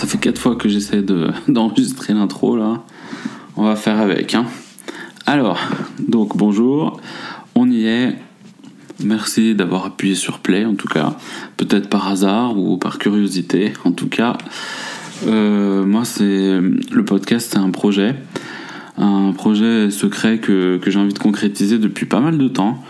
[0.00, 1.02] ça fait quatre fois que j'essaie
[1.48, 2.82] d'enregistrer l'intro là.
[3.56, 4.34] On va faire avec.
[4.34, 4.46] Hein.
[5.26, 5.60] Alors,
[5.98, 6.98] donc bonjour,
[7.54, 8.16] on y est.
[9.04, 11.16] Merci d'avoir appuyé sur play en tout cas.
[11.58, 13.74] Peut-être par hasard ou par curiosité.
[13.84, 14.38] En tout cas,
[15.26, 18.14] euh, moi c'est le podcast, c'est un projet,
[18.96, 22.82] un projet secret que, que j'ai envie de concrétiser depuis pas mal de temps.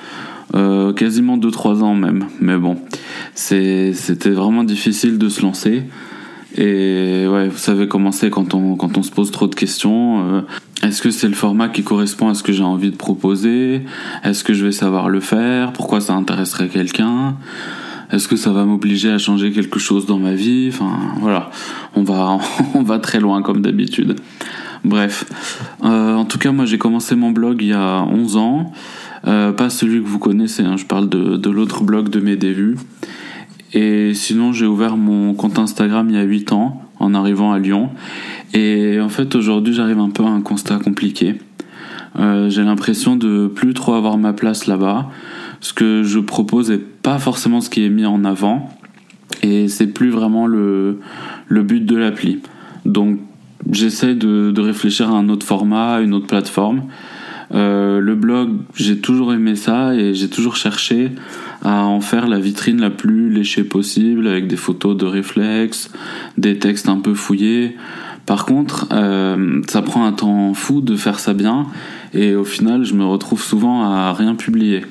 [0.54, 2.26] Euh, quasiment 2-3 ans même.
[2.40, 2.76] Mais bon,
[3.34, 5.82] c'était vraiment difficile de se lancer.
[6.56, 10.34] Et ouais, vous savez comment c'est quand on, quand on se pose trop de questions.
[10.34, 10.40] Euh,
[10.82, 13.82] est-ce que c'est le format qui correspond à ce que j'ai envie de proposer?
[14.24, 15.72] Est-ce que je vais savoir le faire?
[15.72, 17.36] Pourquoi ça intéresserait quelqu'un?
[18.10, 20.70] Est-ce que ça va m'obliger à changer quelque chose dans ma vie?
[20.72, 21.50] Enfin, voilà.
[21.94, 22.38] On va,
[22.74, 24.16] on va très loin comme d'habitude.
[24.84, 25.26] Bref.
[25.84, 28.72] Euh, en tout cas, moi j'ai commencé mon blog il y a 11 ans.
[29.26, 32.36] Euh, pas celui que vous connaissez, hein, je parle de, de l'autre blog de mes
[32.36, 32.76] débuts.
[33.72, 37.58] Et sinon, j'ai ouvert mon compte Instagram il y a 8 ans, en arrivant à
[37.58, 37.90] Lyon.
[38.52, 41.36] Et en fait, aujourd'hui, j'arrive un peu à un constat compliqué.
[42.18, 45.10] Euh, j'ai l'impression de plus trop avoir ma place là-bas.
[45.60, 48.68] Ce que je propose est pas forcément ce qui est mis en avant.
[49.42, 50.98] Et c'est plus vraiment le,
[51.46, 52.40] le but de l'appli.
[52.84, 53.20] Donc,
[53.70, 56.82] j'essaie de, de réfléchir à un autre format, une autre plateforme.
[57.52, 61.10] Euh, le blog, j'ai toujours aimé ça et j'ai toujours cherché
[61.62, 65.90] à en faire la vitrine la plus léchée possible avec des photos de réflexes,
[66.38, 67.76] des textes un peu fouillés.
[68.26, 71.66] Par contre, euh, ça prend un temps fou de faire ça bien
[72.14, 74.82] et au final, je me retrouve souvent à rien publier.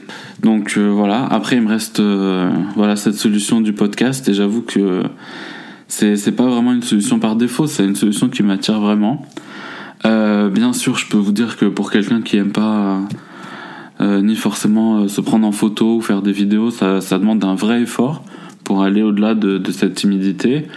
[0.42, 2.02] Donc euh, voilà, après il me reste
[2.76, 5.04] voilà cette solution du podcast et j'avoue que
[5.88, 9.26] c'est c'est pas vraiment une solution par défaut, c'est une solution qui m'attire vraiment.
[10.06, 13.02] Euh, bien sûr, je peux vous dire que pour quelqu'un qui aime pas
[14.02, 17.44] euh, ni forcément euh, se prendre en photo ou faire des vidéos, ça, ça demande
[17.44, 18.24] un vrai effort
[18.64, 20.68] pour aller au-delà de, de, cette timidité.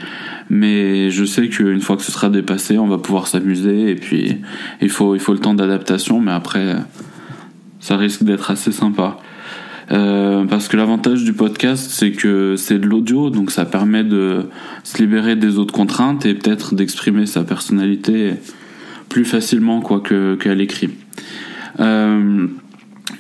[0.51, 4.39] Mais je sais qu'une fois que ce sera dépassé, on va pouvoir s'amuser et puis
[4.81, 6.77] il faut, il faut le temps d'adaptation, mais après,
[7.81, 9.19] ça risque d'être assez sympa.
[9.91, 14.47] Euh, parce que l'avantage du podcast, c'est que c'est de l'audio, donc ça permet de
[14.85, 18.35] se libérer des autres contraintes et peut-être d'exprimer sa personnalité
[19.13, 20.89] plus facilement quoi que qu'à l'écrit.
[21.81, 22.47] Euh,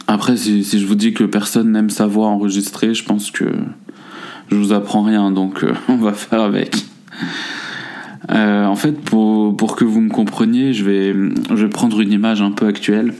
[0.08, 3.44] après, si, je vous dis que personne n'aime sa voix enregistrée, je pense que
[4.50, 6.74] je vous apprends rien, donc euh, on va faire avec.
[8.30, 11.12] Euh, en fait, pour, pour que vous me compreniez, je vais,
[11.50, 13.12] je vais prendre une image un peu actuelle.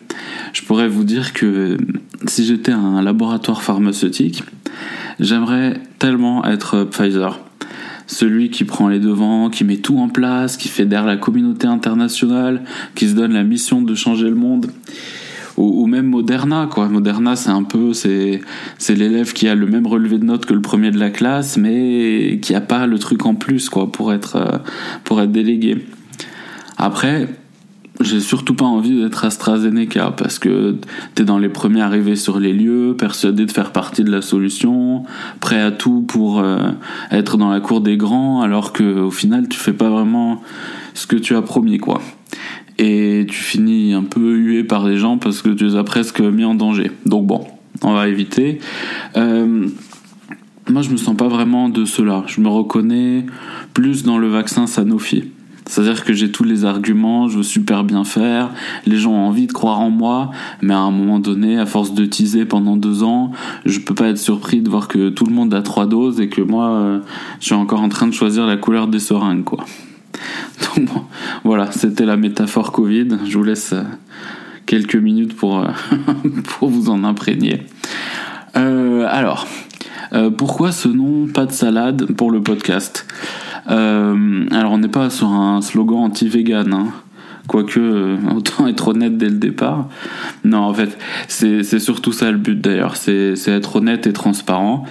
[0.55, 1.77] Je pourrais vous dire que
[2.27, 4.45] si j'étais un laboratoire pharmaceutique,
[5.21, 7.39] j'aimerais tellement être Pfizer
[8.13, 12.63] celui qui prend les devants, qui met tout en place, qui fédère la communauté internationale,
[12.95, 14.67] qui se donne la mission de changer le monde.
[15.57, 16.89] Ou, même Moderna, quoi.
[16.89, 18.41] Moderna, c'est un peu, c'est,
[18.79, 21.57] c'est l'élève qui a le même relevé de notes que le premier de la classe,
[21.57, 24.59] mais qui a pas le truc en plus, quoi, pour être, euh,
[25.05, 25.87] pour être délégué.
[26.79, 27.29] Après,
[28.01, 30.77] j'ai surtout pas envie d'être AstraZeneca parce que
[31.15, 35.05] t'es dans les premiers arrivés sur les lieux, persuadé de faire partie de la solution,
[35.41, 36.71] prêt à tout pour euh,
[37.11, 40.43] être dans la cour des grands, alors que au final tu fais pas vraiment
[40.95, 42.01] ce que tu as promis quoi.
[42.79, 46.21] Et tu finis un peu hué par les gens parce que tu les as presque
[46.21, 46.91] mis en danger.
[47.05, 47.47] Donc bon,
[47.83, 48.59] on va éviter.
[49.17, 49.69] Euh,
[50.69, 52.25] moi je me sens pas vraiment de cela.
[52.27, 53.27] Je me reconnais
[53.75, 55.25] plus dans le vaccin Sanofi.
[55.67, 58.51] C'est-à-dire que j'ai tous les arguments, je veux super bien faire,
[58.85, 60.31] les gens ont envie de croire en moi,
[60.61, 63.33] mais à un moment donné, à force de teaser pendant deux ans,
[63.65, 66.29] je peux pas être surpris de voir que tout le monde a trois doses et
[66.29, 66.99] que moi, euh,
[67.41, 69.65] je suis encore en train de choisir la couleur des seringues, quoi.
[70.77, 70.89] Donc
[71.45, 73.09] voilà, c'était la métaphore Covid.
[73.25, 73.83] Je vous laisse euh,
[74.67, 75.69] quelques minutes pour, euh,
[76.59, 77.63] pour vous en imprégner.
[78.55, 79.47] alors,
[80.37, 83.07] pourquoi ce nom pas de salade pour le podcast
[83.71, 86.89] euh, alors on n'est pas sur un slogan anti-vegan, hein.
[87.47, 89.89] quoique euh, autant être honnête dès le départ.
[90.45, 90.99] Non, en fait,
[91.29, 94.85] c'est surtout ça le but d'ailleurs, c'est être honnête et transparent.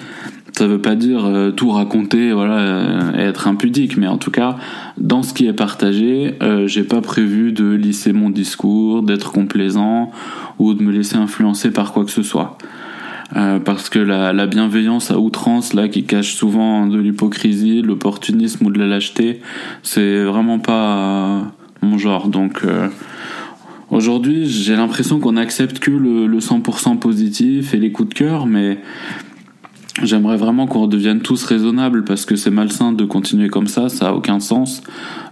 [0.53, 4.57] Ça veut pas dire euh, tout raconter, voilà, et être impudique, mais en tout cas,
[4.97, 6.35] dans ce qui est partagé,
[6.65, 10.11] j'ai pas prévu de lisser mon discours, d'être complaisant
[10.59, 12.57] ou de me laisser influencer par quoi que ce soit.
[13.35, 17.87] Euh, parce que la, la, bienveillance à outrance là qui cache souvent de l'hypocrisie, de
[17.87, 19.39] l'opportunisme ou de la lâcheté,
[19.83, 21.43] c'est vraiment pas
[21.81, 22.27] mon genre.
[22.27, 22.89] Donc euh,
[23.89, 28.45] aujourd'hui, j'ai l'impression qu'on accepte que le, le 100% positif et les coups de cœur,
[28.45, 28.79] mais
[30.03, 34.09] J'aimerais vraiment qu'on redevienne tous raisonnables parce que c'est malsain de continuer comme ça, ça
[34.09, 34.81] a aucun sens.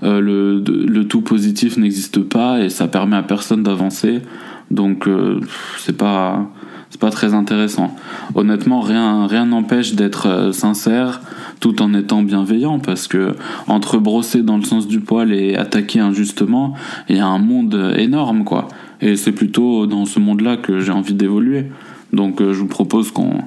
[0.04, 4.22] Euh, le, le, tout positif n'existe pas et ça permet à personne d'avancer.
[4.69, 5.40] Donc euh,
[5.78, 6.51] c'est pas
[6.89, 7.95] c'est pas très intéressant.
[8.36, 11.21] Honnêtement, rien rien n'empêche d'être euh, sincère
[11.59, 13.36] tout en étant bienveillant parce que
[13.68, 16.74] entre brosser dans le sens du poil et attaquer injustement,
[17.09, 18.68] il y a un monde énorme quoi.
[19.01, 21.68] Et c'est plutôt dans ce monde-là que j'ai envie d'évoluer.
[22.13, 23.44] Donc euh, je vous propose qu'on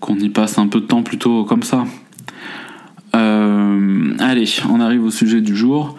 [0.00, 1.84] qu'on y passe un peu de temps plutôt comme ça.
[3.16, 5.96] Euh, allez, on arrive au sujet du jour.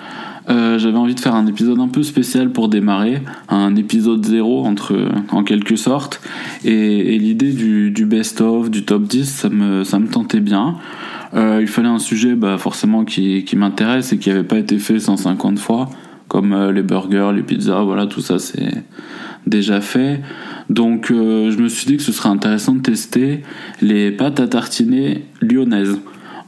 [0.50, 4.66] Euh, j'avais envie de faire un épisode un peu spécial pour démarrer, un épisode zéro
[4.66, 6.22] entre, en quelque sorte.
[6.64, 10.76] Et, l'idée du, best-of, du top 10, ça me, ça me tentait bien.
[11.34, 14.80] Euh, il fallait un sujet bah, forcément qui, qui m'intéresse et qui n'avait pas été
[14.80, 15.90] fait 150 fois,
[16.30, 18.84] comme euh, les burgers, les pizzas, voilà, tout ça c'est
[19.46, 20.22] déjà fait.
[20.70, 23.44] Donc je me suis dit que ce serait intéressant de tester
[23.82, 25.98] les pâtes à tartiner lyonnaises.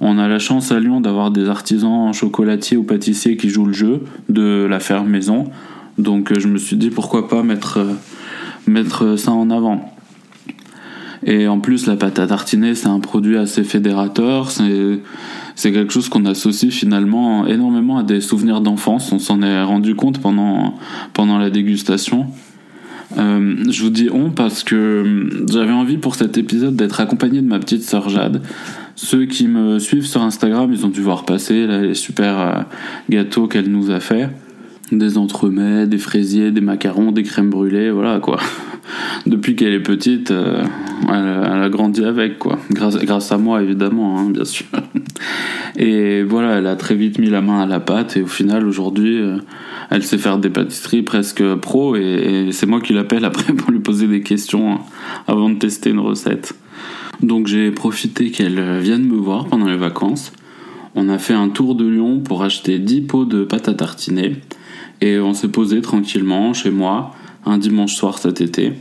[0.01, 3.73] On a la chance à Lyon d'avoir des artisans chocolatiers ou pâtissiers qui jouent le
[3.73, 5.45] jeu de la ferme maison.
[5.97, 7.93] Donc euh, je me suis dit pourquoi pas mettre, euh,
[8.67, 9.93] mettre ça en avant.
[11.25, 14.51] Et en plus, la pâte à tartiner, c'est un produit assez fédérateur.
[14.51, 19.11] C'est, quelque chose qu'on associe finalement énormément à des souvenirs d'enfance.
[19.11, 20.75] On s'en est rendu compte pendant,
[21.13, 22.27] pendant la dégustation.
[23.17, 27.47] Euh, je vous dis on parce que j'avais envie pour cet épisode d'être accompagné de
[27.47, 28.41] ma petite sœur Jade.
[29.01, 32.61] Ceux qui me suivent sur Instagram, ils ont dû voir passer les super euh,
[33.09, 34.29] gâteaux qu'elle nous a fait.
[34.91, 38.39] Des entremets, des fraisiers, des macarons, des crèmes brûlées, voilà quoi.
[39.25, 40.65] Depuis qu'elle est petite, euh,
[41.07, 42.59] elle, a grandi avec quoi.
[42.71, 44.65] Grâce, à moi évidemment, hein, bien sûr.
[45.77, 48.67] Et voilà, elle a très vite mis la main à la pâte et au final
[48.67, 49.37] aujourd'hui, euh,
[49.89, 53.71] elle sait faire des pâtisseries presque pro et, et c'est moi qui l'appelle après pour
[53.71, 54.79] lui poser des questions hein,
[55.25, 56.53] avant de tester une recette.
[57.21, 60.31] Donc j'ai profité qu'elle vienne me voir pendant les vacances.
[60.95, 64.37] On a fait un tour de Lyon pour acheter 10 pots de pâte à tartiner.
[65.01, 67.11] Et on s'est posé tranquillement chez moi
[67.45, 68.73] un dimanche soir cet été.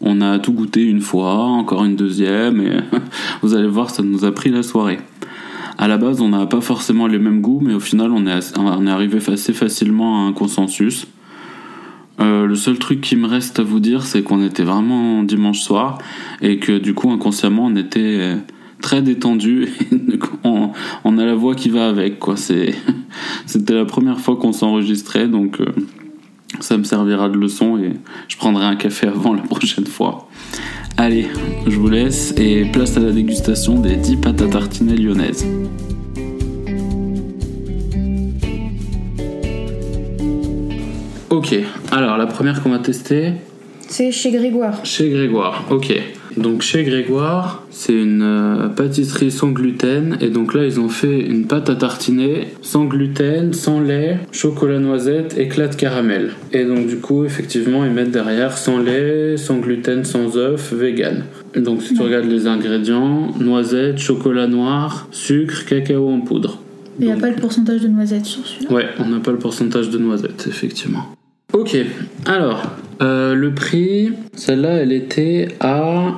[0.00, 2.80] On a tout goûté une fois, encore une deuxième, et
[3.42, 4.98] vous allez voir, ça nous a pris la soirée.
[5.76, 8.90] À la base, on n'a pas forcément les mêmes goûts, mais au final, on est
[8.90, 11.06] arrivé assez facilement à un consensus.
[12.20, 15.60] Euh, le seul truc qui me reste à vous dire, c'est qu'on était vraiment dimanche
[15.60, 15.98] soir
[16.42, 18.36] et que du coup, inconsciemment, on était
[18.80, 19.68] très détendu.
[20.44, 20.70] on,
[21.04, 22.34] on, a la voix qui va avec, quoi.
[23.46, 25.66] c'était la première fois qu'on s'enregistrait, donc euh,
[26.60, 27.92] ça me servira de leçon et
[28.28, 30.28] je prendrai un café avant la prochaine fois.
[30.96, 31.28] Allez,
[31.66, 35.46] je vous laisse et place à la dégustation des 10 pâtes à tartiner lyonnaises.
[41.30, 41.54] Ok,
[41.92, 43.34] alors la première qu'on va tester.
[43.86, 44.84] C'est chez Grégoire.
[44.84, 45.94] Chez Grégoire, ok.
[46.36, 50.16] Donc chez Grégoire, c'est une euh, pâtisserie sans gluten.
[50.20, 54.80] Et donc là, ils ont fait une pâte à tartiner sans gluten, sans lait, chocolat
[54.80, 56.30] noisette, éclat de caramel.
[56.52, 61.24] Et donc du coup, effectivement, ils mettent derrière sans lait, sans gluten, sans œuf, vegan.
[61.56, 66.58] Donc si tu regardes les ingrédients, noisette, chocolat noir, sucre, cacao en poudre.
[66.98, 68.72] Il n'y a pas le pourcentage de noisette sur celui-là?
[68.72, 71.06] Ouais, on n'a pas le pourcentage de noisette, effectivement.
[71.52, 71.76] Ok,
[72.26, 72.62] alors,
[73.02, 76.14] euh, le prix, celle-là, elle était à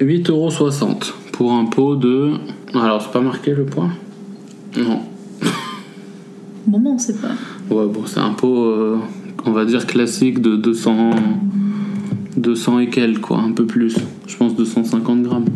[0.00, 2.32] 8,60€ pour un pot de.
[2.74, 3.88] Alors, c'est pas marqué le poids?
[4.76, 5.00] Non.
[6.66, 7.32] Bon, bon, c'est pas.
[7.70, 8.96] Ouais, bon, c'est un pot, euh,
[9.44, 11.10] on va dire classique de 200.
[12.36, 13.96] 200 et quelques, quoi, un peu plus.
[14.26, 15.46] Je pense 250 grammes.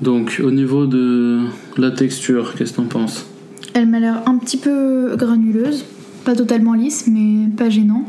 [0.00, 1.40] Donc, au niveau de
[1.76, 3.26] la texture, qu'est-ce que t'en penses?
[3.74, 5.84] Elle m'a l'air un petit peu granuleuse.
[6.24, 8.04] Pas totalement lisse, mais pas gênant.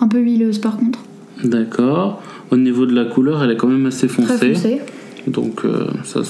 [0.00, 1.00] Un peu huileuse par contre.
[1.42, 2.22] D'accord.
[2.50, 4.36] Au niveau de la couleur, elle est quand même assez foncée.
[4.36, 4.80] Très foncée.
[5.26, 6.20] Donc euh, ça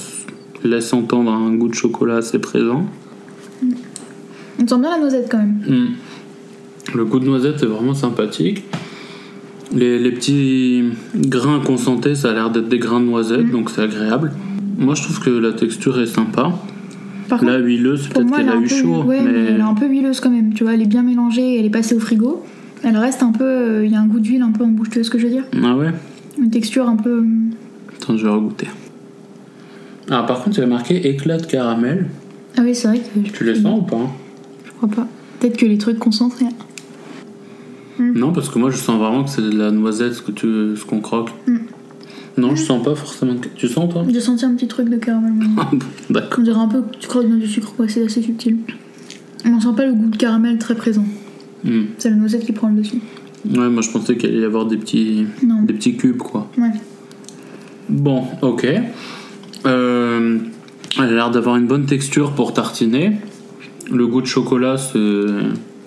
[0.63, 2.85] laisse entendre un goût de chocolat assez présent.
[3.61, 5.61] On sent bien la noisette quand même.
[5.67, 6.95] Hmm.
[6.95, 8.63] Le goût de noisette est vraiment sympathique.
[9.73, 10.83] Les, petits
[11.15, 13.51] grains concentrés, ça a l'air d'être des grains de noisette, hmm.
[13.51, 14.31] donc c'est agréable.
[14.77, 16.53] Moi je trouve que la texture est sympa.
[17.27, 19.03] Par la huileuse, peut-être qu'elle a eu chaud.
[19.07, 19.17] mais...
[19.17, 20.53] elle est un peu huileuse quand même.
[20.53, 22.43] Tu vois, elle est bien mélangée, elle est passée au frigo.
[22.83, 23.43] Elle reste un peu.
[23.43, 25.17] Euh, il y a un goût d'huile un peu en bouche, tu vois ce que
[25.17, 25.91] je veux dire Ah ouais?
[26.37, 27.23] Une texture un peu.
[27.95, 28.67] Attends, je vais regoûter.
[30.11, 32.07] Ah, par contre, a marqué éclat de caramel.
[32.57, 33.19] Ah oui, c'est vrai que.
[33.29, 34.07] Tu les sens ou pas
[34.65, 35.07] Je crois pas.
[35.39, 36.45] Peut-être que les trucs concentrés.
[37.99, 41.29] Non, parce que moi je sens vraiment que c'est de la noisette ce qu'on croque.
[41.47, 41.59] Hmm.
[42.37, 43.35] Non, je sens pas forcément.
[43.55, 45.33] Tu sens toi J'ai senti un petit truc de caramel.
[45.57, 45.71] Ah
[46.09, 46.39] d'accord.
[46.39, 47.87] On dirait un peu que tu croques dans du sucre, quoi.
[47.87, 48.57] C'est assez subtil.
[49.45, 51.05] On sent pas le goût de caramel très présent.
[51.63, 51.83] Hmm.
[51.97, 52.99] C'est la noisette qui prend le dessus.
[53.49, 55.25] Ouais, moi je pensais qu'il allait y avoir des petits,
[55.63, 56.49] des petits cubes, quoi.
[56.57, 56.71] Ouais.
[57.89, 58.67] Bon, ok.
[59.65, 60.39] Euh,
[60.97, 63.17] elle a l'air d'avoir une bonne texture pour tartiner.
[63.91, 65.25] Le goût de chocolat, c'est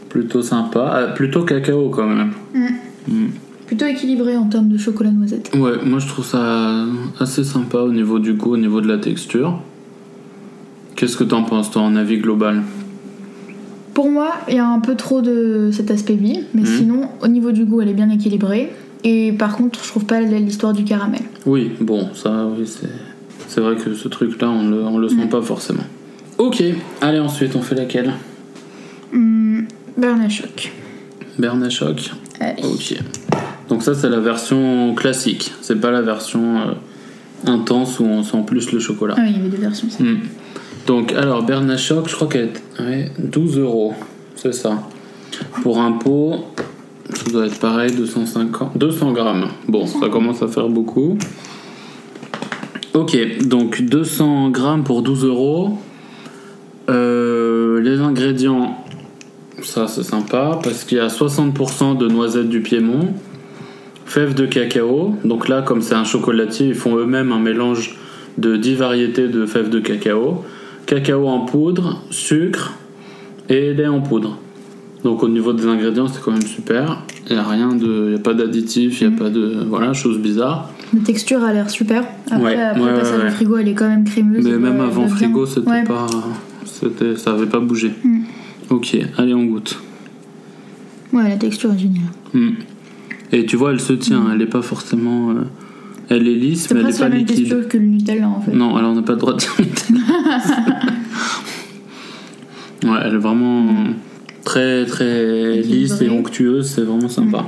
[0.09, 0.91] plutôt sympa.
[0.93, 2.33] Ah, plutôt cacao quand même.
[2.55, 2.67] Hmm.
[3.09, 3.29] Hmm.
[3.69, 5.51] Plutôt équilibré en termes de chocolat noisette.
[5.55, 6.85] Ouais, moi je trouve ça
[7.21, 9.61] assez sympa au niveau du goût, au niveau de la texture.
[10.97, 12.63] Qu'est-ce que t'en penses, toi, en avis global?
[13.95, 16.67] Pour moi, il y a un peu trop de cet aspect vie, mais Mhm.
[16.67, 18.73] sinon, au niveau du goût, elle est bien équilibrée.
[19.05, 21.21] Et par contre, je trouve pas l'histoire du caramel.
[21.47, 22.89] Oui, bon, ça, oui, c'est.
[23.49, 25.85] C'est vrai que ce truc-là, on le, on le sent pas forcément.
[26.39, 26.63] Ok,
[27.01, 28.13] allez, ensuite, on fait laquelle?
[29.15, 30.73] Hum, Berna Choc.
[31.39, 32.11] Berna Choc
[32.41, 32.63] Allez.
[32.65, 32.99] Ok.
[33.69, 35.53] Donc, ça, c'est la version classique.
[35.61, 36.73] C'est pas la version euh,
[37.47, 39.15] intense où on sent plus le chocolat.
[39.17, 39.89] Ah oui, il y avait deux versions.
[39.91, 40.03] ça.
[40.03, 40.21] Hmm.
[40.87, 43.95] Donc, alors, Berna Choc, je crois qu'elle est ouais, 12 euros.
[44.35, 44.79] C'est ça.
[45.63, 46.47] Pour un pot,
[47.13, 49.49] ça doit être pareil, 250, 200 grammes.
[49.67, 51.19] Bon, ça commence à faire beaucoup.
[52.95, 55.79] Ok, donc 200 grammes pour 12 euros.
[56.89, 58.79] Euh, les ingrédients,
[59.63, 63.13] ça c'est sympa parce qu'il y a 60% de noisettes du Piémont,
[64.09, 65.15] fèves de cacao.
[65.25, 67.97] Donc là, comme c'est un chocolatier, ils font eux-mêmes un mélange
[68.39, 70.45] de 10 variétés de fèves de cacao,
[70.87, 72.75] cacao en poudre, sucre
[73.49, 74.39] et lait en poudre.
[75.05, 77.05] Donc au niveau des ingrédients, c'est quand même super.
[77.29, 79.65] Il n'y a rien de, il y a pas d'additifs, il n'y a pas de,
[79.69, 80.71] voilà, choses bizarres.
[80.95, 82.05] La texture a l'air super.
[82.31, 84.43] Après, Ouais, après ouais, au frigo, elle est quand même crémeuse.
[84.43, 86.07] Mais elle même avant frigo, c'était pas,
[86.65, 87.93] c'était, ça avait pas bougé.
[88.03, 88.21] Mm.
[88.71, 89.79] Ok, allez on goûte.
[91.13, 92.11] Ouais, la texture est géniale.
[92.33, 92.51] Mm.
[93.33, 95.35] Et tu vois, elle se tient, elle est pas forcément, euh,
[96.09, 97.37] elle est lisse, C'est mais elle est presque pas la même liquide.
[97.49, 98.53] texture que le Nutella en fait.
[98.53, 99.55] Non, alors on n'a pas le droit de dire
[102.85, 103.67] Ouais, elle est vraiment
[104.45, 107.45] très très lisse et onctueuse, c'est vraiment sympa.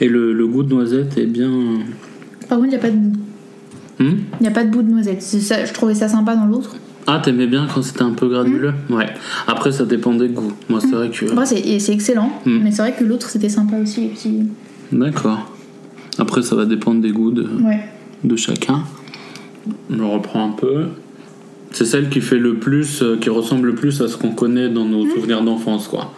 [0.00, 1.50] Et le, le goût de noisette est bien.
[2.48, 3.18] Par contre, il n'y a pas de bout.
[4.00, 4.16] Hmm?
[4.40, 5.22] Il n'y a pas de bout de noisette.
[5.22, 6.76] C'est Ça, je trouvais ça sympa dans l'autre.
[7.10, 9.06] Ah, t'aimais bien quand c'était un peu granuleux Ouais.
[9.46, 10.52] Après, ça dépend des goûts.
[10.68, 11.24] Moi, c'est vrai que.
[11.32, 12.30] Après, c'est excellent.
[12.44, 12.58] Mm.
[12.62, 14.10] Mais c'est vrai que l'autre, c'était sympa aussi.
[14.92, 15.50] D'accord.
[16.18, 17.80] Après, ça va dépendre des goûts de, Ouais.
[18.24, 18.82] de chacun.
[19.90, 20.86] Je reprends un peu.
[21.72, 24.68] C'est celle qui fait le plus, euh, qui ressemble le plus à ce qu'on connaît
[24.68, 26.12] dans nos souvenirs d'enfance, quoi.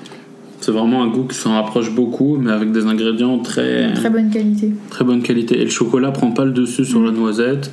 [0.60, 4.30] C'est vraiment un goût qui s'en rapproche beaucoup, mais avec des ingrédients très, Très bonne
[4.30, 4.70] qualité.
[4.90, 5.60] très bonne qualité.
[5.60, 7.72] Et le chocolat prend pas le dessus sur la noisette.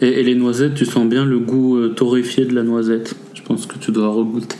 [0.00, 3.14] Et, et les noisettes, tu sens bien le goût euh, torréfié de la noisette.
[3.34, 4.56] Je pense que tu dois regoûter.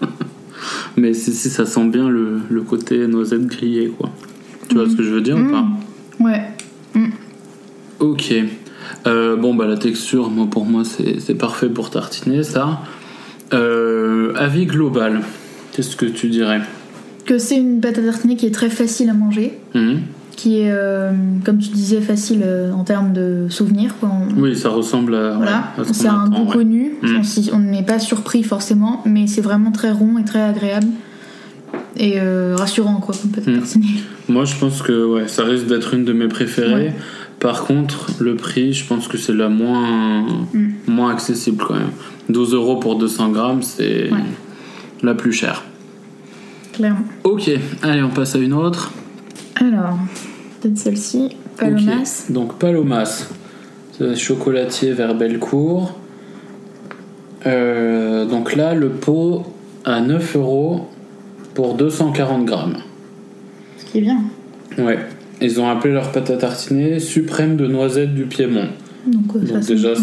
[0.96, 4.10] mais si, si, ça sent bien le, le côté noisette grillée, quoi.
[4.68, 5.66] Tu vois ce que je veux dire ou pas
[6.20, 6.42] Ouais.
[8.00, 8.34] Ok.
[9.06, 12.80] Euh, bon, bah la texture, moi, pour moi, c'est c'est parfait pour tartiner, ça.
[13.52, 15.20] Euh, avis global,
[15.72, 16.60] qu'est-ce que tu dirais?
[17.24, 19.58] Que c'est une pâte à tartiner qui est très facile à manger.
[20.38, 21.10] Qui est, euh,
[21.44, 23.96] comme tu disais, facile euh, en termes de souvenirs.
[23.98, 24.08] Quoi.
[24.08, 25.32] On- Oui, ça ressemble à.
[25.32, 26.52] Voilà, ouais, à ce c'est un goût ouais.
[26.52, 26.92] connu.
[27.02, 27.22] Mm.
[27.54, 30.86] On n'est pas surpris forcément, mais c'est vraiment très rond et très agréable.
[31.96, 33.60] Et euh, rassurant, quoi, comme Mm.
[34.28, 36.72] Moi, je pense que ouais, ça risque d'être une de mes préférées.
[36.74, 36.94] Ouais.
[37.40, 40.22] Par contre, le prix, je pense que c'est la moins,
[40.54, 40.68] Mm.
[40.86, 41.90] moins accessible quand même.
[42.28, 44.08] 12 euros pour 200 grammes, c'est
[45.02, 45.64] la plus chère.
[46.74, 47.04] Clairement.
[47.24, 47.50] Ok,
[47.82, 48.92] allez, on passe à une autre.
[49.56, 49.98] Alors,
[50.68, 52.26] peut-être celle-ci, Palomas.
[52.30, 53.28] Donc Palomas,
[53.96, 55.94] c'est chocolatier vers Bellecour.
[57.46, 59.46] Euh, donc là, le pot
[59.84, 60.88] à 9 euros
[61.54, 62.76] pour 240 grammes.
[63.78, 64.18] Ce qui est bien.
[64.78, 64.98] Ouais.
[65.40, 68.68] Ils ont appelé leur pâte à tartiner suprême de noisettes du Piémont.
[69.06, 69.94] Donc, euh, Donc ça, déjà,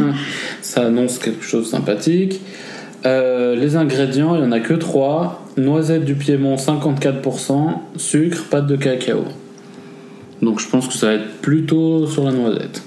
[0.60, 2.40] ça annonce quelque chose de sympathique.
[3.06, 5.46] Euh, les ingrédients, il n'y en a que 3.
[5.56, 9.24] Noisettes du Piémont 54%, sucre, pâte de cacao.
[10.44, 12.82] Donc je pense que ça va être plutôt sur la noisette.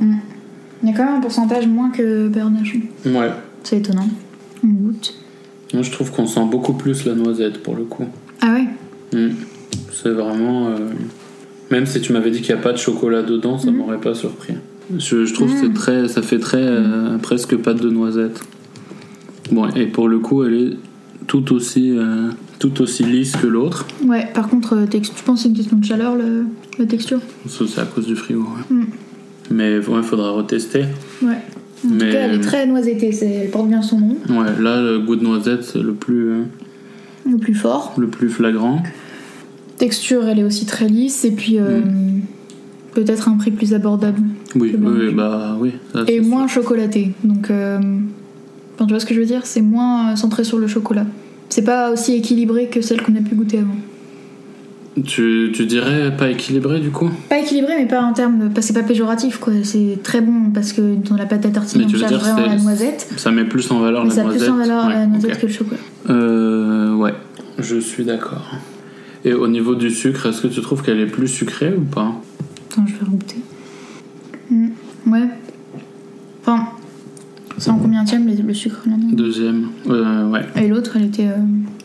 [0.00, 2.80] Il y a quand même un pourcentage moins que Bernachon.
[3.06, 3.30] Ouais.
[3.62, 4.08] C'est étonnant.
[4.64, 5.14] On goûte.
[5.74, 8.04] Moi je trouve qu'on sent beaucoup plus la noisette pour le coup.
[8.40, 8.66] Ah ouais
[9.12, 9.30] Mm.
[9.90, 10.66] C'est vraiment...
[10.68, 10.76] euh,
[11.70, 14.14] Même si tu m'avais dit qu'il n'y a pas de chocolat dedans, ça m'aurait pas
[14.14, 14.52] surpris.
[14.98, 18.40] Je, je trouve que c'est très, ça fait très euh, presque pâte de noisette.
[19.50, 20.76] Bon, et pour le coup, elle est
[21.28, 23.86] tout aussi, euh, tout aussi lisse que l'autre.
[24.04, 26.46] Ouais, par contre, euh, tu penses que c'est une question de chaleur, le-
[26.80, 27.20] la texture?
[27.46, 28.40] C'est à cause du frigo.
[28.40, 28.76] ouais.
[28.76, 28.86] Mm.
[29.52, 30.84] Mais il faudra retester.
[31.22, 31.28] Ouais.
[31.84, 34.16] En Mais- tout cas, elle est très noisettée, elle porte bien son nom.
[34.30, 36.42] Ouais, là, le goût de noisette, c'est le plus, euh,
[37.30, 37.94] Le plus fort.
[37.98, 38.82] le plus flagrant.
[39.76, 41.24] Texture, elle est aussi très lisse.
[41.24, 42.20] Et puis, euh, Mm.
[42.94, 44.20] peut-être un prix plus abordable.
[44.56, 44.74] Oui,
[45.14, 45.72] bah oui.
[45.92, 47.12] ça, Et moins chocolaté.
[47.22, 47.78] Donc, euh,
[48.78, 49.44] enfin, tu vois ce que je veux dire?
[49.44, 51.06] C'est moins euh, centré sur le chocolat.
[51.48, 53.74] C'est pas aussi équilibré que celle qu'on a pu goûter avant.
[55.04, 57.08] Tu, tu dirais pas équilibré du coup?
[57.28, 58.50] Pas équilibré, mais pas en termes.
[58.52, 59.52] parce que C'est pas péjoratif, quoi.
[59.62, 63.08] C'est très bon parce que dans la pâte à tartiner, on cherche vraiment la noisette.
[63.16, 64.42] Ça met plus en valeur Mais la ça a noisette.
[64.42, 65.80] plus en valeur Ouais, la noisette que le chocolat.
[66.10, 67.14] Euh, ouais,
[67.58, 68.50] je suis d'accord.
[69.24, 72.12] Et au niveau du sucre, est-ce que tu trouves qu'elle est plus sucrée ou pas?
[72.70, 73.36] Attends, je vais regoûter.
[74.50, 74.68] Hmm,
[75.06, 75.28] Ouais.
[76.42, 76.66] Enfin,
[77.58, 79.68] c'est en combien le, le sucre là Deuxième.
[79.88, 80.46] Euh, ouais.
[80.56, 81.26] Et l'autre, elle était.
[81.28, 81.36] euh,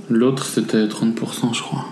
[0.09, 1.85] L'autre, c'était 30%, je crois.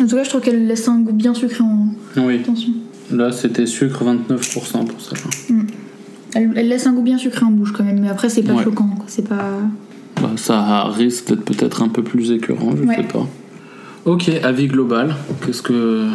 [0.00, 2.40] En tout cas, je trouve qu'elle laisse un goût bien sucré en Oui.
[2.40, 2.72] attention.
[3.10, 5.14] Là, c'était sucre 29% pour ça.
[6.34, 8.54] Elle, elle laisse un goût bien sucré en bouche quand même, mais après, c'est pas
[8.54, 8.64] Ouais.
[8.64, 8.88] choquant.
[8.88, 9.04] quoi.
[9.08, 9.58] C'est pas.
[10.20, 12.96] Bah, ça risque d'être peut-être un peu plus écœurant, je Ouais.
[12.96, 13.26] sais pas.
[14.04, 15.14] Ok, avis global.
[15.46, 16.06] Qu'est-ce que.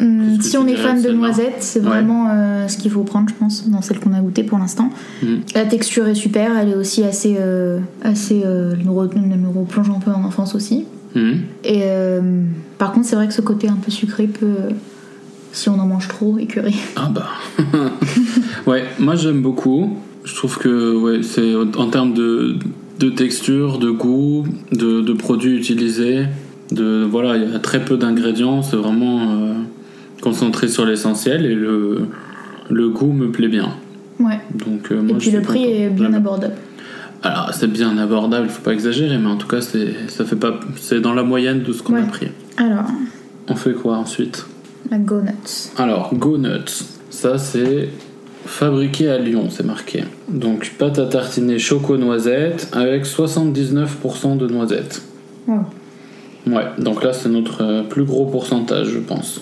[0.00, 1.86] Hum, si on est fan de noisettes, c'est Ouais.
[1.86, 4.90] vraiment euh, ce qu'il faut prendre, je pense, dans celle qu'on a goûtée pour l'instant.
[5.22, 5.26] Mm.
[5.54, 7.36] La texture est super, elle est aussi assez.
[7.38, 10.84] euh, assez euh, elle nous replonge un peu en enfance aussi.
[11.14, 11.34] Hmm.
[11.64, 12.20] Et euh,
[12.76, 14.74] par contre, c'est vrai que ce côté un peu sucré peut,
[15.52, 16.74] si on en mange trop, écœurer.
[16.96, 17.28] Ah bah.
[18.66, 19.96] ouais, moi j'aime beaucoup.
[20.24, 22.56] Je trouve que ouais, c'est en termes de,
[22.98, 26.24] de texture, de goût, de, de produits utilisés,
[26.70, 29.54] de voilà, il y a très peu d'ingrédients, c'est vraiment euh,
[30.22, 32.06] concentré sur l'essentiel et le,
[32.70, 33.70] le goût me plaît bien.
[34.18, 34.40] Ouais.
[34.54, 36.54] Donc euh, moi Et puis le prix est bien abordable.
[37.22, 40.58] Alors c'est bien abordable, faut pas exagérer, mais en tout cas c'est ça fait pas
[40.76, 42.28] c'est dans la moyenne de ce qu'on a pris.
[42.56, 42.84] Alors,
[43.48, 44.46] On fait quoi ensuite?
[44.90, 45.70] La Go Nuts.
[45.76, 47.88] Alors, Go Nuts, ça c'est
[48.46, 50.04] fabriqué à Lyon, c'est marqué.
[50.28, 55.02] Donc, pâte à tartiner choco-noisette avec 79% de noisettes.
[56.46, 59.40] Ouais, donc là c'est notre euh, plus gros pourcentage, je pense.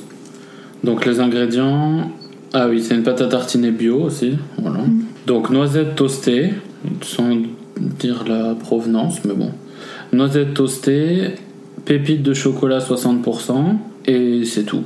[0.84, 2.10] Donc, les ingrédients.
[2.52, 4.34] Ah oui, c'est une pâte à tartiner bio aussi.
[4.58, 4.80] Voilà.
[5.26, 6.52] Donc, noisettes toastées,
[7.00, 7.30] sans
[7.98, 9.50] dire la provenance, mais bon.
[10.12, 11.36] Noisettes toastées,
[11.86, 14.84] pépites de chocolat 60%, et c'est tout.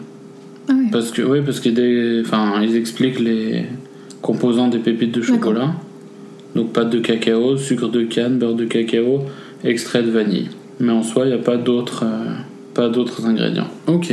[0.69, 0.89] Ah ouais.
[0.93, 3.67] Parce que oui, parce qu'ils enfin, ils expliquent les
[4.23, 5.73] composants des pépites de chocolat.
[6.55, 9.25] Donc pâte de cacao, sucre de canne, beurre de cacao,
[9.65, 10.49] extrait de vanille.
[10.81, 12.25] Mais en soi, il n'y a pas d'autres euh,
[12.75, 13.69] pas d'autres ingrédients.
[13.87, 14.13] Ok.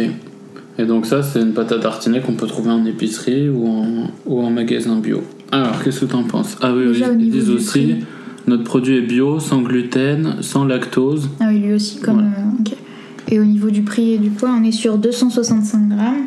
[0.77, 3.85] Et donc ça, c'est une pâte à tartiner qu'on peut trouver en épicerie ou en,
[4.25, 5.21] ou en magasin bio.
[5.51, 6.57] Alors, qu'est-ce que tu en penses?
[6.61, 7.95] Ah oui, Déjà, ils disent aussi, prix.
[8.47, 11.29] notre produit est bio, sans gluten, sans lactose.
[11.39, 12.17] Ah oui, lui aussi, comme.
[12.17, 12.23] Ouais.
[12.23, 12.73] euh, ok.
[13.31, 16.25] Et au niveau du prix et du poids, on est sur 265 grammes.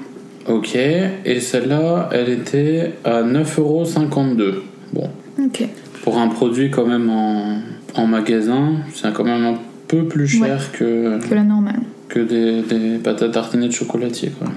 [0.48, 4.54] Ok, et celle-là, elle était à 9,52€.
[4.94, 5.10] Bon,
[5.44, 5.68] Ok.
[6.02, 7.58] pour un produit quand même en,
[7.94, 9.54] en magasin, c'est quand même un
[9.88, 11.80] peu plus cher que, Que la normale.
[12.08, 14.30] que des, des pâtes à tartiner de chocolatier.
[14.38, 14.48] Quoi.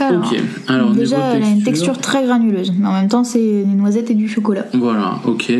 [0.00, 3.24] Alors, ok, alors déjà, niveau elle a une texture très granuleuse, mais en même temps,
[3.24, 4.64] c'est des noisettes et du chocolat.
[4.72, 5.52] Voilà, ok.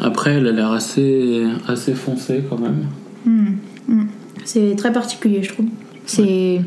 [0.00, 2.86] Après, elle a l'air assez, assez foncée quand même.
[3.24, 3.54] Hmm,
[3.88, 4.06] hmm.
[4.44, 5.66] C'est très particulier, je trouve.
[6.06, 6.60] C'est.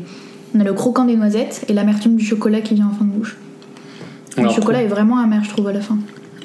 [0.54, 3.10] On a le croquant des noisettes et l'amertume du chocolat qui vient en fin de
[3.10, 3.36] bouche.
[4.36, 5.98] Alors, le chocolat est vraiment amer, je trouve, à la fin.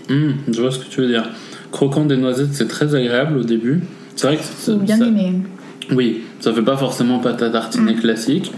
[0.10, 1.30] Hum, je vois ce que tu veux dire.
[1.72, 3.82] Croquant des noisettes, c'est très agréable au début.
[4.22, 5.34] C'est vrai que C'est bien ça- aimé.
[5.92, 8.52] Oui, ça fait pas forcément pâte à tartiner classique.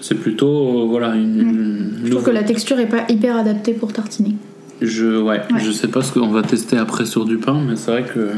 [0.00, 2.06] C'est plutôt euh, voilà une, une Mm.
[2.06, 4.34] Je trouve que la texture est pas hyper adaptée pour tartiner.
[4.80, 5.60] Je ouais, Ouais.
[5.64, 8.30] je sais pas ce qu'on va tester après sur du pain, mais c'est vrai que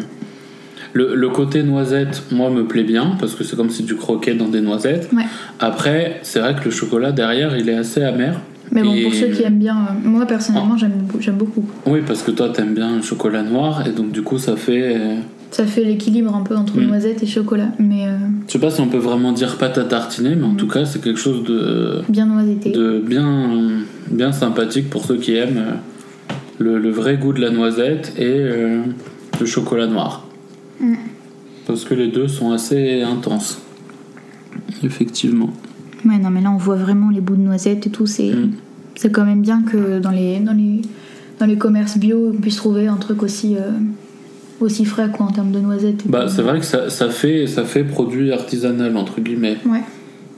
[0.93, 4.35] le, le côté noisette, moi, me plaît bien parce que c'est comme si tu croquais
[4.35, 5.09] dans des noisettes.
[5.17, 5.23] Ouais.
[5.61, 8.39] Après, c'est vrai que le chocolat derrière, il est assez amer.
[8.71, 11.65] Mais bon, Et- pour ceux qui aiment bien, euh, moi personnellement, j'aime beaucoup- j'aime beaucoup.
[11.87, 15.17] Oui, parce que toi, t'aimes bien le chocolat noir et donc du coup, ça fait.
[15.55, 16.87] Ça fait l'équilibre un peu entre Mm.
[16.89, 18.17] noisettes et chocolat, mais euh,
[18.49, 20.57] Je sais pas si on peut vraiment dire pâte à tartiner, mais en Mm.
[20.57, 22.73] tout cas, c'est quelque chose de bien noisetté.
[22.73, 23.51] de bien,
[24.11, 25.73] bien sympathique pour ceux qui aiment euh,
[26.59, 28.83] le, le vrai goût de la noisette et euh,
[29.39, 30.27] le chocolat noir.
[30.81, 30.95] Mm.
[31.69, 33.59] Parce que les deux sont assez intenses.
[34.83, 35.51] Effectivement.
[36.05, 38.07] Ouais, non, mais là on voit vraiment les bouts de noisettes et tout.
[38.07, 38.33] C'est
[38.97, 40.81] c'est quand même bien que dans les, dans les,
[41.39, 43.71] dans les commerces bio, on puisse trouver un truc aussi, euh,
[44.61, 46.05] aussi frais quoi, en termes de noisettes.
[46.07, 49.59] et Bah, c'est vrai que ça, ça fait, ça fait produit artisanal, entre guillemets.
[49.67, 49.83] Ouais.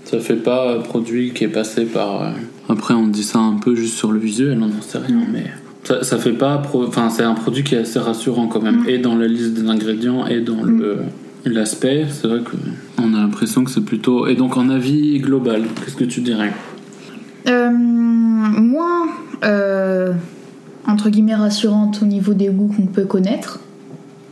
[0.04, 2.22] Ça fait pas produit qui est passé par.
[2.22, 2.30] euh,
[2.68, 5.26] Après, on dit ça un peu juste sur le visuel, on n'en sait rien, Mm.
[5.32, 5.44] mais.
[5.84, 6.58] Ça, ça fait pas.
[6.58, 8.88] pro- Enfin, c'est un produit qui est assez rassurant quand même, Mm.
[8.88, 10.98] et dans la liste des ingrédients, et dans le.
[11.44, 12.56] L'aspect, c'est vrai que
[13.00, 14.26] on a l'impression que c'est plutôt.
[14.26, 16.52] Et donc en avis global, qu'est-ce que tu dirais?
[17.46, 19.06] Euh, moins,
[19.44, 20.12] euh,
[20.88, 23.60] entre guillemets, rassurante au niveau des goûts qu'on peut connaître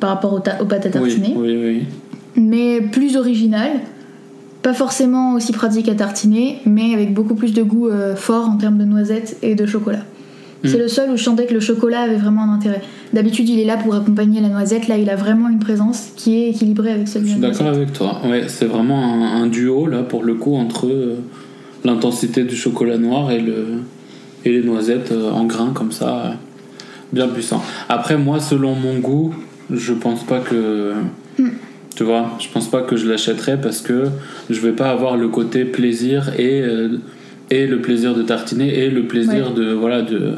[0.01, 1.83] par rapport aux, ta- aux pâtes à Oui, tartiner, oui, oui.
[2.37, 3.73] mais plus originale.
[4.63, 8.57] Pas forcément aussi pratique à tartiner, mais avec beaucoup plus de goût euh, fort en
[8.57, 10.01] termes de noisettes et de chocolat.
[10.65, 10.81] C'est Mm.
[10.81, 12.81] le seul où je sentais que le chocolat avait vraiment un intérêt.
[13.13, 14.89] D'habitude, il est là pour accompagner la noisette.
[14.89, 17.67] Là, il a vraiment une présence qui est équilibrée avec Je de suis la d'accord
[17.67, 17.83] noisette.
[17.83, 18.21] avec toi.
[18.25, 21.17] Ouais, c'est vraiment un, un duo là pour le coup entre euh,
[21.85, 23.67] l'intensité du chocolat noir et le
[24.47, 26.35] et les noisettes euh, en grains comme ça,
[27.13, 27.63] bien puissant.
[27.91, 29.35] Après moi, selon mon goût,
[29.71, 30.93] je pense pas que
[31.97, 34.07] Tu vois, je pense pas que je l'achèterais parce que
[34.51, 36.99] je vais pas avoir le côté plaisir et, euh,
[37.51, 40.33] et le plaisir de tartiner et le plaisir de voilà de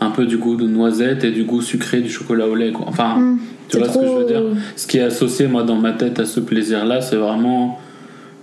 [0.00, 2.86] un peu du goût de noisette et du goût sucré du chocolat au lait quoi.
[2.88, 3.38] Enfin, Mm.
[3.68, 4.42] tu vois ce que je veux dire?
[4.74, 7.78] Ce qui est associé moi dans ma tête à ce plaisir là, c'est vraiment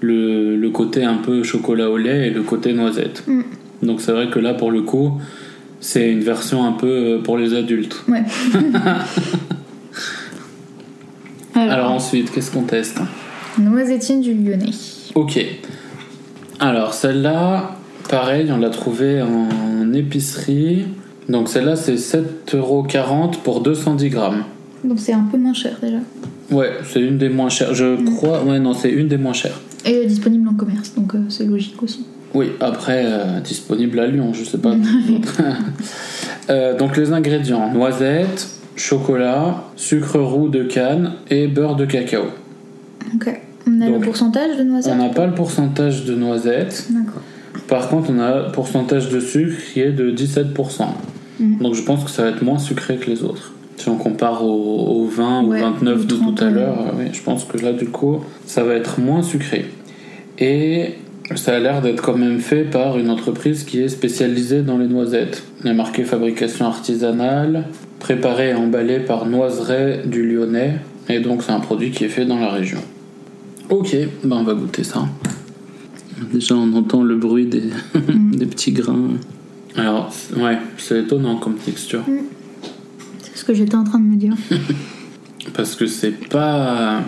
[0.01, 3.23] le, le côté un peu chocolat au lait et le côté noisette.
[3.27, 3.41] Mm.
[3.83, 5.19] Donc c'est vrai que là pour le coup,
[5.81, 8.03] c'est une version un peu euh, pour les adultes.
[8.07, 8.23] Ouais.
[11.55, 12.99] Alors, Alors ensuite, qu'est-ce qu'on teste
[13.59, 14.71] noisettine du Lyonnais.
[15.13, 15.39] Ok.
[16.59, 17.75] Alors celle-là,
[18.09, 20.85] pareil, on l'a trouvée en épicerie.
[21.29, 24.43] Donc celle-là, c'est 7,40€ pour 210 grammes.
[24.83, 25.97] Donc c'est un peu moins cher déjà.
[26.51, 27.73] Ouais, c'est une des moins chères.
[27.75, 28.15] Je Mm.
[28.15, 28.43] crois.
[28.43, 29.59] Ouais, non, c'est une des moins chères.
[29.85, 32.05] Et euh, disponible en commerce, donc euh, c'est logique aussi.
[32.33, 34.73] Oui, après, euh, disponible à Lyon, je sais pas.
[36.79, 42.23] Donc les ingrédients noisettes, chocolat, sucre roux de canne et beurre de cacao.
[43.15, 43.41] Ok.
[43.67, 46.87] On a Donc, le pourcentage de noisettes On n'a pas le pourcentage de noisettes.
[46.89, 47.21] D'accord.
[47.67, 50.85] Par contre, on a un pourcentage de sucre qui est de 17%.
[51.39, 51.57] Mhm.
[51.59, 53.53] Donc je pense que ça va être moins sucré que les autres.
[53.77, 56.93] Si on compare au, au 20 Ouais, ou 29 ou de 30, tout à l'heure,
[56.97, 59.65] oui, je pense que là, du coup, ça va être moins sucré.
[60.39, 60.95] Et
[61.35, 64.87] ça a l'air d'être quand même fait par une entreprise qui est spécialisée dans les
[64.87, 65.43] noisettes.
[65.61, 67.65] Il y a marqué fabrication artisanale,
[68.03, 70.75] préparé et emballé par Noiserais du Lyonnais.
[71.09, 72.79] Et donc c'est un produit qui est fait dans la région.
[73.69, 75.05] Ok, ben on va goûter ça.
[76.33, 77.63] Déjà on entend le bruit des,
[78.33, 79.11] des petits grains.
[79.75, 82.01] Alors, ouais, c'est étonnant comme texture.
[83.21, 84.35] C'est ce que j'étais en train de me dire.
[85.53, 87.01] Parce que c'est pas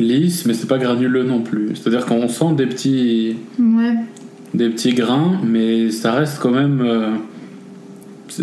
[0.00, 1.76] lisse, mais c'est pas granuleux non plus.
[1.76, 3.94] C'est-à-dire qu'on sent des petits, Ouais.
[4.54, 6.82] des petits grains, mais ça reste quand même.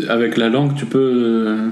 [0.10, 1.68] Avec la langue, tu peux euh,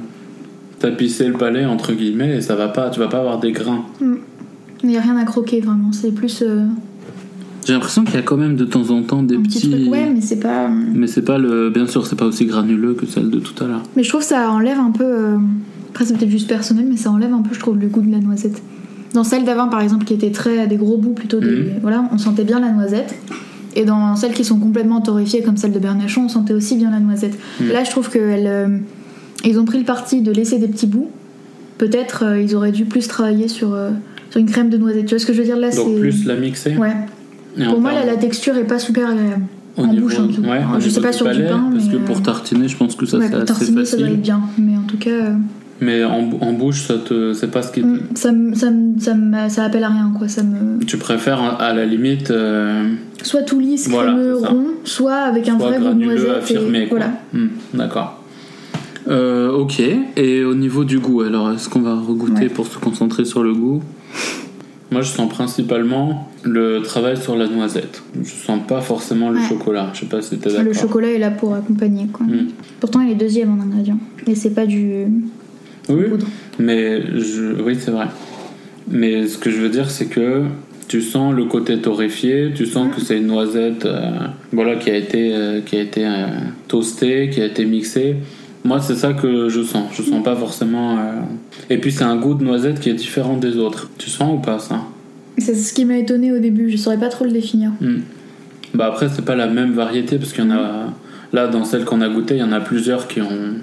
[0.80, 3.86] tapisser le palais, entre guillemets, et ça va pas, tu vas pas avoir des grains.
[4.02, 6.64] Il n'y a rien à croquer vraiment, c'est plus euh,
[7.66, 9.70] J'ai l'impression qu'il y a quand même de temps en temps des un petit petits.
[9.72, 9.92] truc.
[9.92, 10.66] Ouais, mais c'est pas.
[10.66, 11.70] euh, Mais c'est pas le.
[11.70, 13.84] Bien sûr, c'est pas aussi granuleux que celle de tout à l'heure.
[13.98, 15.04] Mais je trouve que ça enlève un peu.
[15.04, 15.38] euh,
[15.90, 18.12] Après, c'est peut-être juste personnel, mais ça enlève un peu, je trouve, le goût de
[18.12, 18.62] la noisette.
[19.14, 21.48] Dans celle d'avant, par exemple, qui était très des gros bouts plutôt, des...
[21.48, 21.70] Mhm.
[21.82, 23.16] voilà, on sentait bien la noisette.
[23.80, 26.92] Et dans celles qui sont complètement torréfiées, comme celle de Bernachon, on sentait aussi bien
[26.92, 27.38] la noisette.
[27.62, 27.70] Mhm.
[27.72, 28.82] Là, je trouve qu'ils
[29.46, 31.10] ils ont pris le parti de laisser des petits bouts.
[31.78, 33.92] Peut-être euh, ils auraient dû plus travailler sur, euh,
[34.32, 35.06] sur une crème de noisette.
[35.06, 36.76] Tu vois ce que je veux dire là Donc plus la mixer.
[36.76, 36.92] Ouais.
[37.58, 39.44] Et Pour moi, là, la texture est pas super agréable.
[39.78, 40.42] au en niveau- bouche, en tout.
[40.42, 42.96] ouais, je sais pas sur du pain, Parce mais, que euh, pour tartiner, je pense
[42.96, 44.18] que ça ouais, c'est assez tartiner, ça doit facile.
[44.18, 44.42] être bien.
[44.58, 45.34] Mais en tout cas, euh,
[45.82, 47.82] Mais en, en bouche, ça te, c'est pas ce qui.
[47.82, 50.12] mm, ça, me- ça, me- ça, me- ça appelle à rien.
[50.18, 50.28] quoi.
[50.28, 50.84] Ça me...
[50.86, 55.70] Tu préfères à la limite euh, Soit tout lisse, crémeux, rond, soit avec un soit
[55.70, 56.30] vrai goût de noisette.
[56.38, 56.84] affirmé.
[56.84, 56.88] et...
[56.88, 56.98] quoi.
[57.00, 57.14] Voilà.
[57.34, 58.22] Hmm, D'accord.
[59.08, 59.82] Euh, ok.
[60.18, 62.50] Et au niveau du goût, alors est-ce qu'on va regoûter Ouais.
[62.50, 63.82] pour se concentrer sur le goût?
[64.92, 68.02] Moi, je sens principalement le travail sur la noisette.
[68.22, 69.48] Je sens pas forcément le Ouais.
[69.48, 69.92] chocolat.
[69.94, 70.64] Je sais pas si t'es d'accord.
[70.66, 72.08] Le chocolat est là pour accompagner.
[72.12, 72.26] Quoi.
[72.26, 72.48] Mm.
[72.80, 74.00] Pourtant, il est deuxième en ingrédient.
[74.28, 75.06] Et c'est pas du
[75.90, 76.06] Oui,
[76.60, 77.62] mais je...
[77.62, 78.08] oui, c'est vrai.
[78.90, 80.44] Mais ce que je veux dire, c'est que
[80.88, 84.10] tu sens le côté torréfié, tu sens que c'est une noisette euh,
[84.52, 86.26] voilà, qui a été, euh, qui a été euh,
[86.68, 88.16] toastée, qui a été mixée.
[88.64, 89.90] Moi, c'est ça que je sens.
[89.94, 90.98] Je sens pas forcément.
[91.70, 93.90] Et puis, c'est un goût de noisette qui est différent des autres.
[93.98, 94.82] Tu sens ou pas ça?
[95.38, 96.70] C'est ce qui m'a étonné au début.
[96.70, 97.72] Je saurais pas trop le définir.
[97.80, 98.00] Hmm.
[98.74, 100.94] Bah après, c'est pas la même variété parce qu'il y en a.
[101.32, 103.54] Là, dans celle qu'on a goûtée, il y en a plusieurs qui ont,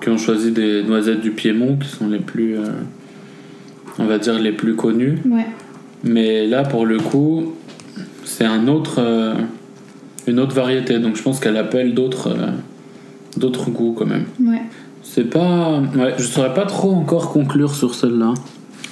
[0.00, 2.56] qui ont choisi des noisettes du Piémont qui sont les plus.
[2.58, 2.64] euh,
[3.98, 5.18] On va dire les plus connues.
[5.28, 5.46] Ouais.
[6.04, 7.52] Mais là, pour le coup,
[8.24, 9.34] c'est un autre, euh,
[10.26, 10.98] une autre variété.
[10.98, 12.50] Donc je pense qu'elle appelle d'autres, euh,
[13.36, 14.24] d'autres goûts quand même.
[14.42, 14.62] Ouais.
[15.02, 18.34] C'est pas, ouais, je saurais pas trop encore conclure sur celle-là.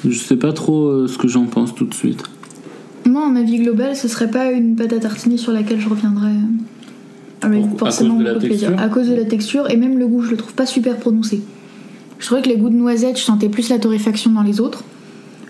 [0.07, 2.23] Je sais pas trop ce que j'en pense tout de suite.
[3.07, 6.35] Moi, en avis global, ce serait pas une pâte à tartiner sur laquelle je reviendrais.
[7.43, 8.69] Euh, Avec Pour- à forcément cause de la beaucoup de plaisir.
[8.69, 10.97] texture À cause de la texture et même le goût, je le trouve pas super
[10.97, 11.41] prononcé.
[12.19, 14.83] Je trouvais que les goûts de noisette, je sentais plus la torréfaction dans les autres.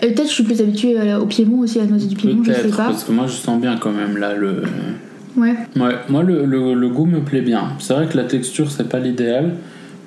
[0.03, 2.53] Et peut-être je suis plus habituée au Piémont aussi, à la noisette du Piémont, je
[2.53, 2.87] sais pas.
[2.88, 4.62] parce que moi je sens bien quand même là le.
[5.37, 5.55] Ouais.
[5.77, 7.70] Ouais, moi le, le, le goût me plaît bien.
[7.79, 9.55] C'est vrai que la texture c'est pas l'idéal,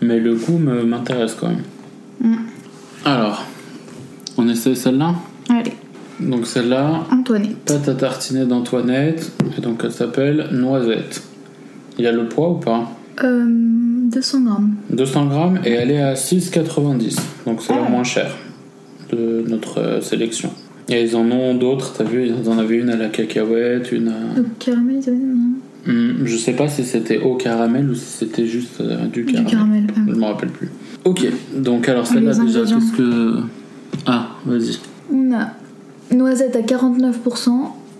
[0.02, 1.64] mais le goût m'intéresse quand même.
[2.22, 2.36] Mm.
[3.06, 3.46] Alors,
[4.38, 5.16] on essaie celle-là?
[5.50, 5.74] Allez,
[6.20, 7.58] Donc celle-là, Antoinette.
[7.66, 11.24] pâte à tartiner d'Antoinette, et donc elle s'appelle Noisette.
[11.98, 12.90] Il y a le poids ou pas
[13.24, 14.76] Euh, 200 grammes.
[14.90, 17.18] 200 grammes et elle est à 6,90.
[17.46, 17.90] Donc c'est Ah la ouais.
[17.90, 18.36] moins chère
[19.12, 20.50] de notre euh, sélection.
[20.90, 24.08] Et ils en ont d'autres, t'as vu, ils en avaient une à la cacahuète, une
[24.10, 24.36] à...
[24.36, 25.52] Donc caramel, ils avaient- non
[25.88, 29.34] Hmm, je sais pas si c'était au caramel ou si c'était juste euh, du Du
[29.34, 29.52] caramel.
[29.52, 29.84] caramel.
[29.90, 30.00] ah.
[30.08, 30.70] Je me rappelle plus.
[31.06, 31.26] Ok,
[31.58, 33.38] donc alors celle-là Les déjà, qu'est-ce que...
[34.06, 34.78] Ah, vas-y.
[35.12, 35.48] On a
[36.16, 37.50] noisette à 49%,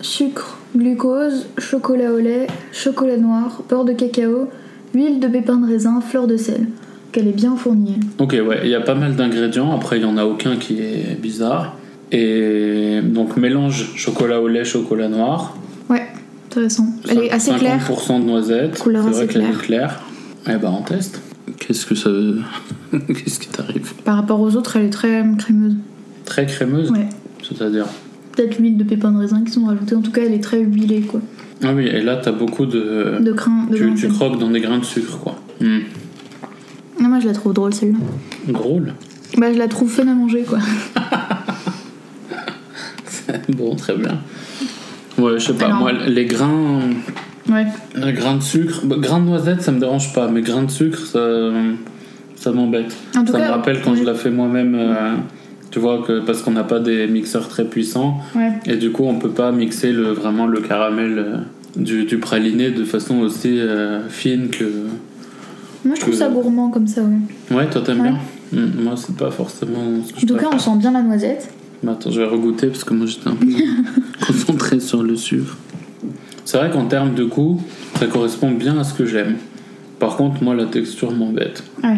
[0.00, 4.48] sucre, glucose, chocolat au lait, chocolat noir, beurre de cacao,
[4.94, 6.66] huile de pépins de raisin, fleur de sel.
[7.12, 8.00] Qu'elle est bien fournie.
[8.18, 9.74] Ok, ouais, il y a pas mal d'ingrédients.
[9.74, 11.76] Après, il y en a aucun qui est bizarre.
[12.10, 15.54] Et donc, mélange chocolat au lait, chocolat noir.
[15.90, 16.06] Ouais,
[16.46, 16.86] intéressant.
[17.10, 17.80] Elle est assez claire.
[17.86, 18.78] 50% de noisettes.
[18.78, 19.60] Couleur C'est assez vrai qu'elle est claire.
[19.60, 20.02] claire.
[20.48, 21.20] Eh ben, on teste.
[21.58, 22.38] Qu'est-ce que ça veut
[23.08, 23.92] Qu'est-ce qui t'arrive?
[24.04, 25.74] Par rapport aux autres, elle est très crémeuse.
[26.24, 26.90] Très crémeuse?
[26.90, 27.08] Ouais.
[27.42, 27.86] C'est-à-dire?
[28.36, 29.94] Peut-être l'huile de pépins de raisin qui sont rajoutées.
[29.94, 31.20] En tout cas, elle est très huilée, quoi.
[31.64, 33.18] Ah oui, et là, t'as beaucoup de.
[33.20, 35.36] De crin, de tu, grains tu croques dans des grains de sucre, quoi.
[35.60, 35.78] Hmm.
[37.00, 37.98] Ah, moi, je la trouve drôle, celle-là.
[38.48, 38.94] Drôle.
[39.38, 40.58] Bah, je la trouve fun à manger, quoi.
[43.50, 44.18] bon, très bien.
[45.18, 45.66] Ouais, je sais pas.
[45.66, 46.80] Alors- Moi, les grains.
[47.48, 47.66] Ouais.
[47.96, 48.80] Les grains de sucre.
[48.84, 50.28] bah, grains de noisette, ça me dérange pas.
[50.28, 51.20] Mais grains de sucre, ça.
[52.36, 52.94] Ça m'embête.
[53.14, 54.74] Ça cas, me rappelle quand je la fais moi-même.
[54.74, 55.14] euh,
[55.72, 58.18] tu vois, que, parce qu'on n'a pas des mixeurs très puissants.
[58.36, 58.52] Ouais.
[58.66, 61.36] Et du coup, on peut pas mixer le, vraiment le caramel euh,
[61.74, 64.64] du, du praliné de façon aussi euh, fine que.
[65.84, 67.56] Moi, je trouve Que- ça gourmand comme ça, ouais.
[67.56, 68.10] Ouais, toi t'aimes Ouais.
[68.10, 68.18] bien
[68.52, 71.48] Hmm, Moi, c'est pas forcément ce que En tout cas, on sent bien la noisette.
[71.88, 73.46] Attends, je vais regoûter parce que moi j'étais un peu
[74.26, 75.56] concentré sur le sucre.
[76.44, 77.60] C'est vrai qu'en termes de goût,
[77.98, 79.36] ça correspond bien à ce que j'aime.
[79.98, 81.64] Par contre, moi, la texture m'embête.
[81.82, 81.96] Ouais.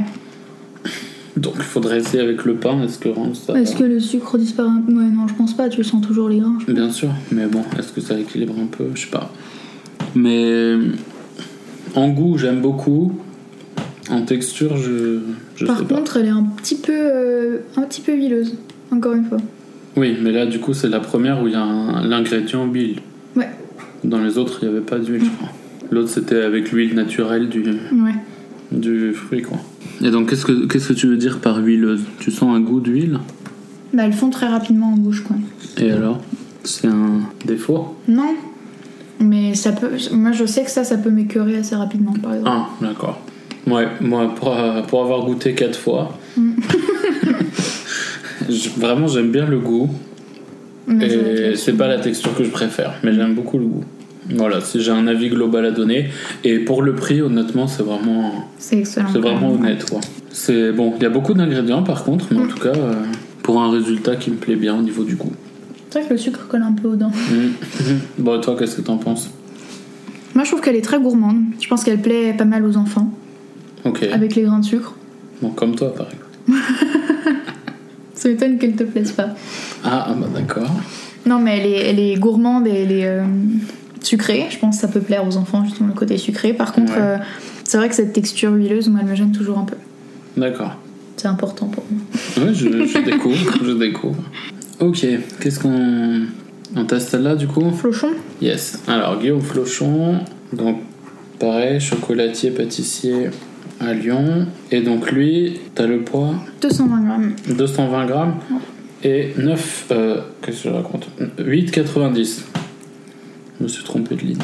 [1.36, 2.80] Donc, il faudrait essayer avec le pain.
[2.82, 4.92] Est-ce que ça Est-ce que le sucre disparaît un peu?
[4.92, 5.68] Ouais, non, je pense pas.
[5.68, 6.58] Tu sens toujours les grains.
[6.68, 8.84] Bien sûr, mais bon, est-ce que ça équilibre un peu?
[8.94, 9.32] Je sais pas.
[10.14, 10.74] Mais
[11.94, 13.12] en goût, j'aime beaucoup.
[14.10, 15.18] En texture, je,
[15.56, 15.94] je Par sais pas.
[15.96, 18.54] contre, elle est un petit peu, euh, un petit peu huileuse.
[18.92, 19.38] Encore une fois.
[19.96, 22.98] Oui, mais là, du coup, c'est la première où il y a l'ingrédient huile.
[23.34, 23.48] Ouais.
[24.04, 25.48] Dans les autres, il n'y avait pas d'huile, je crois.
[25.90, 28.14] L'autre, c'était avec l'huile naturelle du, Ouais.
[28.72, 29.58] du fruit, quoi.
[30.04, 32.02] Et donc, qu'est-ce que, qu'est-ce que tu veux dire par huileuse?
[32.20, 33.18] Tu sens un goût d'huile?
[33.92, 35.36] Bah, elles font très rapidement en bouche, quoi.
[35.78, 36.20] Et alors?
[36.62, 37.96] C'est un défaut?
[38.06, 38.34] Non.
[39.20, 39.90] Mais ça peut.
[40.12, 42.50] Moi, je sais que ça, ça peut m'écœurer assez rapidement, par exemple.
[42.52, 43.20] Ah, d'accord.
[43.66, 46.52] Ouais, moi, pour, euh, pour avoir goûté quatre fois, Mm.
[48.48, 49.88] je- vraiment, j'aime bien le goût.
[50.86, 53.84] Mais Et c'est pas la texture que je préfère, mais j'aime beaucoup le goût.
[54.30, 56.08] Voilà, si j'ai un avis global à donner.
[56.44, 59.08] Et pour le prix, honnêtement, c'est vraiment, C'est excellent.
[59.12, 60.00] c'est vraiment honnête, quoi.
[60.30, 62.48] C'est bon, il y a beaucoup d'ingrédients par contre, mais en Mm.
[62.48, 62.94] tout cas, euh,
[63.42, 65.32] pour un résultat qui me plaît bien au niveau du goût.
[65.90, 67.10] C'est vrai que le sucre colle un peu aux dents.
[67.10, 67.92] Mm.
[68.18, 69.30] bon, et toi, qu'est-ce que t'en penses?
[70.34, 71.36] Moi, je trouve qu'elle est très gourmande.
[71.60, 73.10] Je pense qu'elle plaît pas mal aux enfants,
[73.84, 74.02] Ok.
[74.10, 74.94] avec les grains de sucre.
[75.42, 76.24] Bon, comme toi, par exemple.
[78.14, 79.28] Ça m'étonne qu'elle te plaise pas.
[79.84, 80.70] Ah, ah bah d'accord.
[81.26, 83.24] Non, mais elle est, elle est gourmande et elle est euh,
[84.06, 84.46] sucrée.
[84.50, 86.52] Je pense que ça peut plaire aux enfants, justement, le côté sucré.
[86.52, 87.00] Par contre, Ouais.
[87.00, 87.16] euh,
[87.64, 89.76] c'est vrai que cette texture huileuse, moi, elle me gêne toujours un peu.
[90.36, 90.76] D'accord.
[91.16, 92.00] C'est important pour moi.
[92.46, 94.22] Ouais, je, je découvre, je découvre.
[94.80, 95.06] Ok,
[95.40, 96.22] qu'est-ce qu'on.
[96.76, 97.70] On teste celle-là du coup?
[97.70, 98.08] Flochon
[98.42, 98.82] Yes.
[98.88, 100.18] Alors, Guillaume Flochon,
[100.52, 100.78] donc
[101.38, 103.30] pareil, chocolatier, pâtissier
[103.80, 104.46] à Lyon.
[104.72, 106.34] Et donc lui, t'as le poids?
[106.62, 107.32] 220 grammes.
[107.56, 108.34] 220 grammes
[109.04, 109.86] et 9.
[109.92, 111.06] euh, Qu'est-ce que je raconte?
[111.38, 112.40] 8,90.
[113.58, 114.38] Je me suis trompé de ligne.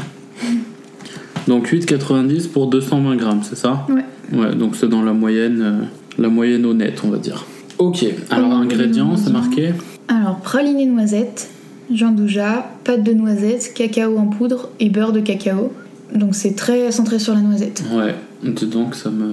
[1.49, 3.87] Donc 8,90 pour 220 grammes, c'est ça?
[3.89, 4.05] Ouais.
[4.39, 5.85] Ouais, donc c'est dans la moyenne, euh,
[6.19, 7.45] la moyenne honnête, on va dire.
[7.79, 9.73] Ok, alors ingrédients, c'est marqué?
[10.07, 11.51] Alors, praliné noisette,
[11.93, 15.73] jandouja, pâte de noisette, cacao en poudre et beurre de cacao.
[16.15, 17.83] Donc c'est très centré sur la noisette.
[17.93, 19.33] Ouais, dis donc ça me.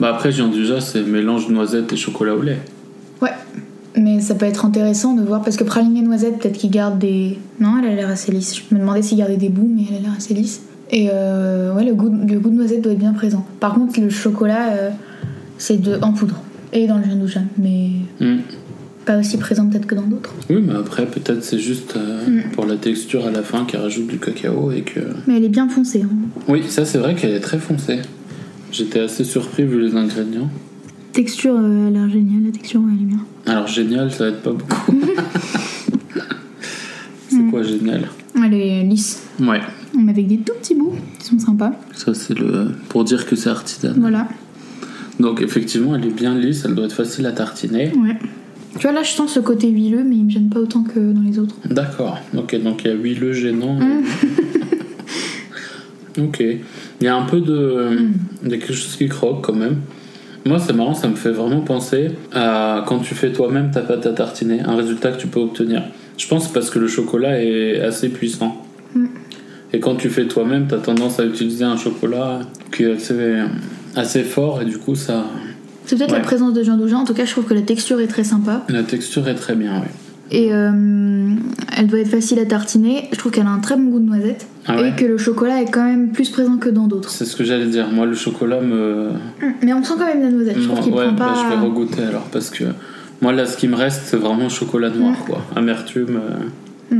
[0.00, 2.60] Bah après, j'ai déjà, c'est mélange de noisettes et chocolat au lait.
[3.20, 3.32] Ouais.
[3.96, 7.38] Mais ça peut être intéressant de voir parce que praliné noisette, peut-être qu'il garde des.
[7.60, 8.54] Non, elle a l'air assez lisse.
[8.56, 10.62] Je me demandais s'il gardait des bouts, mais elle a l'air assez lisse.
[10.90, 13.46] Et euh, ouais, le goût, le goût de noisette doit être bien présent.
[13.60, 14.90] Par contre, le chocolat, euh,
[15.58, 16.36] c'est de en poudre
[16.72, 18.38] et dans le jandouja, mais Hmm.
[19.04, 20.34] pas aussi présent peut-être que dans d'autres.
[20.48, 22.50] Oui, mais après, peut-être c'est juste euh, Mm.
[22.52, 25.00] pour la texture à la fin qui rajoute du cacao et que.
[25.26, 26.02] Mais elle est bien foncée.
[26.04, 26.16] hein.
[26.48, 27.98] Oui, ça c'est vrai qu'elle est très foncée.
[28.70, 30.48] J'étais assez surpris vu les ingrédients.
[31.12, 32.44] Texture, euh, elle a l'air géniale.
[32.46, 33.18] La texture, ouais, elle est bien.
[33.46, 34.94] Alors génial, ça aide pas beaucoup.
[37.28, 37.50] c'est Mm.
[37.50, 38.08] quoi génial?
[38.44, 39.60] Elle est lisse, Ouais,
[39.98, 41.72] mais avec des tout petits bouts qui sont sympas.
[41.94, 43.98] ça c'est le pour dire que c'est artisanal.
[44.00, 44.28] Voilà.
[45.20, 47.92] Donc effectivement, elle est bien lisse, elle doit être facile à tartiner.
[47.96, 48.16] Ouais.
[48.78, 50.98] Tu vois, là, je sens ce côté huileux, mais il me gêne pas autant que
[51.12, 51.56] dans les autres.
[51.68, 52.18] D'accord.
[52.34, 53.74] Ok, donc il y a huileux gênant.
[53.78, 54.02] Mm.
[56.24, 56.40] ok.
[57.00, 58.12] Il y a un peu de, Mm.
[58.44, 59.76] il y a quelque chose qui croque quand même.
[60.44, 64.06] Moi, c'est marrant, ça me fait vraiment penser à quand tu fais toi-même ta pâte
[64.06, 65.82] à tartiner, un résultat que tu peux obtenir.
[66.18, 68.64] Je pense parce que le chocolat est assez puissant.
[68.94, 69.06] Mm.
[69.72, 72.40] Et quand tu fais toi-même, tu as tendance à utiliser un chocolat
[72.74, 73.36] qui est assez,
[73.96, 75.24] assez fort et du coup, ça,
[75.86, 76.18] C'est peut-être Ouais.
[76.18, 76.96] la présence de jandouja.
[76.96, 78.64] En tout cas, je trouve que la texture est très sympa.
[78.68, 79.88] la texture est très bien, oui.
[80.34, 81.34] Et euh,
[81.76, 83.08] elle doit être facile à tartiner.
[83.12, 84.46] Je trouve qu'elle a un très bon goût de noisette.
[84.66, 87.10] Ah ouais Et que le chocolat est quand même plus présent que dans d'autres.
[87.10, 87.88] C'est ce que j'allais dire.
[87.92, 89.08] Moi, le chocolat me.
[89.62, 90.56] Mais on sent quand même la noisette.
[90.58, 91.42] Je trouve Non, qu'il ouais, prend bah, pas.
[91.42, 92.64] je vais regoûter alors parce que
[93.20, 95.24] moi là, ce qui me reste, c'est vraiment chocolat noir, Mm.
[95.26, 95.42] quoi.
[95.54, 96.18] Amertume.
[96.92, 96.96] euh,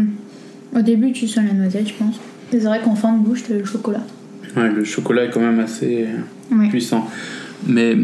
[0.79, 2.17] Au début, tu sens la noisette, je pense.
[2.51, 4.03] C'est vrai qu'en fin de bouche, t'as le chocolat.
[4.57, 6.07] Ouais, le chocolat est quand même assez
[6.69, 7.09] puissant.
[7.67, 7.97] Mais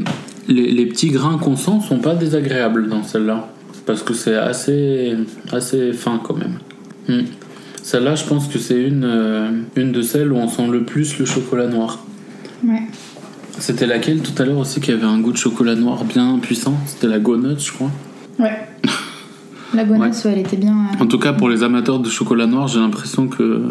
[0.49, 3.49] les, les petits grains qu'on sent sont pas désagréables dans celle-là.
[3.89, 5.17] Parce que c'est assez,
[5.51, 6.59] assez fin quand même.
[7.09, 7.25] Hmm.
[7.83, 11.19] Celle-là, je pense que c'est une, euh, une de celles où on sent le plus
[11.19, 11.99] le chocolat noir.
[12.63, 12.83] Ouais.
[13.59, 16.75] C'était laquelle tout à l'heure aussi qui avait un goût de chocolat noir bien puissant?
[16.87, 17.91] C'était la Go Nuts, je crois.
[18.39, 18.59] Ouais.
[19.75, 20.75] La ouais, elle était bien.
[20.75, 23.63] euh, En tout cas, pour les amateurs de chocolat noir, j'ai l'impression que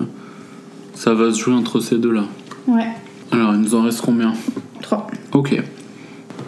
[0.96, 2.24] ça va se jouer entre ces deux-là.
[2.68, 2.88] Ouais.
[3.32, 4.34] Alors, il nous en reste combien?
[4.82, 5.08] 3.
[5.34, 5.62] Ok.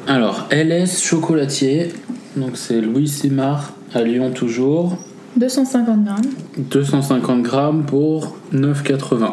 [0.08, 1.90] Alors, LS chocolatier.
[2.40, 4.98] Donc, c'est Louis Simard à Lyon toujours.
[5.38, 6.18] 250 grammes.
[6.58, 9.30] 250 grammes pour 9,80.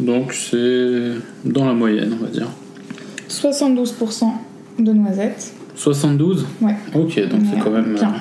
[0.00, 1.10] Donc, c'est
[1.44, 2.48] dans la moyenne, on va dire.
[3.28, 4.24] 72%
[4.78, 5.52] de noisettes.
[5.76, 6.74] 72 Ouais.
[6.94, 8.08] Ok, donc c'est quand même bien.
[8.08, 8.12] euh,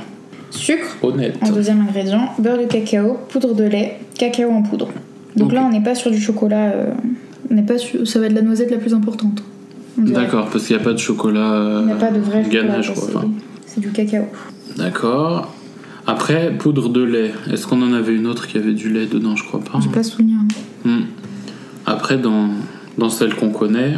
[0.49, 1.36] Sucre honnête.
[1.41, 2.29] en deuxième ingrédient.
[2.39, 4.89] Beurre de cacao, poudre de lait, cacao en poudre.
[5.36, 6.71] Donc là, on n'est pas sur du chocolat.
[6.71, 6.91] euh,
[7.49, 8.08] on n'est pas sur...
[8.08, 9.43] Ça va être la noisette la plus importante.
[9.97, 11.79] D'accord, parce qu'il n'y a pas de chocolat.
[11.82, 12.43] Il n'y a pas de vrai
[12.84, 13.12] chocolat.
[13.13, 13.25] quoi.
[13.73, 14.25] C'est- du cacao.
[14.77, 15.53] D'accord.
[16.05, 17.31] Après, poudre de lait.
[17.51, 19.36] Est-ce qu'on en avait une autre qui avait du lait dedans?
[19.36, 19.79] Je crois pas.
[19.81, 19.91] J'ai hein.
[19.93, 20.38] pas souvenir.
[20.83, 21.03] Hmm.
[21.86, 22.49] Après, dans,
[22.97, 23.93] dans celle qu'on connaît,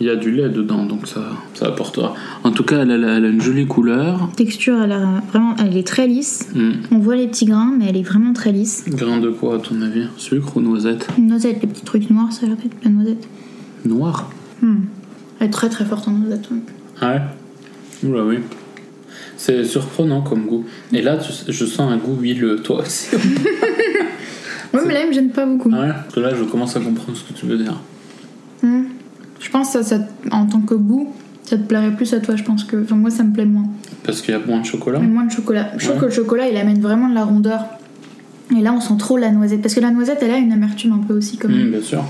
[0.00, 1.22] il y a du lait dedans, donc ça,
[1.54, 2.14] ça apportera.
[2.44, 4.28] En tout cas, elle a, elle a une jolie couleur.
[4.36, 6.48] Texture, elle, a vraiment, elle est très lisse.
[6.54, 6.72] Hmm.
[6.92, 8.84] On voit les petits grains, mais elle est vraiment très lisse.
[8.86, 10.06] Grain de quoi, à ton avis?
[10.18, 11.08] Sucre ou noisette?
[11.18, 13.26] Noisette, les petits trucs noirs, ça a l'air d'être la noisette.
[13.86, 14.30] Noir?
[14.62, 14.80] Hmm.
[15.40, 16.48] Elle est très très forte en noisette.
[16.50, 16.58] ouais.
[17.00, 18.08] Ah ouais?
[18.08, 18.38] Oula, oui.
[19.38, 20.64] C'est surprenant comme goût.
[20.92, 23.08] Et là, tu- je sens un goût huileux, toi aussi.
[24.74, 25.70] Ouais, mais là, il me gêne pas beaucoup.
[25.72, 27.80] Ah ouais Parce que là, je commence à comprendre ce que tu veux dire.
[28.62, 28.82] Hmm.
[29.40, 32.36] Je pense que ça, ça- en tant que goût, ça te plairait plus à toi,
[32.36, 32.82] je pense que.
[32.82, 33.64] Enfin, moi, ça me plaît moins.
[34.04, 35.70] Parce qu'il y a moins de chocolat moins de chocolat.
[35.78, 37.64] Je trouve que le chocolat, il amène vraiment de la rondeur.
[38.56, 39.62] Et là, on sent trop la noisette.
[39.62, 41.52] Parce que la noisette, elle a une amertume un peu aussi, comme.
[41.52, 42.04] Hmm, Bien sûr.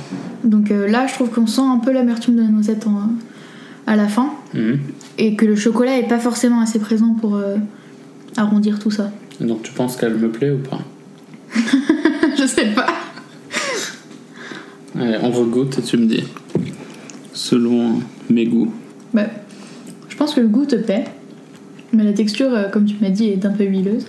[0.45, 3.11] Donc euh, là, je trouve qu'on sent un peu l'amertume de la noisette en-
[3.87, 4.31] à la fin.
[4.55, 4.75] Hmm.
[5.19, 7.57] Et que le chocolat est pas forcément assez présent pour euh,
[8.37, 9.11] arrondir tout ça.
[9.41, 10.81] Donc, tu penses qu'elle me plaît ou pas?
[12.39, 12.87] Je sais pas.
[14.99, 16.25] Allez, on regoute et tu me dis.
[17.33, 18.01] Selon
[18.31, 18.73] mes goûts.
[19.15, 19.27] Bah,
[20.09, 21.05] je pense que le goût te plaît.
[21.93, 24.07] Mais la texture, euh, comme tu m'as dit, est un peu huileuse.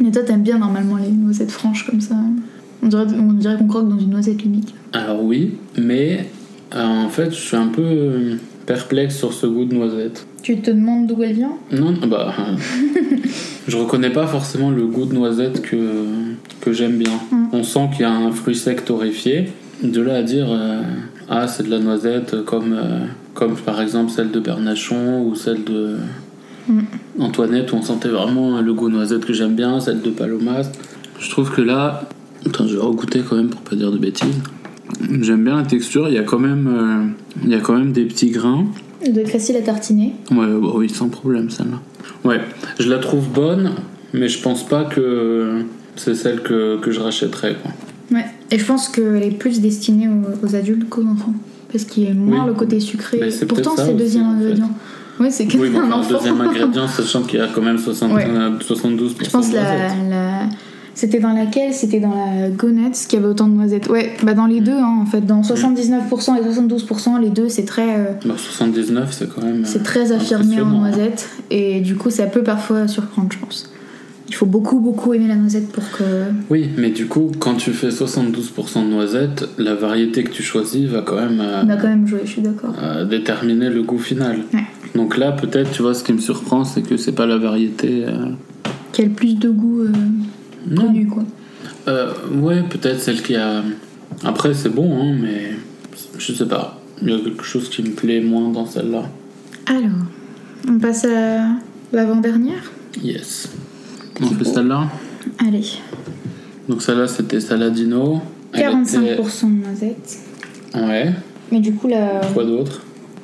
[0.00, 2.16] Mais toi, t'aimes bien normalement les noisettes franches comme ça.
[2.82, 4.72] On dirait, on dirait qu'on croque dans une noisette limite.
[4.92, 6.26] Alors oui, mais
[6.74, 10.26] euh, en fait, je suis un peu perplexe sur ce goût de noisette.
[10.42, 11.52] Tu te demandes d'où elle vient?
[11.70, 12.56] Non, bah, euh,
[13.68, 15.76] je reconnais pas forcément le goût de noisette que,
[16.60, 17.18] que j'aime bien.
[17.30, 17.46] Mm.
[17.52, 19.50] On sent qu'il y a un fruit sec torréfié.
[19.82, 20.82] De là à dire, euh,
[21.28, 25.64] ah, c'est de la noisette comme, euh, comme par exemple celle de Bernachon ou celle
[25.64, 25.96] de
[26.68, 26.80] Mm.
[27.20, 30.70] Antoinette où on sentait vraiment le goût de noisette que j'aime bien, celle de Palomas.
[31.18, 32.08] Je trouve que là,
[32.46, 34.40] attends, je vais regoûter quand même pour pas dire de bêtises.
[35.20, 37.04] J'aime bien la texture, il y a quand même, euh,
[37.44, 38.66] il y a quand même des petits grains.
[39.04, 40.14] Être facile à tartiner.
[40.30, 41.80] Ouais, bah oui, sans problème celle-là.
[42.24, 42.40] Ouais,
[42.78, 43.72] je la trouve bonne,
[44.12, 45.62] mais je pense pas que
[45.96, 47.56] c'est celle que, que je rachèterais.
[47.60, 47.72] Quoi.
[48.18, 48.26] Ouais.
[48.50, 51.34] Et je pense qu'elle est plus destinée aux, aux adultes qu'aux enfants.
[51.72, 52.48] Parce qu'il y a moins Oui.
[52.48, 53.18] le côté sucré.
[53.20, 54.44] Mais c'est Pourtant, c'est le aussi, deuxième en fait.
[54.44, 54.70] ingrédient.
[55.18, 56.14] Ouais, c'est Oui, mais qu'un enfin, enfant.
[56.18, 58.26] deuxième ingrédient, sachant qu'il y a quand même 60, Ouais.
[58.28, 60.42] euh, 72% Je pense de la...
[60.94, 61.72] C'était dans laquelle?
[61.72, 63.88] C'était dans la Gonette qui avait autant de noisettes.
[63.88, 65.22] Ouais, bah dans les deux, hein, en fait.
[65.22, 69.64] Dans 79% et 72%, les deux, c'est très, euh, Bah, 79, c'est quand même.
[69.64, 70.80] c'est euh, très affirmé en impressionnant.
[70.80, 71.28] noisettes.
[71.50, 73.68] Et du coup, ça peut parfois surprendre, je pense.
[74.28, 76.04] Il faut beaucoup, beaucoup aimer la noisette pour que.
[76.48, 80.86] Oui, mais du coup, quand tu fais 72% de noisettes, la variété que tu choisis
[80.86, 82.74] va quand même euh, On a quand même joué, je suis d'accord.
[82.82, 84.38] euh, déterminer le goût final.
[84.54, 84.60] Ouais.
[84.94, 88.04] Donc là, peut-être, tu vois, ce qui me surprend, c'est que c'est pas la variété.
[88.06, 88.26] euh,
[88.92, 89.84] Quel plus de goût
[90.70, 90.82] euh, Non.
[90.86, 91.22] connu, quoi.
[91.88, 93.62] Euh, ouais, peut-être celle qui a.
[94.24, 95.52] Après, c'est bon, hein, mais
[96.18, 96.78] je sais pas.
[97.00, 99.02] Il y a quelque chose qui me plaît moins dans celle-là.
[99.66, 99.90] Alors,
[100.68, 101.46] on passe à
[101.92, 102.70] l'avant-dernière
[103.02, 103.48] Yes.
[104.20, 104.84] On fait celle-là.
[105.44, 105.64] Allez.
[106.68, 108.20] Donc celle-là, c'était Saladino.
[108.52, 110.18] Elle 45% était- de noisettes.
[110.74, 111.12] Ouais.
[111.50, 112.82] Mais du coup, la Quoi d'autre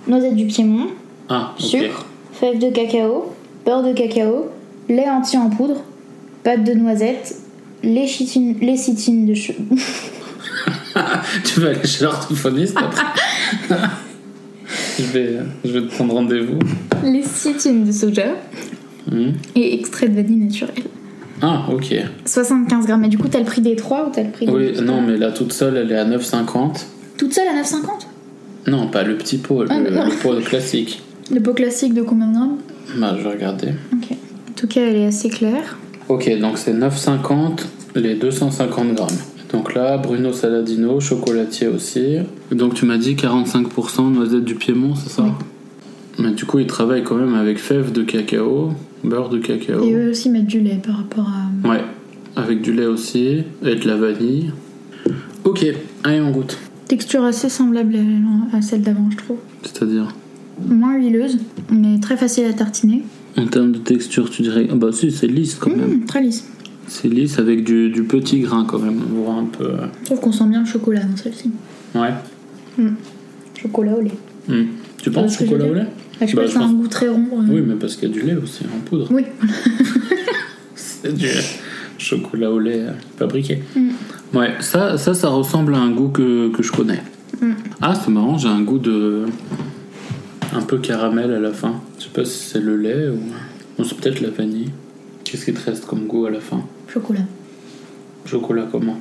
[0.09, 0.89] noisette du Piémont,
[1.29, 1.65] Ah, ok.
[1.65, 3.33] sucre, fèves de cacao,
[3.67, 4.49] beurre de cacao,
[4.89, 5.83] lait entier en poudre,
[6.49, 7.37] pâte de noisette,
[7.83, 9.53] lécithine, lécithine de che-
[11.45, 13.03] tu vas aller chez l'orthophoniste après?
[14.99, 16.59] Je, vais, je vais te prendre rendez-vous.
[17.05, 18.29] lécithine de soja,
[19.11, 19.33] Hmm.
[19.55, 20.75] et extrait de vanille naturel.
[21.43, 21.95] Ah, ok.
[22.27, 23.01] 75 grammes.
[23.03, 25.01] Mais du coup, t'as le prix des 3 ou t'as le prix des Oui, non,
[25.03, 26.85] mais la toute seule, elle est à 9,50.
[27.19, 28.07] Toute seule à 9,50
[28.71, 31.03] Non, pas le petit pot, le, Ah, le pot classique.
[31.31, 32.59] Le pot classique de combien de grammes?
[32.99, 33.69] Bah, je vais regarder.
[33.95, 34.11] Ok.
[34.13, 35.79] En tout cas, elle est assez claire.
[36.09, 39.09] Ok, donc c'est 9,50 les 250 grammes.
[39.53, 42.19] Donc là, Bruno Saladino, chocolatier aussi.
[42.51, 45.23] Donc tu m'as dit 45% noisette du Piémont, c'est ça?
[45.23, 45.31] Oui.
[46.19, 48.73] Mais du coup, il travaille quand même avec fèves de cacao,
[49.05, 49.85] beurre de cacao.
[49.85, 51.69] Et eux aussi mettent du lait par rapport à.
[51.69, 51.85] Ouais,
[52.37, 54.53] avec du lait aussi, et de la vanille.
[55.45, 55.65] Ok,
[56.05, 56.59] allez, on goûte.
[56.89, 57.97] Texture assez semblable
[58.53, 59.37] à celle d'avant, je trouve.
[59.63, 60.09] C'est-à-dire?
[60.67, 61.39] Moins huileuse,
[61.71, 63.03] mais très facile à tartiner.
[63.37, 64.67] En termes de texture, tu dirais.
[64.71, 65.99] Ah bah si, c'est lisse quand même.
[66.01, 66.49] Mmh, très lisse.
[66.87, 69.01] C'est lisse avec du, du petit grain quand même.
[69.13, 69.71] On voit un peu.
[70.01, 71.51] Je trouve qu'on sent bien le chocolat dans celle-ci.
[71.95, 72.13] Ouais.
[73.61, 74.13] Chocolat au lait.
[74.49, 74.65] Hmm.
[75.03, 75.87] Tu penses que chocolat au lait
[76.21, 77.27] Ah, je Bah, pas, je c'est un pense- goût très rond.
[77.35, 77.45] euh.
[77.51, 79.09] Oui, mais parce qu'il y a du lait aussi en poudre.
[79.11, 79.25] Oui.
[80.75, 81.29] C'est du
[81.99, 83.63] chocolat au lait euh, fabriqué.
[84.35, 87.03] Ouais, ça, ça, ça ressemble à un goût que, que je connais.
[87.81, 89.27] Ah, c'est marrant, j'ai un goût de.
[90.55, 91.75] Un peu caramel à la fin.
[91.99, 93.19] Je sais pas si c'est le lait ou.
[93.79, 94.71] Non, c'est peut-être la vanille.
[95.25, 96.61] Qu'est-ce qui te reste comme goût à la fin?
[96.89, 97.21] Chocolat.
[98.25, 98.97] Chocolat comment?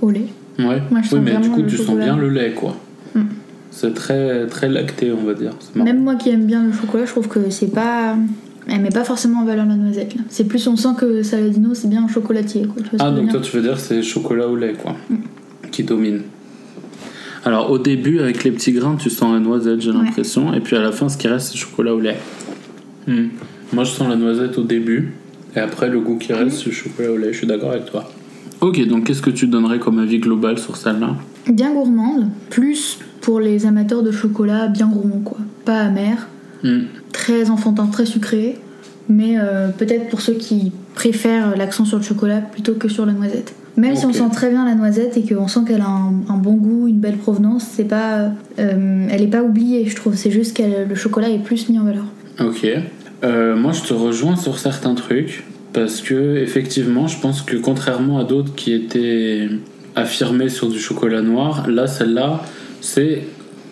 [0.00, 0.26] Au lait.
[0.58, 2.76] Ouais, Moi, je sens oui, mais du coup, tu sens bien le lait, quoi.
[3.14, 3.22] Mm.
[3.70, 5.52] C'est très, très lacté, on va dire.
[5.74, 8.16] Même moi qui aime bien le chocolat, je trouve que c'est pas.
[8.68, 10.14] Elle met pas forcément en valeur la noisette.
[10.28, 12.62] C'est plus on sent que Saladino c'est bien un chocolatier.
[12.66, 12.82] Quoi.
[12.82, 14.94] Tu vois ce Ah, donc toi, tu veux dire que c'est chocolat au lait, quoi,
[15.10, 15.16] Mm.
[15.70, 16.22] qui domine.
[17.44, 19.96] Alors, au début, avec les petits grains, tu sens la noisette, j'ai Ouais.
[20.04, 20.54] l'impression.
[20.54, 22.18] Et puis à la fin, ce qui reste, c'est chocolat au lait.
[23.06, 23.28] Mm.
[23.72, 25.12] Moi, je sens la noisette au début.
[25.56, 27.32] Et après, le goût qui reste, c'est chocolat au lait.
[27.32, 28.10] Je suis d'accord avec toi.
[28.60, 31.16] Ok, donc qu'est-ce que tu donnerais comme avis global sur celle-là?
[31.52, 35.38] Bien gourmande, plus pour les amateurs de chocolat bien gourmand quoi.
[35.64, 36.28] Pas amer,
[36.62, 36.82] Mm.
[37.12, 38.56] très enfantin, très sucré,
[39.08, 43.12] mais euh, peut-être pour ceux qui préfèrent l'accent sur le chocolat plutôt que sur la
[43.12, 43.52] noisette.
[43.76, 46.36] Même si on sent très bien la noisette et qu'on sent qu'elle a un, un
[46.36, 50.14] bon goût, une belle provenance, c'est pas, euh, elle est pas oubliée, je trouve.
[50.14, 52.04] C'est juste que le chocolat est plus mis en valeur.
[52.38, 52.66] Ok.
[53.24, 58.18] Euh, moi, je te rejoins sur certains trucs parce que effectivement, je pense que contrairement
[58.18, 59.48] à d'autres qui étaient
[59.96, 62.42] affirmés sur du chocolat noir, là, celle-là,
[62.82, 63.22] c'est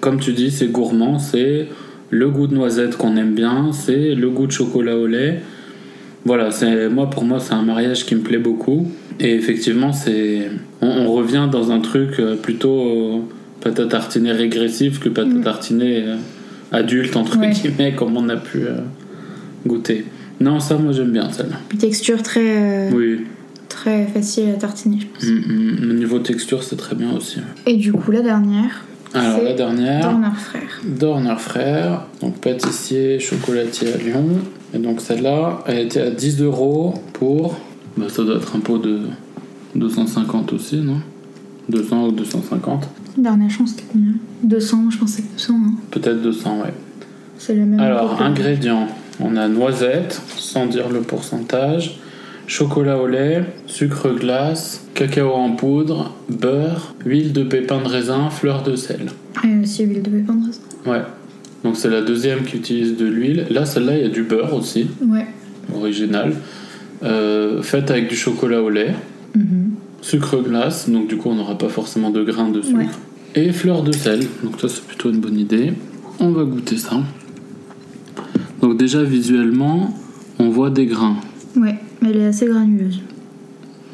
[0.01, 1.69] comme tu dis, c'est gourmand, c'est
[2.09, 5.43] le goût de noisette qu'on aime bien, c'est le goût de chocolat au lait.
[6.25, 8.91] Voilà, c'est moi pour moi, c'est un mariage qui me plaît beaucoup.
[9.21, 10.51] Et effectivement, c'est
[10.81, 13.19] on, on revient dans un truc euh, plutôt euh,
[13.61, 15.43] pâte à tartiner régressif que pâte à Mm.
[15.43, 16.17] tartiner euh,
[16.73, 17.51] adulte entre Ouais.
[17.51, 18.61] guillemets, comme on a pu
[19.67, 20.05] goûter.
[20.41, 21.57] Non, ça, moi j'aime bien celle-là.
[21.79, 23.27] Texture très, Oui,
[23.69, 24.99] très facile à tartiner.
[25.01, 25.25] je pense.
[25.27, 27.41] Mm, mm, au niveau texture, c'est très bien aussi.
[27.67, 30.81] Et du coup, la dernière, Alors la dernière, Dorner Frère.
[30.85, 34.25] Dorner Frère, donc pâtissier, chocolatier à Lyon.
[34.73, 37.61] Et donc celle-là, elle était à 10 euros pour.
[38.01, 39.01] Bah, ça doit être un pot de
[39.75, 41.01] 250 aussi, non?
[41.69, 42.89] 200 ou 250
[43.19, 44.13] Dernière chance, c'était combien?
[44.43, 45.55] 200, je pensais que 200.
[45.55, 45.73] hein.
[45.91, 46.73] Peut-être 200, ouais.
[47.39, 47.81] C'est le même.
[47.81, 48.87] Alors, ingrédients.
[49.21, 51.99] On a noisette, sans dire le pourcentage,
[52.47, 58.63] chocolat au lait, sucre glace, cacao en poudre, beurre, huile de pépins de raisin, fleur
[58.63, 59.11] de sel.
[59.45, 60.61] Et aussi huile de pépin de raisin.
[60.87, 61.03] Ouais.
[61.65, 63.47] Donc c'est la deuxième qui utilise de l'huile.
[63.51, 65.27] Là, celle-là, il y a du beurre aussi, Ouais.
[65.77, 66.33] original.
[67.03, 68.95] Euh, faite avec du chocolat au lait,
[69.37, 69.71] Mhm.
[70.03, 72.79] sucre glace, donc du coup on n'aura pas forcément de grains de sucre.
[72.79, 72.87] Ouais.
[73.37, 75.73] Et fleur de sel, donc ça c'est plutôt une bonne idée.
[76.19, 77.01] On va goûter ça.
[78.61, 79.95] Donc déjà visuellement,
[80.39, 81.17] on voit des grains.
[81.57, 83.01] Ouais, elle est assez granuleuse.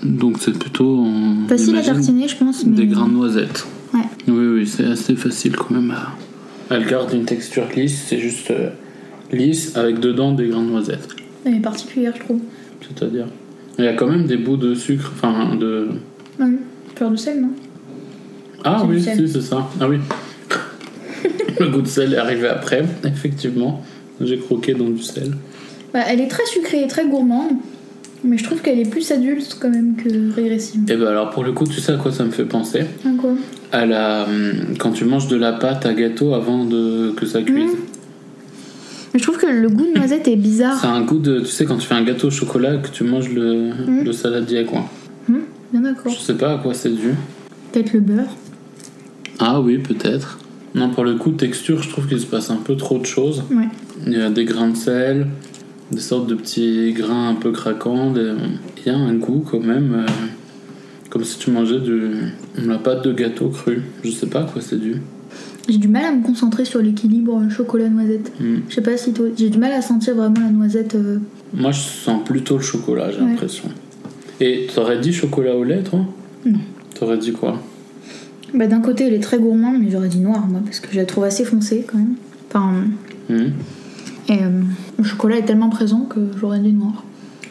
[0.03, 0.99] Donc c'est plutôt...
[1.05, 2.65] on Facile à tartiner, je pense.
[2.67, 2.77] Mais...
[2.77, 3.67] Des grains de noisettes.
[3.95, 4.01] Ouais.
[4.29, 5.91] Oui, oui, c'est assez facile quand même.
[5.93, 6.13] à-
[6.75, 8.71] Elle garde une texture lisse, c'est juste euh,
[9.33, 11.09] lisse avec dedans des grains de noisettes.
[11.45, 12.41] Elle est particulière, je trouve.
[12.89, 13.27] C'est-à-dire
[13.79, 15.89] Il y a quand même des bouts de sucre, enfin de...
[16.41, 16.57] Oui.
[16.95, 17.51] Fleur de sel, non?
[18.65, 19.69] Ah oui, si, c'est ça.
[19.81, 19.99] Ah oui.
[21.61, 23.83] Le goût de sel est arrivé après, effectivement.
[24.21, 25.33] J'ai croqué dans du sel.
[25.93, 27.53] bah, Elle est très sucrée et très gourmande.
[28.25, 30.81] Mais je trouve qu'elle est plus adulte quand même que régressive.
[30.91, 32.81] Et ben alors pour le coup, tu sais à quoi ça me fait penser?
[33.05, 33.31] Ah quoi?
[33.73, 34.25] À la...
[34.25, 37.13] hum, Quand tu manges de la pâte à gâteau avant de...
[37.17, 37.71] que ça cuise.
[39.17, 40.79] Mais je trouve que le goût de noisette est bizarre.
[40.79, 41.41] C'est un goût de...
[41.41, 44.05] Tu sais quand tu fais un gâteau au chocolat que tu manges le, Mm.
[44.05, 44.85] le saladier quoi.
[45.31, 45.41] Hum,
[45.73, 46.13] bien d'accord.
[46.13, 47.15] Je sais pas à quoi c'est dû.
[47.73, 48.29] Peut-être le beurre.
[49.39, 50.39] Ah oui, peut-être.
[50.75, 53.43] Non, pour le coup, texture, je trouve qu'il se passe un peu trop de choses.
[53.51, 53.69] Ouais.
[54.07, 55.29] Il y a des grains de sel,
[55.93, 58.11] des sortes de petits grains un peu craquants.
[58.11, 58.35] des-
[58.85, 60.13] Il y a un goût quand même, euh,
[61.09, 62.11] comme si tu mangeais de
[62.67, 63.81] la pâte de gâteau cru.
[64.05, 64.97] Je sais pas à quoi c'est dû.
[65.69, 68.33] J'ai du mal à me concentrer sur l'équilibre chocolat-noisette.
[68.41, 68.59] Hmm.
[68.69, 69.27] Je sais pas si toi.
[69.37, 71.19] J'ai du mal à sentir vraiment la noisette euh,
[71.55, 73.31] Moi, je sens plutôt le chocolat, j'ai Ouais.
[73.31, 73.65] l'impression.
[74.41, 76.01] Et t'aurais dit chocolat au lait, toi?
[76.45, 76.59] Non.
[76.99, 77.61] T'aurais dit quoi?
[78.55, 80.97] Bah, d'un côté, elle est très gourmande, mais j'aurais dit noir, moi, parce que je
[80.97, 82.15] la trouve assez foncée quand même.
[82.49, 82.73] Enfin,
[83.29, 83.51] Hmm.
[84.29, 84.61] et euh,
[84.99, 87.03] le chocolat est tellement présent que j'aurais dit noir.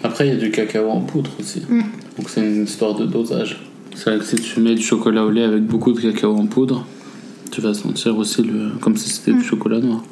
[0.03, 1.63] Après, il y a du cacao en poudre aussi.
[1.67, 1.81] Mm.
[2.17, 3.61] Donc c'est une histoire de dosage.
[3.93, 6.45] C'est vrai que si tu mets du chocolat au lait avec beaucoup de cacao en
[6.45, 6.85] poudre,
[7.55, 9.39] tu vas sentir aussi le comme si c'était Mm.
[9.39, 10.03] du chocolat noir.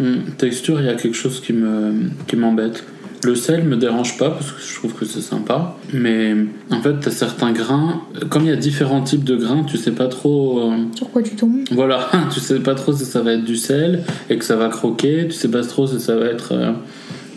[0.00, 0.16] Hmm.
[0.38, 2.82] Texture, il y a quelque chose qui me qui m'embête.
[3.24, 6.34] Le sel me dérange pas parce que je trouve que c'est sympa, mais
[6.72, 8.02] en fait, t'as certains grains.
[8.30, 10.58] Comme il y a différents types de grains, tu sais pas trop.
[10.72, 13.56] euh, Sur quoi tu tombes voilà, tu sais pas trop si ça va être du
[13.56, 16.72] sel et que ça va croquer, tu sais pas trop si ça va être euh,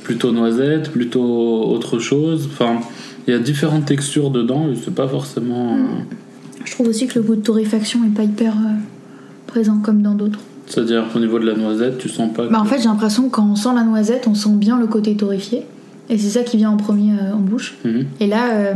[0.04, 1.22] plutôt noisette, plutôt
[1.76, 2.50] autre chose.
[2.52, 2.80] Enfin,
[3.28, 5.76] il y a différentes textures dedans et c'est pas forcément.
[5.76, 5.80] euh,
[6.64, 8.74] Je trouve aussi que le goût de torréfaction est pas hyper euh,
[9.56, 10.40] présent comme dans d'autres.
[10.68, 12.46] C'est-à-dire au niveau de la noisette, tu sens pas.
[12.46, 14.78] que- Bah, en fait, j'ai l'impression que quand on sent la noisette, on sent bien
[14.78, 15.62] le côté torréfié.
[16.10, 17.78] Et c'est ça qui vient en premier euh, en bouche.
[17.86, 18.06] Mhm.
[18.20, 18.74] Et là, euh,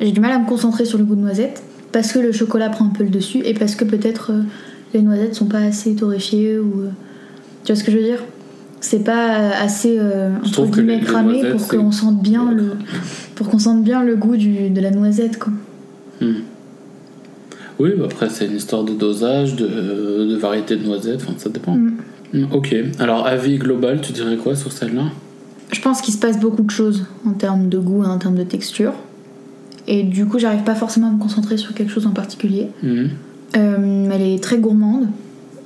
[0.00, 1.62] j'ai du mal à me concentrer sur le goût de noisette
[1.92, 4.40] parce que le chocolat prend un peu le dessus et parce que peut-être euh,
[4.94, 6.84] les noisettes sont pas assez torréfiées ou.
[7.64, 8.22] tu vois ce que je veux dire?
[8.80, 9.98] C'est pas assez
[10.44, 12.72] entre guillemets cramé pour qu'on sente bien le
[13.34, 15.52] pour qu'on sente bien le goût du, de la noisette quoi.
[16.20, 16.40] Hmm.
[17.84, 21.74] Oui, après c'est une histoire de dosage, de, de variété de noisettes, enfin ça dépend.
[21.76, 21.92] Mm.
[22.32, 25.04] Hmm, Ok, alors avis global, tu dirais quoi sur celle-là?
[25.70, 28.36] Je pense qu'il se passe beaucoup de choses en termes de goût et en termes
[28.36, 28.94] de texture.
[29.86, 32.68] Et du coup, j'arrive pas forcément à me concentrer sur quelque chose en particulier.
[32.82, 33.08] Hmm.
[33.56, 35.08] Euh, elle est très gourmande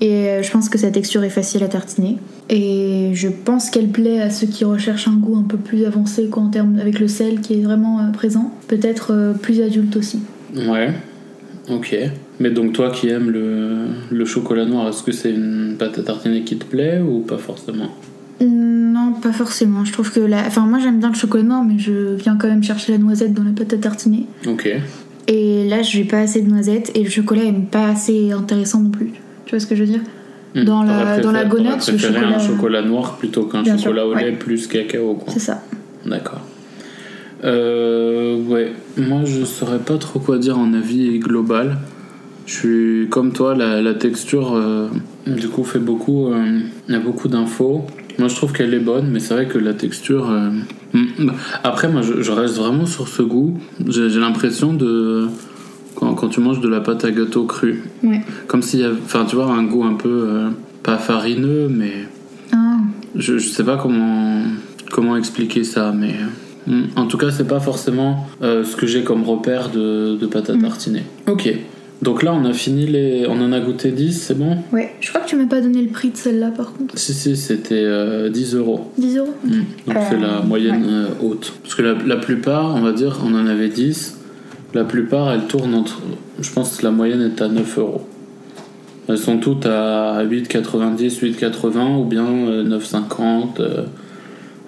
[0.01, 2.17] et euh, je pense que sa texture est facile à tartiner.
[2.51, 6.27] Et je pense qu'elle plaît à ceux qui recherchent un goût un peu plus avancé
[6.27, 8.53] quoi, en termes avec le sel qui est vraiment euh, présent.
[8.67, 10.19] Peut-être euh, plus adulte aussi.
[10.57, 10.93] Ouais,
[11.71, 11.97] ok.
[12.41, 16.03] Mais donc toi qui aimes le, le chocolat noir, est-ce que c'est une pâte à
[16.03, 17.91] tartiner qui te plaît ou pas forcément?
[18.41, 19.85] Non, pas forcément.
[19.85, 20.47] Je trouve que la...
[20.47, 23.35] Enfin, moi j'aime bien le chocolat noir, mais je viens quand même chercher la noisette
[23.35, 24.27] dans la pâte à tartiner.
[24.47, 24.69] Ok.
[25.27, 28.91] Et là, j'ai pas assez de noisettes et le chocolat est pas assez intéressant non
[28.91, 29.13] plus.
[29.45, 30.01] Tu vois ce que je veux dire?
[30.55, 30.65] Hmm.
[30.65, 33.65] Dans la- T'aurais dans la préféré- t'aurais le préféré un chocolat- chocolat noir plutôt qu'un
[33.65, 34.33] chocolat sûr, au lait ouais.
[34.33, 35.19] plus cacao.
[35.29, 35.63] C'est ça.
[36.07, 36.41] D'accord.
[37.45, 41.79] Euh, ouais, moi je saurais pas trop quoi dire en avis global.
[42.47, 44.89] Je suis comme toi, la, la texture euh,
[45.27, 47.85] du coup fait beaucoup, euh, il y a beaucoup d'infos.
[48.19, 50.31] Moi je trouve qu'elle est bonne, mais c'est vrai que la texture.
[50.31, 50.51] euh,
[50.95, 51.31] hmm,
[51.63, 53.59] Après, moi je, je reste vraiment sur ce goût.
[53.87, 55.27] J'ai l'impression de.
[55.95, 57.83] Quand, quand tu manges de la pâte à gâteau crue.
[58.03, 58.23] Ouais.
[58.47, 58.97] Comme s'il y avait.
[59.05, 60.09] Enfin, tu vois, un goût un peu.
[60.27, 60.49] euh,
[60.83, 61.93] pas farineux, mais.
[62.53, 62.79] Ah,
[63.15, 64.43] Je, je sais pas comment,
[64.91, 66.15] comment expliquer ça, mais
[66.69, 70.27] euh, en tout cas, c'est pas forcément euh, ce que j'ai comme repère de, de
[70.27, 70.63] pâte à Mm.
[70.63, 71.03] tartiner.
[71.29, 71.53] Ok,
[72.03, 73.27] donc là, on a fini les.
[73.29, 74.59] On en a goûté 10, c'est bon?
[74.73, 74.93] Ouais.
[75.01, 76.97] Je crois que tu m'as pas donné le prix de celle-là par contre.
[76.99, 78.91] Si, si, c'était euh, 10 euros.
[78.99, 79.35] 10 euros?
[79.45, 79.51] Mm.
[79.87, 81.53] Donc Euh, c'est la moyenne euh, haute.
[81.63, 84.17] Parce que la, la plupart, on va dire, on en avait 10.
[84.75, 86.01] La plupart, elles tournent entre.
[86.41, 88.03] Je pense que la moyenne est à 9 euros.
[89.09, 93.85] Elles sont toutes à 8,90, 8,80 ou bien euh, 9,50, euh,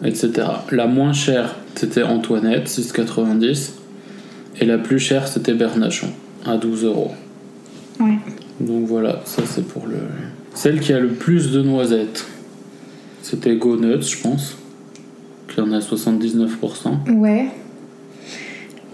[0.04, 0.30] etc.
[0.70, 3.72] La moins chère, c'était Antoinette, 6,90.
[4.60, 6.08] Et la plus chère, c'était Bernachon,
[6.44, 7.12] à 12 euros.
[7.98, 8.18] Ouais.
[8.60, 9.96] Donc voilà, ça c'est pour le.
[10.54, 12.26] Celle qui a le plus de noisettes,
[13.22, 14.56] c'était Go Nuts, je pense,
[15.48, 17.14] qui en a 79%.
[17.14, 17.46] Ouais.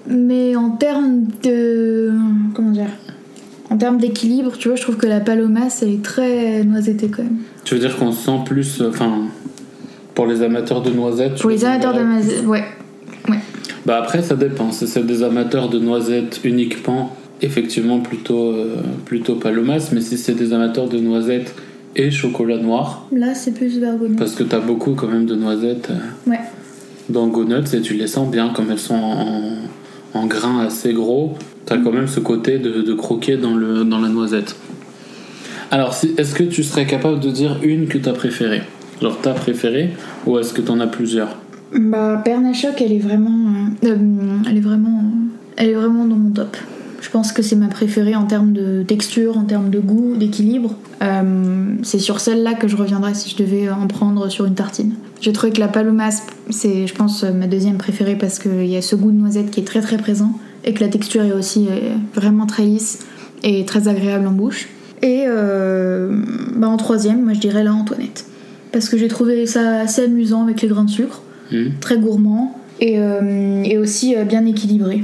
[0.08, 2.12] Mais en termes de.
[2.54, 2.90] Comment dire
[3.70, 7.24] En termes d'équilibre, tu vois, je trouve que la palomas, elle est très noisettée quand
[7.24, 7.38] même.
[7.64, 8.80] Tu veux dire qu'on sent plus.
[8.80, 9.22] euh, Enfin,
[10.16, 11.38] pour les amateurs de noisettes.
[11.40, 12.64] Pour les amateurs de noisettes, ouais.
[13.84, 14.72] Bah après, ça dépend.
[14.72, 19.90] Si c'est des amateurs de noisettes uniquement, effectivement, plutôt, euh, plutôt palomas.
[19.92, 21.54] Mais si c'est des amateurs de noisettes
[21.94, 24.16] et chocolat noir, Là, c'est plus vergoneux.
[24.18, 26.40] parce que t'as beaucoup quand même de noisettes euh, Ouais.
[27.08, 29.54] dans Go Nuts et tu les sens bien, comme elles sont en,
[30.14, 31.34] en grains assez gros.
[31.64, 34.56] T'as quand même ce côté de, de croquer dans, le, dans la noisette.
[35.70, 38.62] Alors, si, est-ce que tu serais capable de dire une que t'as préférée?
[39.02, 39.90] Genre ta préférée
[40.26, 41.36] ou est-ce que t'en as plusieurs
[41.74, 43.30] Bah, Bernachoc, elle est vraiment.
[43.84, 45.04] euh, euh, elle est vraiment.
[45.56, 46.56] Elle est vraiment dans mon top.
[47.00, 50.74] Je pense que c'est ma préférée en termes de texture, en termes de goût, d'équilibre.
[51.02, 54.94] Euh, c'est sur celle-là que je reviendrai si je devais en prendre sur une tartine.
[55.20, 58.82] J'ai trouvé que la palomas, c'est, je pense, ma deuxième préférée parce qu'il y a
[58.82, 60.32] ce goût de noisette qui est très très présent
[60.64, 61.68] et que la texture est aussi
[62.14, 63.06] vraiment très lisse
[63.42, 64.68] et très agréable en bouche.
[65.02, 68.24] Et bah, en troisième, moi je dirais la Antoinette.
[68.72, 72.58] Parce que j'ai trouvé ça assez amusant avec les grains de sucre Hmm très gourmand
[72.80, 75.02] et, euh, et aussi euh, bien équilibré.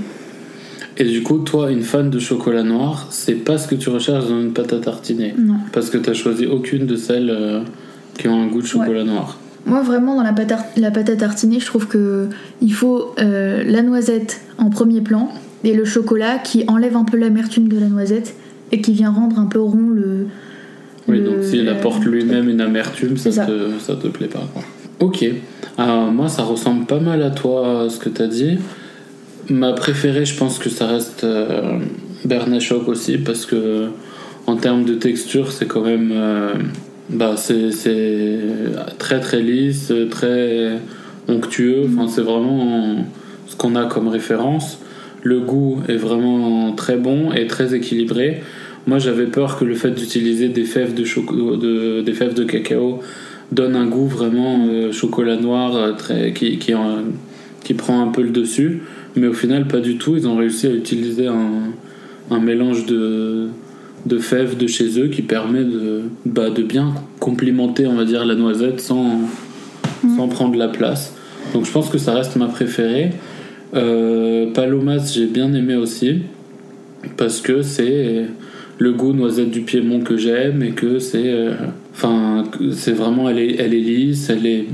[0.99, 4.29] Et du coup, toi, une fan de chocolat noir, c'est pas ce que tu recherches
[4.29, 5.55] dans une pâte à tartiner Non.
[5.73, 7.61] Parce que t'as choisi aucune de celles euh,
[8.19, 9.39] qui ont un goût de chocolat noir.
[9.65, 12.29] Moi, vraiment, dans la pâte, à- la pâte à tartiner, je trouve que
[12.61, 15.29] il faut euh, la noisette en premier plan
[15.65, 18.35] et le chocolat qui enlève un peu l'amertume de la noisette
[18.73, 20.27] et qui vient rendre un peu rond le.
[21.09, 23.47] Oui, le- donc s'il apporte lui-même une amertume, ça, ça.
[23.47, 24.47] Te, ça te plaît pas.
[24.53, 24.63] Quoi.
[25.01, 25.25] Ok.
[25.79, 28.59] Alors, moi, ça ressemble pas mal à toi, ce que t'as dit.
[29.49, 31.79] Ma préférée, je pense que ça reste euh,
[32.87, 33.89] aussi, parce que
[34.47, 36.11] en termes de texture, c'est quand même.
[36.15, 36.53] euh,
[37.11, 38.39] bah, c'est c'est
[38.99, 40.79] très très lisse, très
[41.29, 41.85] onctueux.
[41.93, 43.05] Enfin, c'est vraiment
[43.49, 44.79] ce qu'on a comme référence.
[45.25, 48.43] Le goût est vraiment très bon et très équilibré.
[48.87, 52.45] Moi, j'avais peur que le fait d'utiliser des fèves de, choco- de, des fèves de
[52.45, 53.01] cacao
[53.53, 57.05] donne un goût vraiment euh, chocolat noir euh, très, qui, qui, en-
[57.63, 58.83] qui prend un peu le dessus.
[59.15, 60.17] Mais au final, pas du tout.
[60.17, 61.73] Ils ont réussi à utiliser un,
[62.31, 63.49] un mélange de,
[64.07, 68.25] de fèves de chez eux qui permet de, bah, de bien complimenter, on va dire,
[68.25, 69.21] la noisette sans,
[70.17, 71.15] sans prendre la place.
[71.55, 73.11] Donc je pense que ça reste ma préférée.
[73.75, 76.23] Euh, Palomas, j'ai bien aimé aussi.
[77.17, 78.25] Parce que c'est
[78.83, 81.29] le goût noisette du Piémont que j'aime et que c'est.
[81.33, 81.55] euh,
[81.95, 83.29] Enfin, c'est vraiment.
[83.29, 84.65] Elle est, elle est lisse, elle est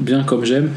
[0.00, 0.70] bien comme j'aime.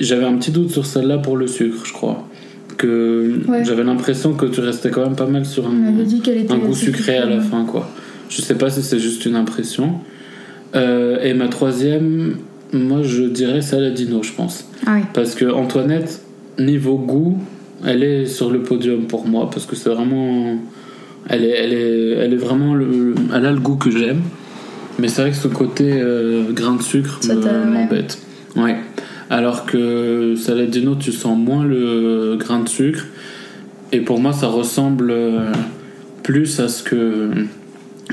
[0.00, 2.28] J'avais un petit doute sur celle-là pour le sucre, je crois.
[2.76, 3.64] Que Ouais.
[3.64, 6.52] j'avais l'impression que tu restais quand même pas mal sur un, dit était.
[6.52, 7.88] un goût sucré à la fin, quoi.
[8.28, 9.94] Je sais pas si c'est juste une impression.
[10.76, 12.36] Euh, et ma troisième,
[12.72, 14.66] moi je dirais Saladino, je pense.
[14.86, 15.02] Ah oui.
[15.14, 16.20] Parce que Antoinette,
[16.58, 17.38] niveau goût,
[17.86, 20.58] elle est sur le podium pour moi parce que c'est vraiment,
[21.28, 24.22] elle est, elle est, elle est vraiment le, elle a le goût que j'aime.
[24.98, 27.66] Mais c'est vrai que ce côté euh, grain de sucre me- ouais.
[27.66, 28.18] m'embête.
[28.56, 28.76] Ouais.
[29.30, 33.06] Alors que Saladino, tu sens moins le grain de sucre.
[33.92, 35.52] Et pour moi, ça ressemble euh,
[36.22, 37.30] plus à ce que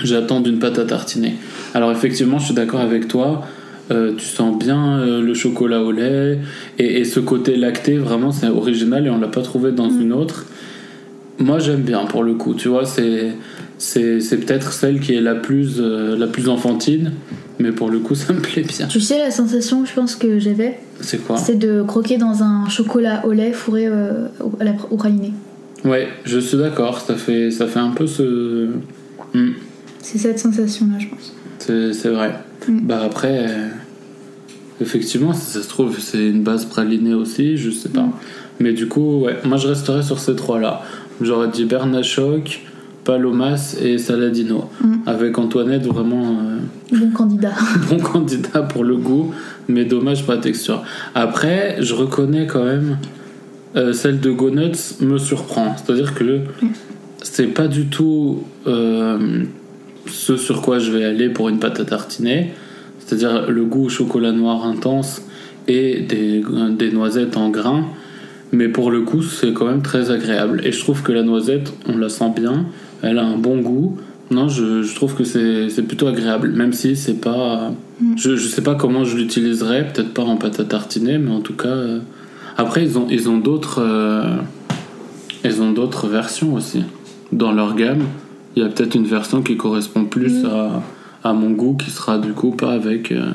[0.03, 1.35] j'attends d'une pâte à tartiner.
[1.73, 3.43] Alors effectivement, je suis d'accord avec toi.
[3.89, 6.39] Euh, tu sens bien euh, le chocolat au lait
[6.77, 10.11] et, et ce côté lacté vraiment c'est original et on l'a pas trouvé dans une
[10.11, 10.45] autre.
[11.39, 13.33] Moi j'aime bien pour le coup, tu vois, c'est
[13.77, 17.13] c'est c'est peut-être celle qui est la plus euh, la plus enfantine,
[17.59, 18.87] mais pour le coup ça me plaît bien.
[18.87, 21.37] Tu sais, la sensation, je pense que j'avais, C'est quoi?
[21.37, 25.33] c'est de croquer dans un chocolat au lait fourré euh, au, à la, au praliné.
[25.85, 28.69] Ouais, je suis d'accord, ça fait ça fait un peu ce
[29.33, 29.51] Hmm.
[30.01, 31.33] C'est cette sensation-là, je pense.
[31.59, 32.33] C'est c'est vrai.
[32.67, 32.79] Mm.
[32.87, 33.67] Bah après, euh,
[34.81, 38.01] effectivement, si ça se trouve, c'est une base pralinée aussi, je sais pas.
[38.03, 38.13] Mm.
[38.59, 40.81] Mais du coup, ouais, moi je resterai sur ces trois-là.
[41.21, 42.61] J'aurais dit Bernachoc,
[43.03, 44.69] Palomas et Saladino.
[44.81, 44.95] Mm.
[45.05, 46.57] Avec Antoinette, vraiment euh,
[46.91, 47.53] Bon candidat.
[47.89, 49.33] bon candidat pour le goût,
[49.67, 50.83] mais dommage pour la texture.
[51.15, 52.97] Après, je reconnais quand même
[53.75, 55.75] euh, celle de Go Nuts me surprend.
[55.77, 56.41] C'est-à-dire que
[57.21, 59.43] c'est pas du tout euh,
[60.07, 62.51] ce sur quoi je vais aller pour une pâte à tartiner.
[62.99, 65.21] C'est-à-dire le goût au chocolat noir intense
[65.67, 66.43] et des,
[66.77, 67.85] des noisettes en grains.
[68.51, 70.61] Mais pour le coup, c'est quand même très agréable.
[70.63, 72.65] Et je trouve que la noisette, on la sent bien.
[73.01, 73.97] Elle a un bon goût.
[74.31, 76.49] Non, je, je trouve que c'est plutôt agréable.
[76.51, 77.71] Même si c'est pas.
[78.15, 79.87] Je, je sais pas comment je l'utiliserais.
[79.93, 81.67] Peut-être pas en pâte à tartiner, mais en tout cas.
[81.67, 81.99] euh,
[82.57, 83.81] Après, ils ont, ils ont d'autres.
[83.81, 84.35] euh,
[85.43, 86.83] Ils ont d'autres versions aussi.
[87.31, 88.03] Dans leur gamme,
[88.55, 90.81] il y a peut-être une version qui correspond plus à,
[91.23, 93.31] à mon goût, qui sera du coup pas avec euh,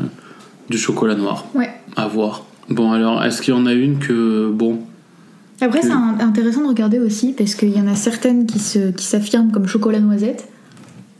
[0.70, 1.44] du chocolat noir.
[1.54, 1.70] Ouais.
[1.96, 2.44] À voir.
[2.70, 4.50] Bon, alors, est-ce qu'il y en a une que.
[4.50, 4.78] Bon.
[5.62, 8.90] Après, Que- c'est intéressant de regarder aussi parce qu'il y en a certaines qui se-
[8.90, 10.48] qui s'affirment comme chocolat noisette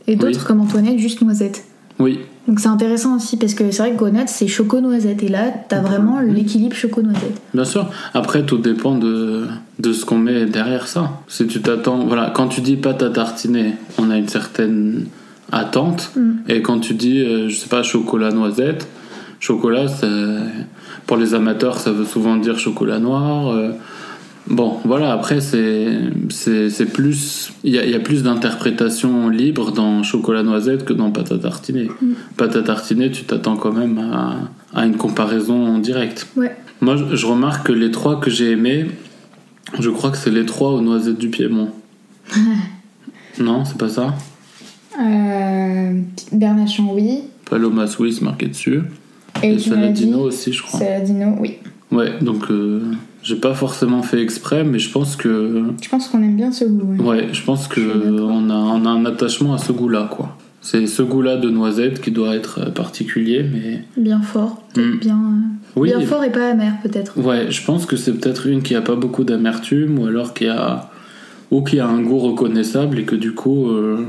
[0.07, 0.45] et d'autres Oui.
[0.45, 1.63] comme Antoinette juste noisette.
[1.99, 5.27] Oui, Donc c'est intéressant aussi parce que c'est vrai que Gonat c'est choco noisette et
[5.29, 7.39] là t'as vraiment l'équilibre choco noisette.
[7.53, 7.89] Bien sûr.
[8.13, 9.45] Après, tout dépend de,
[9.79, 11.21] de ce qu'on met derrière ça.
[11.29, 12.05] Si tu t'attends.
[12.05, 15.05] Voilà, quand tu dis pâte à tartiner, on a une certaine
[15.53, 16.11] attente.
[16.17, 16.31] Mm.
[16.49, 18.87] Et quand tu dis, euh, je sais pas, chocolat noisette,
[19.39, 19.85] chocolat,
[21.05, 23.49] pour les amateurs, ça veut souvent dire chocolat noir.
[23.53, 23.71] euh,
[24.47, 27.53] Bon, voilà, après, c'est c'est c'est plus.
[27.63, 31.37] Il y a, y a plus d'interprétation libre dans chocolat noisette que dans pâte à
[31.37, 31.89] tartiner.
[32.35, 34.37] Pâte à tartiner, tu t'attends quand même à,
[34.73, 36.27] à une comparaison directe.
[36.35, 36.53] Ouais.
[36.81, 38.87] Moi, je, je remarque que les trois que j'ai aimés,
[39.79, 41.69] je crois que c'est les trois aux noisettes du Piémont.
[43.39, 44.13] non, c'est pas ça?
[44.99, 45.99] Euh,
[46.31, 47.21] Bernachon oui.
[47.49, 48.81] Paloma Suisse marqué dessus.
[49.41, 50.79] Et, m'as Saladino aussi, je crois.
[50.79, 51.57] Saladino oui.
[51.91, 52.81] Ouais, donc euh,
[53.23, 55.63] j'ai pas forcément fait exprès, mais je pense que.
[55.81, 56.93] Je pense qu'on aime bien ce goût.
[56.93, 57.01] ouais.
[57.03, 60.37] Ouais, je pense que Je on a, on a un attachement à ce goût-là, quoi.
[60.61, 63.83] C'est ce goût-là de noisette qui doit être euh, particulier, mais.
[63.97, 64.99] Bien fort, peut-être Mm.
[64.99, 67.17] bien, euh, Oui, bien fort et pas amer peut-être.
[67.19, 70.47] Ouais, je pense que c'est peut-être une qui a pas beaucoup d'amertume ou alors qui
[70.47, 70.89] a
[71.51, 74.05] ou qui a un goût reconnaissable et que du coup euh,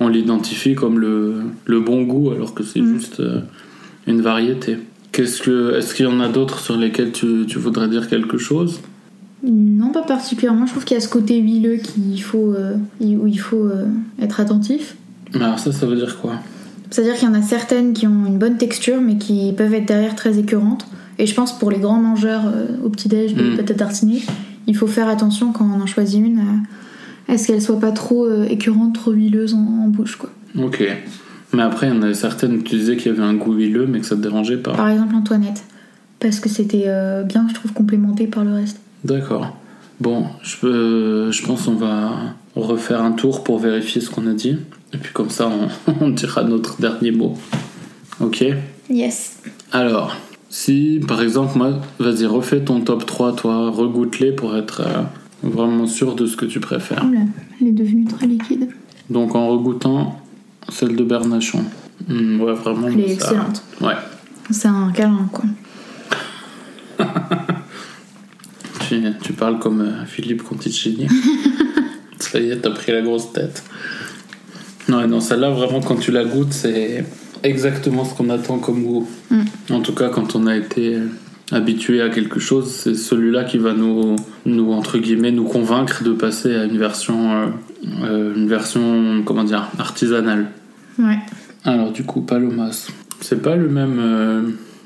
[0.00, 1.34] on l'identifie comme le,
[1.66, 2.94] le bon goût alors que c'est Mm.
[2.98, 3.40] juste euh,
[4.06, 4.78] une variété.
[5.12, 8.38] Qu'est-ce que, est-ce qu'il y en a d'autres sur lesquels tu, tu voudrais dire quelque
[8.38, 8.80] chose?
[9.42, 10.66] Non, pas particulièrement.
[10.66, 13.86] Je trouve qu'il y a ce côté huileux qu'il faut, euh, où il faut euh,
[14.20, 14.96] être attentif.
[15.34, 16.34] Mais Alors ça, ça veut dire quoi?
[16.90, 19.86] C'est-à-dire qu'il y en a certaines qui ont une bonne texture, mais qui peuvent être
[19.86, 20.86] derrière très écœurantes.
[21.18, 23.56] Et je pense pour les grands mangeurs euh, au petit-déj de Mm.
[23.56, 24.22] pâte à tartiner,
[24.66, 26.42] il faut faire attention quand on en choisit une,
[27.28, 30.16] à ce qu'elle soit pas trop écœurante, trop huileuse en, en bouche.
[30.16, 30.30] Quoi.
[30.58, 30.82] Ok.
[31.52, 33.86] Mais après, il y en avait certaines, tu disais qu'il y avait un goût huileux,
[33.86, 34.72] mais que ça te dérangeait pas.
[34.72, 35.64] Par exemple, Antoinette.
[36.20, 38.80] Parce que c'était euh, bien, je trouve, complémenté par le reste.
[39.04, 39.56] D'accord.
[40.00, 42.12] Bon, je, peux, je pense qu'on va
[42.54, 44.58] refaire un tour pour vérifier ce qu'on a dit.
[44.92, 47.34] Et puis comme ça, on, on dira notre dernier mot.
[48.20, 48.44] Ok?
[48.90, 49.40] Yes.
[49.72, 50.16] Alors,
[50.50, 55.02] si par exemple, moi, vas-y, refais ton top 3, toi, regoute-les pour être euh,
[55.42, 57.04] vraiment sûr de ce que tu préfères.
[57.06, 57.20] Oula,
[57.60, 58.68] elle est devenue très liquide.
[59.10, 60.20] Donc en regoûtant
[60.68, 61.64] celle de Bernachon.
[62.08, 62.88] Hmm, ouais, vraiment.
[62.88, 63.62] Elle est ça- excellente.
[63.80, 63.94] Ouais.
[64.50, 65.44] C'est un câlin, quoi.
[68.88, 71.06] Tu, tu parles comme euh, Philippe Conticini.
[72.18, 73.62] Ça y est, t'as pris la grosse tête.
[74.88, 77.04] Non, non, celle-là, vraiment, quand tu la goûtes, c'est
[77.42, 79.06] exactement ce qu'on attend comme goût.
[79.30, 79.42] Mm.
[79.70, 81.06] En tout cas, quand on a été euh,
[81.52, 84.16] habitué à quelque chose, c'est celui-là qui va nous,
[84.46, 87.46] nous, entre guillemets, nous convaincre de passer à une version, euh,
[88.04, 90.50] euh, une version, comment dire, artisanale.
[90.98, 91.18] Ouais.
[91.64, 92.88] Alors, du coup, Palomas,
[93.20, 94.42] c'est pas le même, euh,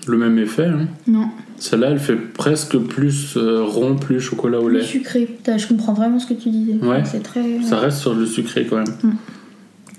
[0.06, 0.66] le même effet.
[0.66, 0.86] hein.
[1.06, 1.28] Non.
[1.58, 4.80] Celle-là, elle fait presque plus euh, rond, plus chocolat au lait.
[4.80, 5.26] Plus sucré.
[5.26, 6.74] Putain, Je comprends vraiment ce que tu disais.
[6.82, 7.02] Ouais.
[7.04, 7.62] C'est très.
[7.62, 8.94] Ça reste sur le sucré quand même.
[9.04, 9.10] Mm.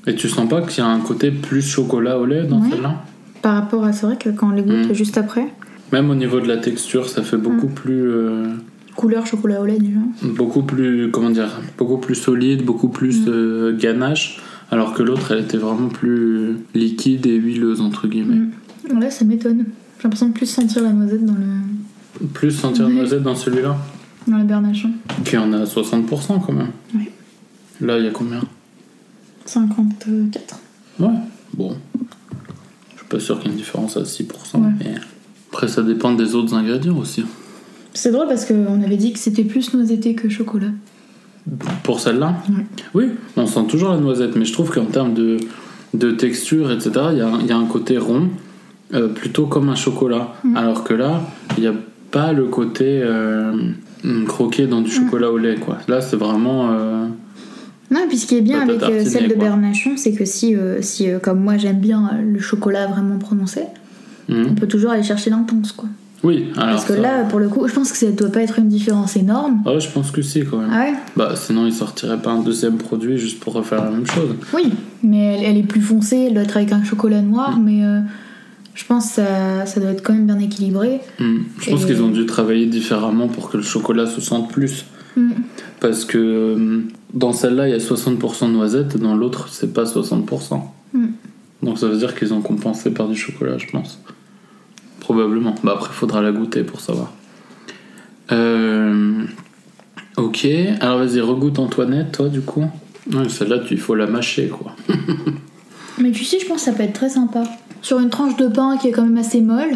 [0.08, 2.70] Et tu sens pas qu'il y a un côté plus chocolat au lait dans Ouais.
[2.70, 2.96] celle-là?
[3.42, 3.94] Par rapport à.
[3.94, 4.94] C'est vrai que quand on les goûte Mm.
[4.94, 5.48] juste après,
[5.94, 7.74] Même au niveau de la texture, ça fait beaucoup Mm.
[7.74, 8.10] plus.
[8.12, 8.48] euh,
[8.98, 10.00] couleur chocolat au lait déjà.
[10.24, 11.10] beaucoup plus.
[11.12, 13.26] Comment dire Beaucoup plus solide, beaucoup plus
[13.80, 14.40] ganache.
[14.74, 18.48] Alors que l'autre, elle était vraiment plus liquide et huileuse, entre guillemets.
[18.90, 19.00] Mm.
[19.00, 19.66] Là, ça m'étonne.
[19.98, 22.94] J'ai l'impression de plus sentir la noisette dans le, Plus sentir Ouais.
[22.94, 23.78] noisette dans celui-là
[24.26, 24.90] dans le bernachon.
[25.26, 26.70] Qui en a 60% quand même.
[26.96, 27.12] Ouais.
[27.82, 28.42] Là, il y a combien?
[29.46, 30.60] 54.
[31.00, 31.08] Ouais,
[31.54, 31.76] bon.
[32.94, 34.26] Je suis pas sûr qu'il y ait une différence à 6%.
[34.56, 34.70] Ouais.
[34.80, 34.96] Mais
[35.52, 37.24] après, ça dépend des autres ingrédients aussi.
[37.94, 40.72] C'est drôle parce qu'on avait dit que c'était plus noisetté que chocolat.
[41.84, 42.66] Pour celle-là Ouais.
[42.94, 43.06] Oui,
[43.38, 45.38] on sent toujours la noisette, mais je trouve qu'en termes de,
[45.94, 48.30] de texture, etc., il y a, y a un côté rond,
[48.94, 50.34] euh, plutôt comme un chocolat.
[50.44, 50.56] Mm.
[50.58, 51.22] Alors que là,
[51.58, 51.74] il n'y a
[52.12, 53.52] pas le côté euh,
[54.28, 54.94] croqué dans du Mm.
[55.06, 55.56] chocolat au lait.
[55.56, 55.80] Quoi.
[55.88, 56.72] Là, c'est vraiment.
[56.72, 57.08] euh,
[57.92, 59.44] Non, et puis ce qui est bien avec celle de quoi.
[59.46, 63.62] Bernachon, c'est que si, si comme moi j'aime bien le chocolat vraiment prononcé,
[64.30, 64.46] mm.
[64.52, 65.90] on peut toujours aller chercher l'intense quoi.
[66.24, 66.70] Oui, alors.
[66.76, 68.70] Parce que ça- là, pour le coup, je pense que ça doit pas être une
[68.70, 69.62] différence énorme.
[69.66, 70.70] Ah ouais, je pense que si, quand même.
[70.72, 74.08] Ah ouais Bah, sinon, ils sortiraient pas un deuxième produit juste pour refaire la même
[74.08, 74.30] chose.
[74.54, 74.72] Oui,
[75.04, 77.64] mais elle, elle est plus foncée, elle doit être avec un chocolat noir, Mm.
[77.66, 78.00] mais euh,
[78.74, 81.02] je pense que ça, ça doit être quand même bien équilibré.
[81.20, 81.38] Mm.
[81.60, 84.86] Je pense Et- qu'ils ont dû travailler différemment pour que le chocolat se sente plus.
[85.18, 85.32] Mm.
[85.82, 86.82] Parce que euh,
[87.14, 90.62] dans celle-là, il y a 60% de noisettes, et dans l'autre, c'est pas 60%.
[90.94, 91.08] Mm.
[91.64, 94.00] Donc ça veut dire qu'ils ont compensé par du chocolat, je pense.
[95.04, 95.54] Probablement.
[95.64, 97.12] Bah après, faudra la goûter pour savoir.
[98.32, 99.24] Euh,
[100.16, 100.48] Ok,
[100.80, 102.66] alors vas-y, regoute Antoinette, toi, du coup.
[103.12, 104.76] Ouais, celle-là, il faut la mâcher, quoi.
[105.98, 107.44] Mais tu sais, je pense que ça peut être très sympa.
[107.82, 109.72] Sur une tranche de pain qui est quand même assez molle,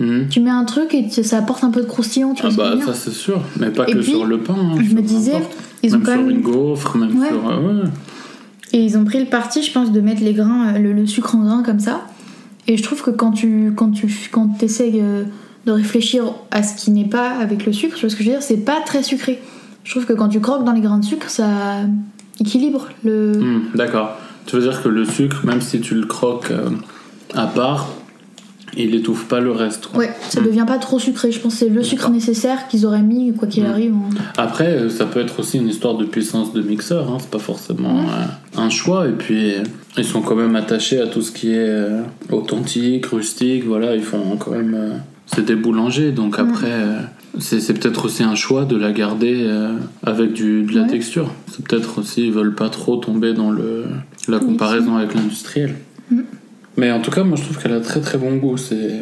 [0.00, 0.28] Mhm.
[0.30, 2.50] tu mets un truc et tu- ça apporte un peu de croustillant, tu Ah vois
[2.50, 4.24] ce que je bah veux dire ça c'est sûr, mais pas Et que puis, sur
[4.24, 4.54] le pain.
[4.58, 5.56] hein, Je sur me disais, n'importe.
[5.82, 7.28] ils ont même quand sur même une gaufre, même Ouais.
[7.28, 7.50] sur...
[7.50, 7.88] euh, ouais.
[8.72, 11.06] Et ils ont pris le parti, je pense, de mettre les grains, euh, le, le
[11.06, 12.00] sucre en grains comme ça.
[12.68, 15.02] Et je trouve que quand tu quand tu quand essaies
[15.66, 18.34] de réfléchir à ce qui n'est pas avec le sucre, tu ce que je veux
[18.34, 19.40] dire, c'est pas très sucré.
[19.84, 21.80] Je trouve que quand tu croques dans les grains de sucre, ça
[22.40, 23.32] équilibre le.
[23.32, 24.16] Hmm, D'accord.
[24.46, 26.70] Tu veux dire que le sucre, même si tu le croques euh,
[27.34, 27.88] à part,
[28.76, 29.86] il étouffe pas le reste.
[29.86, 29.98] quoi.
[30.00, 30.44] Ouais, ça Mm.
[30.44, 31.30] devient pas trop sucré.
[31.32, 33.66] Je pense que c'est le sucre nécessaire qu'ils auraient mis, quoi qu'il Mm.
[33.66, 33.94] arrive.
[33.94, 37.30] en- Après, euh, ça peut être aussi une histoire de puissance de mixeur, hein, c'est
[37.30, 38.06] pas forcément Ouais.
[38.56, 39.06] euh, un choix.
[39.08, 39.52] Et puis,
[39.98, 44.02] ils sont quand même attachés à tout ce qui est euh, authentique, rustique, voilà, ils
[44.02, 44.74] font quand même.
[44.74, 44.90] euh,
[45.26, 46.98] c'est des boulangers, donc après, euh,
[47.38, 49.48] c'est peut-être aussi un choix de la garder
[50.02, 50.88] avec du, de la Ouais.
[50.88, 51.30] texture.
[51.50, 53.84] C'est peut-être aussi, ils veulent pas trop tomber dans le,
[54.28, 55.74] la comparaison avec l'industriel.
[56.76, 58.56] Mais en tout cas, moi je trouve qu'elle a très très bon goût.
[58.56, 59.00] C'est.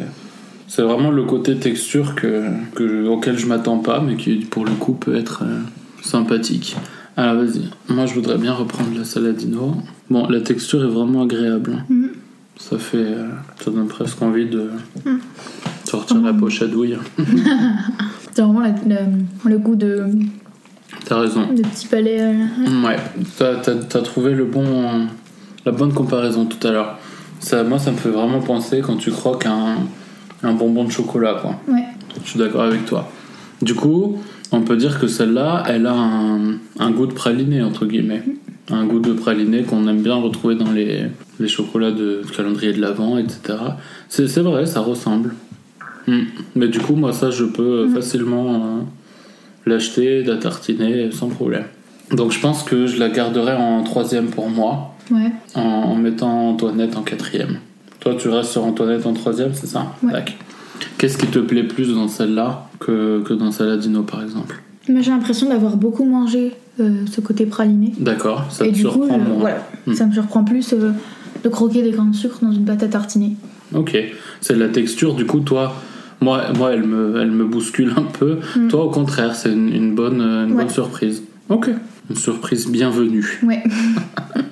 [0.67, 2.45] C'est vraiment le côté texture que,
[2.75, 5.59] que- auquel je m'attends pas, mais qui pour le coup peut être euh,
[6.01, 6.77] sympathique.
[7.17, 9.75] Alors vas-y, moi je voudrais bien reprendre la saladino.
[10.09, 11.83] Bon, la texture est vraiment agréable.
[11.89, 12.05] Mm.
[12.57, 13.27] Ça fait, euh,
[13.59, 14.69] ça donne presque envie de
[15.05, 15.17] Mm.
[15.83, 16.39] sortir la Mm.
[16.39, 16.97] poche à douille.
[18.33, 19.07] C'est vraiment la- la-
[19.43, 20.05] le goût de,
[21.03, 21.47] T'as raison.
[21.53, 22.21] de petit palais.
[22.21, 22.95] euh, Ouais,
[23.37, 25.07] t'as, t'as- t'as trouvé le bon,
[25.65, 26.97] la bonne comparaison tout à l'heure.
[27.41, 29.77] Ça, moi, ça me fait vraiment penser quand tu croques un,
[30.43, 31.55] un bonbon de chocolat, quoi.
[31.67, 31.83] Ouais.
[32.23, 33.09] Je suis d'accord avec toi.
[33.61, 34.17] Du coup,
[34.51, 38.23] on peut dire que celle-là, elle a un, un goût de praliné, entre guillemets.
[38.69, 41.03] Un goût de praliné qu'on aime bien retrouver dans les,
[41.39, 43.57] les chocolats de calendrier de l'Avent, etc.
[44.07, 45.33] C'est vrai, ça ressemble.
[46.07, 46.21] Hmm.
[46.55, 47.93] Mais du coup, moi, ça, je peux Mm.
[47.93, 48.59] facilement euh,
[49.65, 51.65] l'acheter, la tartiner, sans problème.
[52.11, 55.31] Donc, je pense que je la garderai en troisième pour moi, Ouais.
[55.55, 57.57] en, en mettant Antoinette en quatrième.
[57.99, 60.23] Toi, tu restes sur Antoinette en troisième, c'est ça Ouais.
[60.97, 64.61] Qu'est-ce qui te plaît plus dans celle-là que, que dans Saladino, par exemple
[64.99, 67.93] j'ai l'impression d'avoir beaucoup mangé euh, ce côté praliné.
[67.99, 69.37] D'accord, ça et te du coup, surprend je- moins.
[69.39, 69.93] voilà, Hmm.
[69.93, 70.91] ça me surprend plus euh,
[71.43, 73.35] de croquer des grains de sucre dans une pâte à tartiner.
[73.73, 73.95] Ok,
[74.41, 75.75] c'est la texture, du coup, toi,
[76.19, 78.39] moi, moi elle, me, elle me bouscule un peu.
[78.57, 78.67] Mm.
[78.69, 80.63] Toi, au contraire, c'est une, une bonne, euh, une Ouais.
[80.63, 81.23] bonne surprise.
[81.49, 81.69] Ok,
[82.09, 83.39] une surprise bienvenue.
[83.43, 83.63] Ouais.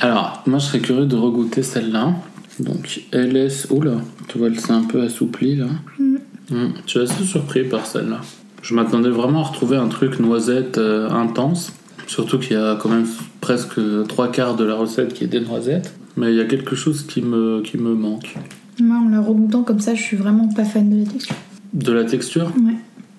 [0.00, 2.14] Alors, moi, je serais curieux de regoûter celle-là.
[2.60, 3.66] Donc, LS.
[3.70, 3.96] Oula,
[4.28, 5.66] tu vois, elle s'est un peu assouplie là.
[5.98, 6.16] Mm.
[6.50, 8.20] Mm, Je suis assez surpris par celle-là.
[8.62, 11.72] Je m'attendais vraiment à retrouver un truc noisette euh, intense.
[12.06, 13.06] Surtout qu'il y a quand même
[13.40, 15.94] presque trois quarts de la recette qui est des noisettes.
[16.16, 18.36] Mais il y a quelque chose qui me, qui me manque.
[18.80, 21.36] Moi, en la regoûtant comme ça, je suis vraiment pas fan de la texture.
[21.74, 22.52] De la texture?
[22.56, 22.76] Ouais.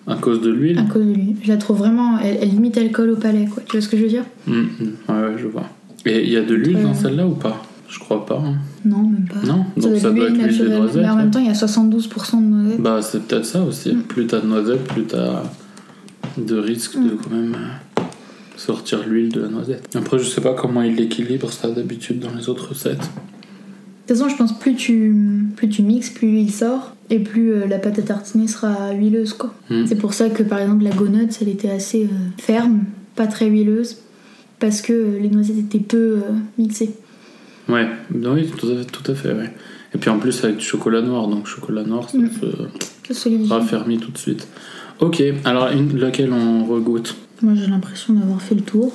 [0.08, 0.80] À cause de l'huile?
[0.80, 1.36] À cause de lui.
[1.44, 2.18] Je la trouve vraiment.
[2.20, 3.62] Elle, elle limite colle au palais, quoi.
[3.66, 4.24] Tu vois ce que je veux dire?
[4.48, 4.68] Mm, mm.
[5.10, 5.70] Ouais, ouais, je vois.
[6.08, 7.64] Et il y a de l'huile dans celle-là ou pas?
[7.89, 8.41] Je crois pas.
[8.45, 8.55] hein.
[8.84, 9.45] Non, même pas.
[9.47, 9.66] Non?
[9.78, 11.01] Ça Donc ça doit être l'huile de noisette.
[11.01, 12.82] Mais en même temps, il y a 72% de noisettes.
[12.82, 13.93] Bah, c'est peut-être ça aussi.
[13.93, 14.01] Mm.
[14.03, 15.43] Plus t'as de noisettes, plus t'as
[16.38, 17.18] de risque de Mm.
[17.24, 18.01] quand même euh,
[18.58, 19.88] sortir l'huile de la noisette.
[19.95, 22.97] Après, je sais pas comment il l'équilibre ça d'habitude dans les autres recettes.
[22.99, 23.03] De
[24.14, 25.14] toute façon, je pense plus tu,
[25.55, 26.93] plus tu mixes, plus l'huile sort.
[27.10, 29.53] Et plus euh, la pâte à tartiner sera huileuse, quoi.
[29.70, 29.86] Mm.
[29.88, 32.80] C'est pour ça que, par exemple, la go nuts, elle était assez euh, ferme,
[33.16, 33.97] pas très huileuse.
[34.60, 36.22] Parce que euh, les noisettes étaient peu euh,
[36.58, 36.91] mixées.
[37.70, 39.53] Ouais, oui, tout à fait, tout à fait ouais.
[39.93, 42.30] Et puis en plus avec du chocolat noir, donc chocolat noir, ça Mm.
[43.14, 44.47] se raffermit tout de suite.
[44.99, 47.16] Ok, alors une, laquelle on regoute?
[47.41, 48.91] Moi, j'ai l'impression d'avoir fait le tour.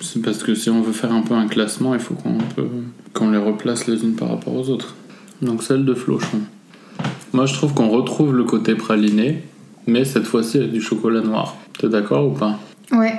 [0.00, 2.38] C'est parce que si on veut faire un peu un classement, il faut qu'on
[3.12, 4.94] qu'on les replace les unes par rapport aux autres.
[5.42, 6.38] Donc celle de Flochon.
[7.32, 9.42] Moi je trouve qu'on retrouve le côté praliné,
[9.86, 11.56] mais cette fois-ci avec du chocolat noir.
[11.78, 12.58] T'es d'accord ou pas?
[12.92, 13.14] Ouais,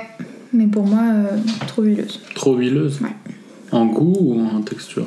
[0.52, 1.36] mais pour moi, euh,
[1.66, 2.20] trop huileuse.
[2.34, 3.14] Trop huileuse Ouais.
[3.72, 5.06] En goût ou en texture?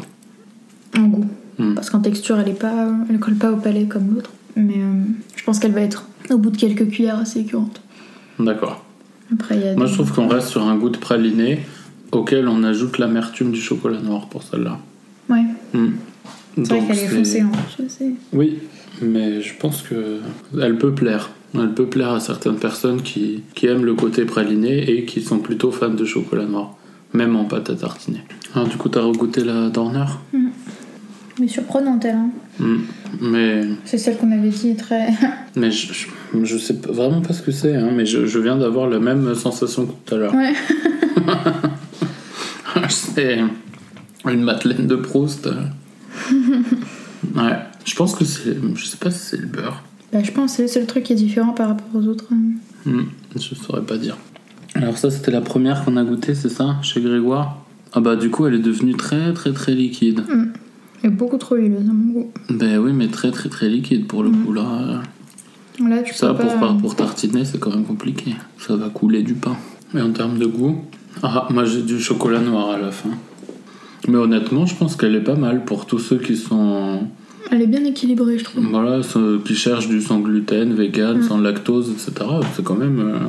[0.98, 1.26] En goût.
[1.60, 1.74] Hmm.
[1.76, 4.32] Parce qu'en texture, elle est pas, elle colle pas au palais comme l'autre.
[4.56, 5.04] Mais euh,
[5.36, 7.82] je pense qu'elle va être, au bout de quelques cuillères, assez écurante.
[8.40, 8.84] D'accord.
[9.34, 11.60] Après, y a Moi des- je trouve qu'on reste sur un goût de praliné
[12.12, 14.80] auquel on ajoute l'amertume du chocolat noir pour celle-là.
[15.30, 15.88] Ouais, Hmm.
[16.56, 17.52] c'est vrai qu'elle est foncée en
[17.88, 18.60] c'est- Oui,
[19.02, 20.20] mais je pense que
[20.62, 21.32] elle peut plaire.
[21.56, 25.38] Elle peut plaire à certaines personnes qui, qui aiment le côté praliné et qui sont
[25.40, 26.76] plutôt fans de chocolat noir,
[27.14, 28.22] même en pâte à tartiner.
[28.56, 30.06] Alors du coup, t'as regoûté la Dorner?
[31.40, 32.16] Mais surprenante, elle.
[32.16, 32.30] hein.
[32.60, 32.82] Hmm.
[33.22, 35.08] Mais, C'est celle qu'on avait dit très.
[35.56, 36.08] mais je, je,
[36.44, 39.34] je sais vraiment pas ce que c'est, hein, mais je, je viens d'avoir la même
[39.36, 40.34] sensation que tout à l'heure.
[40.34, 40.54] ouais.
[42.90, 43.40] c'est
[44.26, 45.48] une Madeleine de Proust.
[47.36, 48.56] ouais, je pense que c'est...
[48.76, 49.84] Je sais pas si c'est le beurre.
[50.14, 52.26] Bah, je pense que c'est le seul truc qui est différent par rapport aux autres.
[52.32, 52.52] hein.
[52.86, 53.04] Hmm,
[53.36, 54.16] je saurais pas dire.
[54.76, 57.58] Alors ça c'était la première qu'on a goûtée, c'est ça, chez Grégoire?
[57.94, 60.24] Ah bah du coup elle est devenue très très très liquide.
[61.02, 62.32] Elle est beaucoup trop huileuse à mon goût.
[62.50, 65.02] Ben oui mais très très très liquide pour le coup là.
[65.80, 66.74] Là, tu Ça peux pour, pas...
[66.80, 68.36] pour tartiner c'est quand même compliqué.
[68.60, 69.56] Ça va couler du pain.
[69.96, 70.84] Et en termes de goût,
[71.22, 73.10] ah moi j'ai du chocolat noir à la fin.
[74.08, 77.08] Mais honnêtement je pense qu'elle est pas mal pour tous ceux qui sont...
[77.52, 78.66] Elle est bien équilibrée, je trouve.
[78.70, 82.12] Voilà, ceux qui cherchent du sans gluten, vegan, sans lactose, etc.
[82.56, 83.20] C'est quand même, euh,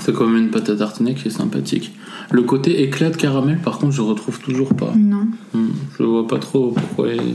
[0.00, 1.92] c'est quand même une pâte à tartiner qui est sympathique.
[2.30, 4.92] Le côté éclat de caramel, par contre, je retrouve toujours pas.
[4.96, 5.26] Non.
[5.52, 7.34] Hmm, Je vois pas trop pourquoi ils,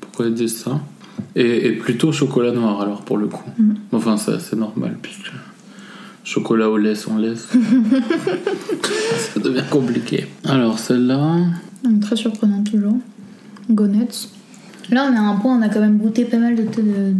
[0.00, 0.80] pourquoi ils disent ça.
[1.34, 3.42] Et, et plutôt chocolat noir alors pour le coup.
[3.58, 3.72] Mm.
[3.92, 5.32] Enfin, ça c'est normal puisque
[6.22, 7.58] chocolat au lait sans lait, ça
[9.40, 10.26] devient compliqué.
[10.44, 11.38] Alors celle-là,
[12.02, 12.96] Très surprenante toujours.
[13.70, 14.28] Go nuts.
[14.90, 16.62] Là, on à un point, on a quand même goûté pas mal de.
[16.62, 17.12] de, de-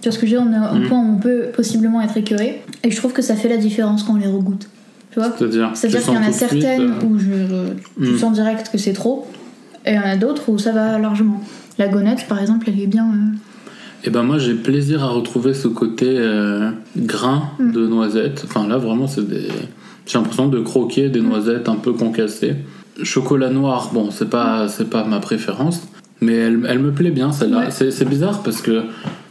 [0.00, 0.88] Tu vois ce que je veux dire On à un Mm.
[0.88, 2.62] point où on peut possiblement être écœuré.
[2.84, 4.68] Et je trouve que ça fait la différence quand on les regoute.
[5.12, 5.30] Tu vois?
[5.38, 8.18] C'est-à-dire, qu'il y en a suite, certaines euh, où je, tu Mm.
[8.18, 9.26] sens direct que c'est trop.
[9.86, 11.40] Et il y en a d'autres où ça va largement.
[11.78, 13.06] La go nuts, par exemple, elle est bien.
[13.06, 13.36] euh,
[14.04, 17.72] Et ben moi j'ai plaisir à retrouver ce côté euh, grain Mm.
[17.72, 18.42] de noisettes.
[18.46, 19.48] Enfin là vraiment c'est des.
[20.06, 22.56] J'ai l'impression de croquer des noisettes un peu concassées.
[23.04, 25.82] Chocolat noir, bon c'est pas c'est pas ma préférence,
[26.22, 27.66] mais elle, elle me plaît bien celle-là.
[27.66, 27.70] Ouais.
[27.70, 28.84] C'est, bizarre parce que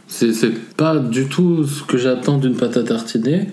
[0.06, 0.32] c'est,
[0.76, 3.48] pas du tout ce que j'attends d'une pâte à tartiner,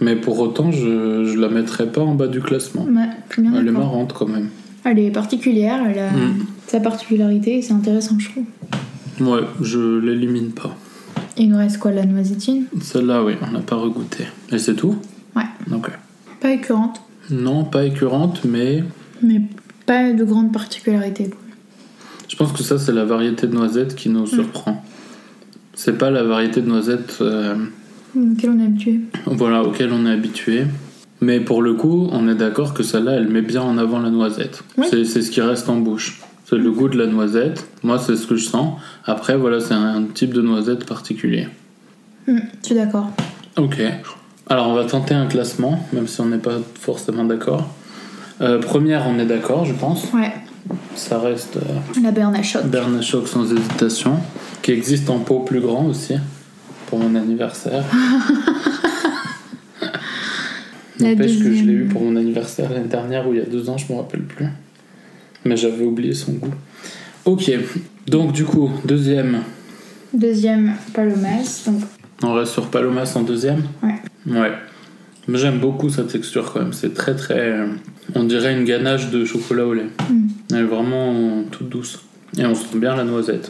[0.00, 2.84] mais pour autant je, je la mettrai pas en bas du classement.
[2.84, 4.48] Ouais, bien Elle est marrante quand même.
[4.84, 6.46] Elle est particulière, elle a Mm.
[6.66, 8.44] sa particularité et c'est intéressant, je trouve.
[9.20, 10.76] Ouais, je l'élimine pas.
[11.36, 14.24] Il nous reste quoi, la noisettine Celle-là, oui, on n'a pas regoûté.
[14.52, 14.96] Et c'est tout?
[15.34, 15.42] Ouais.
[15.72, 15.90] Ok.
[16.40, 18.84] Pas écœurante, Non, pas écœurante, mais
[19.22, 19.40] mais
[19.86, 21.30] pas de grande particularité.
[22.34, 24.82] Je pense que ça, c'est la variété de noisette qui nous surprend.
[25.72, 27.54] C'est pas la variété de noisette euh,
[28.16, 29.00] Auquel on est habitué.
[29.26, 30.64] voilà, auquel on est habitué.
[31.20, 34.10] Mais pour le coup, on est d'accord que celle-là, elle met bien en avant la
[34.10, 34.64] noisette.
[34.76, 34.86] Oui.
[34.90, 36.22] C'est ce qui reste en bouche.
[36.44, 37.68] C'est le goût de la noisette.
[37.84, 38.80] Moi, c'est ce que je sens.
[39.04, 41.46] Après, voilà, c'est un type de noisette particulier.
[42.26, 43.10] Hmm, je suis d'accord.
[43.56, 43.80] Ok.
[44.50, 47.72] Alors, on va tenter un classement, même si on n'est pas forcément d'accord.
[48.40, 50.12] Euh, première, on est d'accord, je pense.
[50.12, 50.32] Ouais,
[50.94, 52.66] Ça reste euh, la Bernachoc.
[52.66, 54.18] Bernachoc sans hésitation,
[54.62, 56.14] qui existe en pot plus grand aussi,
[56.86, 57.84] pour mon anniversaire.
[61.00, 63.68] N'empêche que je l'ai eu pour mon anniversaire l'année dernière ou il y a deux
[63.68, 64.46] ans, je me rappelle plus.
[65.44, 66.54] Mais j'avais oublié son goût.
[67.24, 67.50] Ok,
[68.06, 69.40] donc du coup, deuxième,
[70.14, 71.64] Deuxième, Palomas.
[71.66, 71.82] Donc,
[72.22, 73.62] on reste sur Palomas en deuxième?
[73.82, 74.00] Ouais.
[74.26, 74.52] Ouais.
[75.26, 77.66] Mais j'aime beaucoup sa texture quand même, c'est très très.
[78.10, 79.86] Euh, On dirait une ganache de chocolat au lait.
[80.10, 80.14] Mm.
[80.52, 82.00] Elle est vraiment euh, toute douce.
[82.38, 83.48] Et on sent bien la noisette.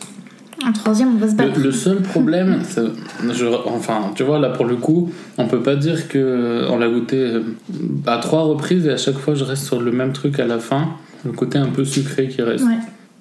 [0.67, 1.59] en troisième, on va se battre.
[1.59, 2.63] Le, le seul problème,
[3.33, 6.89] je- enfin, tu vois, là pour le coup, on peut pas dire que on l'a
[6.89, 7.41] goûté euh,
[8.07, 10.59] à trois reprises et à chaque fois je reste sur le même truc à la
[10.59, 10.89] fin,
[11.25, 12.65] le côté un peu sucré qui reste.
[12.65, 12.77] Ouais.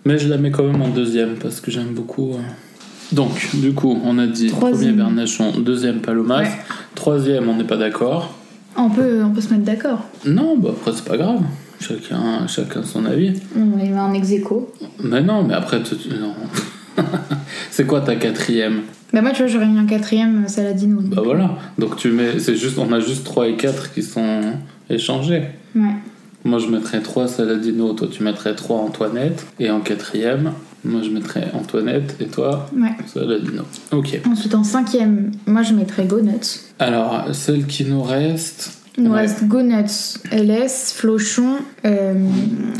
[0.05, 2.33] Mais je la mets quand même en deuxième parce que j'aime beaucoup.
[2.33, 2.37] euh.
[3.13, 4.95] Donc, du coup, on a dit Troisième.
[4.97, 6.51] premier Bernachon, deuxième Palomas, Ouais.
[6.95, 8.33] troisième, on n'est pas d'accord.
[8.75, 9.99] On peut, on peut se mettre d'accord.
[10.25, 11.41] Non, bah après c'est pas grave.
[11.79, 13.33] Chacun, chacun son avis.
[13.57, 14.71] On les met en ex aequo.
[15.03, 16.33] Mais non, mais après, tu- tu- non.
[17.71, 18.81] c'est quoi ta quatrième?
[19.11, 20.99] Bah, moi, tu vois, j'aurais mis un quatrième, Saladino.
[21.01, 24.41] Bah voilà, donc tu mets, c'est juste, on a juste 3 et 4 qui sont
[24.89, 25.43] échangés.
[25.75, 25.95] Ouais.
[26.45, 30.51] Moi je mettrais 3 Saladino, toi tu mettrais 3 Antoinette, et en quatrième,
[30.85, 32.89] moi je mettrais Antoinette, et toi Ouais.
[33.05, 33.63] Saladino.
[33.91, 34.19] Ok.
[34.29, 36.59] Ensuite, en cinquième, moi, je mettrais Go Nuts.
[36.79, 39.21] Alors, celle qui nous reste, Il nous Ouais.
[39.21, 41.55] reste Go Nuts, LS, Flochon,
[41.85, 42.13] euh,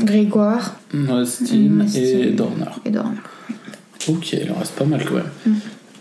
[0.04, 2.04] Grégoire Nostine Nostine.
[2.04, 2.66] et Dorner.
[2.86, 3.18] et Dorner.
[4.10, 5.24] Ok, il en reste pas mal quand même.
[5.48, 5.52] Mm.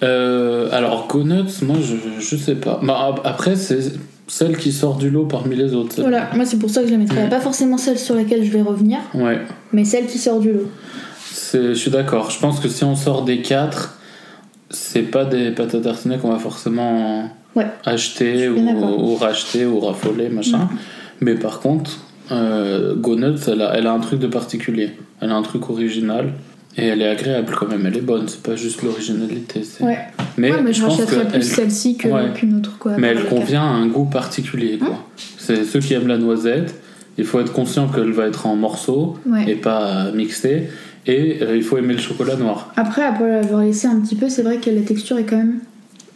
[0.02, 2.80] Euh, alors, Gonuts, moi je, je sais pas.
[2.82, 3.78] Bah, ap- après, c'est
[4.26, 5.94] celle qui sort du lot parmi les autres.
[5.94, 6.10] celle-là.
[6.10, 7.26] Voilà, moi, c'est pour ça que je la mettrais.
[7.26, 7.30] Mm.
[7.30, 9.40] Pas forcément celle sur laquelle je vais revenir, Ouais.
[9.72, 10.68] mais celle qui sort du lot.
[11.52, 12.30] Je suis d'accord.
[12.30, 13.98] Je pense que si on sort des 4,
[14.70, 17.66] c'est pas des pâtes à tartiner qu'on va forcément Ouais.
[17.84, 20.68] acheter ou, ou racheter ou raffoler, machin.
[21.20, 21.98] Mais par contre,
[22.30, 24.92] euh, Go Nuts, elle a, elle a un truc de particulier.
[25.20, 26.32] Elle a un truc original.
[26.78, 29.60] Et elle est agréable quand même, elle est bonne, c'est pas juste l'originalité.
[29.80, 29.98] Ouais.
[30.38, 32.32] Mais, ouais, mais je, je pense rachèterais que plus elle- celle-ci que- Ouais.
[32.34, 32.92] qu'une autre, quoi.
[32.96, 34.78] mais elle le convient à un goût particulier.
[34.80, 34.94] Hein.
[35.36, 36.80] C'est ceux qui aiment la noisette,
[37.18, 40.70] il faut être conscient qu'elle va être en morceaux et pas mixée.
[41.06, 42.72] Et euh, il faut aimer le chocolat noir.
[42.76, 45.58] Après, après l'avoir laissé un petit peu, c'est vrai que la texture est quand même,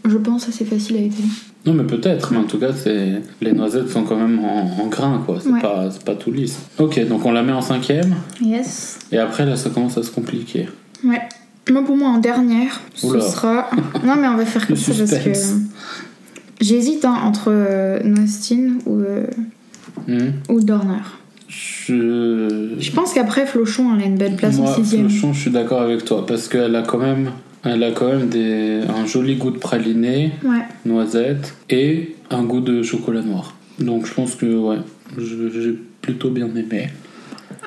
[0.09, 1.25] je pense, assez facile à étaler.
[1.65, 3.21] Non, mais peut-être, mais en tout cas, c'est...
[3.41, 5.39] les noisettes sont quand même en, en grain, quoi.
[5.43, 5.61] C'est, Ouais.
[5.61, 6.59] pas, c'est pas tout lisse.
[6.79, 9.01] Ok, donc on la met en cinquième, Yes.
[9.11, 10.69] et après, là, ça commence à se compliquer.
[11.03, 11.21] Ouais.
[11.69, 13.21] Moi, pour moi, en dernière, Oula.
[13.21, 13.69] ce sera.
[14.05, 15.31] Non, mais on va faire comme ça parce que.
[16.61, 19.27] J'hésite hein, entre euh, Nostine ou, euh,
[20.07, 20.31] Hmm.
[20.51, 21.03] ou Dorner.
[21.49, 22.75] Je...
[22.79, 25.09] Je pense qu'après, Flochon, elle a une belle place Moi, en sixième.
[25.09, 27.31] Flochon, je suis d'accord avec toi, parce qu'elle a quand même,
[27.65, 28.81] elle a quand même des...
[28.89, 30.63] un joli goût de praliné, Ouais.
[30.85, 33.55] noisette, et un goût de chocolat noir.
[33.79, 34.79] Donc je pense que, ouais,
[35.19, 36.89] j'ai plutôt bien aimé.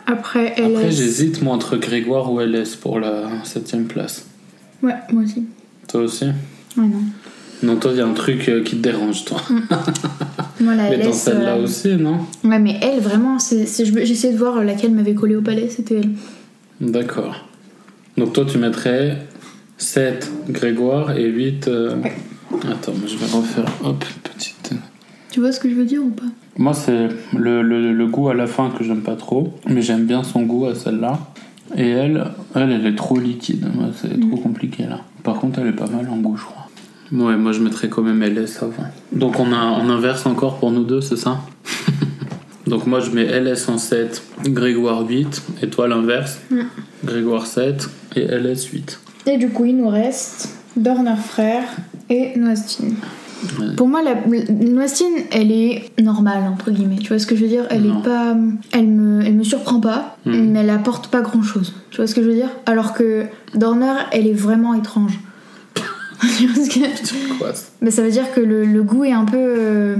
[0.08, 0.76] Après, LS.
[0.76, 4.26] Après, j'hésite, moi, entre Grégoire ou LS pour la septième place.
[4.82, 5.46] Ouais, moi aussi.
[5.88, 6.26] Toi aussi?
[6.26, 6.34] Ouais,
[6.88, 7.02] non.
[7.62, 9.42] Non, toi, il y a un truc euh, qui te dérange, toi.
[10.62, 14.64] Moi, la Mais dans celle-là euh, aussi, non Ouais, mais elle, vraiment, j'essayais de voir
[14.64, 16.12] laquelle m'avait collé au palais, c'était elle.
[16.92, 17.46] D'accord.
[18.18, 19.18] Donc toi, tu mettrais
[19.78, 21.68] 7 Grégoire et 8...
[21.68, 21.96] euh.
[22.72, 23.66] Attends, je vais refaire...
[23.84, 24.72] Hop, petite...
[25.32, 26.24] Tu vois ce que je veux dire ou pas?
[26.58, 27.08] Moi, c'est
[27.38, 30.42] le, le, le goût à la fin que j'aime pas trop, mais j'aime bien son
[30.44, 31.20] goût à celle-là.
[31.78, 33.68] Et elle, elle, elle est trop liquide.
[34.02, 34.32] C'est Mm.
[34.32, 35.02] trop compliqué, là.
[35.24, 36.68] Par contre, elle est pas mal en goût, je crois.
[37.12, 38.88] Ouais, moi, je mettrais quand même LS avant.
[39.12, 41.40] Donc on, a, on inverse encore pour nous deux, c'est ça?
[42.68, 46.40] Donc moi, je mets LS en 7, Grégoire 8, et toi, l'inverse?
[47.04, 49.00] Grégoire 7 et LS 8.
[49.26, 51.64] Et du coup, il nous reste Dorner frère
[52.12, 52.96] et Noistine.
[53.60, 53.74] Ouais.
[53.76, 56.98] Pour moi, la, la- Noistine, elle est normale, entre guillemets.
[56.98, 57.66] Tu vois ce que je veux dire?
[57.72, 58.02] Elle Non.
[58.02, 58.36] est pas.
[58.74, 60.52] Elle me, elle me surprend pas, Mhm.
[60.52, 61.74] mais elle apporte pas grand chose.
[61.90, 62.50] Tu vois ce que je veux dire?
[62.68, 65.18] Alors que Dorner, elle est vraiment étrange.
[66.38, 67.52] Tu vois ce que- Quoi
[67.82, 69.96] Mais ça veut dire que le, le goût est un peu euh,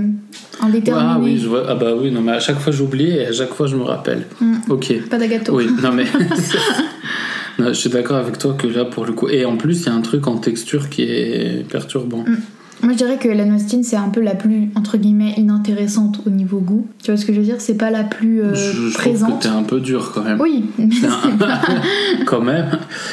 [0.62, 1.10] indéterminé.
[1.16, 1.64] Ah oui, je vois.
[1.68, 3.84] Ah bah oui, non, mais à chaque fois j'oublie et à chaque fois je me
[3.84, 4.26] rappelle.
[4.42, 4.56] Mm.
[4.70, 4.94] Ok.
[5.10, 5.56] Pas d'agato.
[5.56, 6.06] Oui, non mais.
[7.60, 9.28] je suis d'accord avec toi que là, pour le coup.
[9.30, 12.24] Et en plus, il y a un truc en texture qui est perturbant.
[12.28, 12.38] Mm.
[12.82, 16.30] Moi, je dirais que la noisetienne, c'est un peu la plus, entre guillemets, inintéressante au
[16.30, 16.88] niveau goût.
[17.04, 17.60] Tu vois ce que je veux dire?
[17.60, 19.30] C'est pas la plus euh, je, je présente.
[19.30, 20.40] Trouve que t'es un peu dur quand même.
[20.40, 20.66] Oui,
[22.26, 22.70] quand même.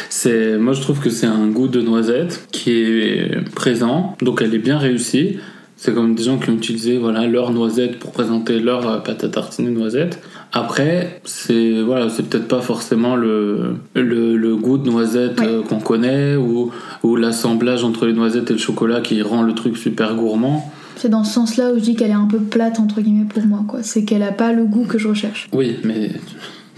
[0.09, 4.55] C'est, moi, je trouve que c'est un goût de noisette qui est présent, donc elle
[4.55, 5.39] est bien réussie.
[5.79, 9.25] C'est comme des gens qui ont utilisé voilà, leur noisette pour présenter leur euh, pâte
[9.25, 10.23] à tartiner noisette.
[10.53, 15.47] Après, c'est voilà, c'est peut-être pas forcément le, le, le goût de noisette Ouais.
[15.47, 16.71] euh, qu'on connaît ou,
[17.03, 20.73] ou l'assemblage entre les noisettes et le chocolat qui rend le truc super gourmand.
[20.97, 23.45] c'est dans ce sens-là où je dis qu'elle est un peu plate, entre guillemets, pour
[23.45, 23.63] moi.
[23.69, 23.83] quoi.
[23.83, 25.47] C'est qu'elle a pas le goût que je recherche.
[25.53, 26.11] Oui, mais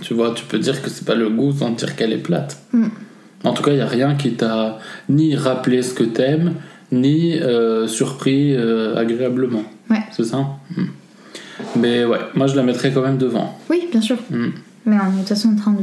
[0.03, 2.59] tu vois, tu peux dire que c'est pas le goût sans dire qu'elle est plate.
[2.73, 2.87] Mm.
[3.45, 6.55] En tout cas, il y a rien qui t'a ni rappelé ce que t'aimes,
[6.93, 9.65] ni euh, surpris euh, agréablement.
[9.91, 10.03] Ouais.
[10.13, 10.39] C'est ça
[10.77, 10.83] Mm.
[11.77, 13.59] Mais ouais, moi je la mettrais quand même devant.
[13.69, 14.17] Oui, bien sûr.
[14.31, 14.47] Mm.
[14.87, 15.79] Mais on est de toute façon en train de.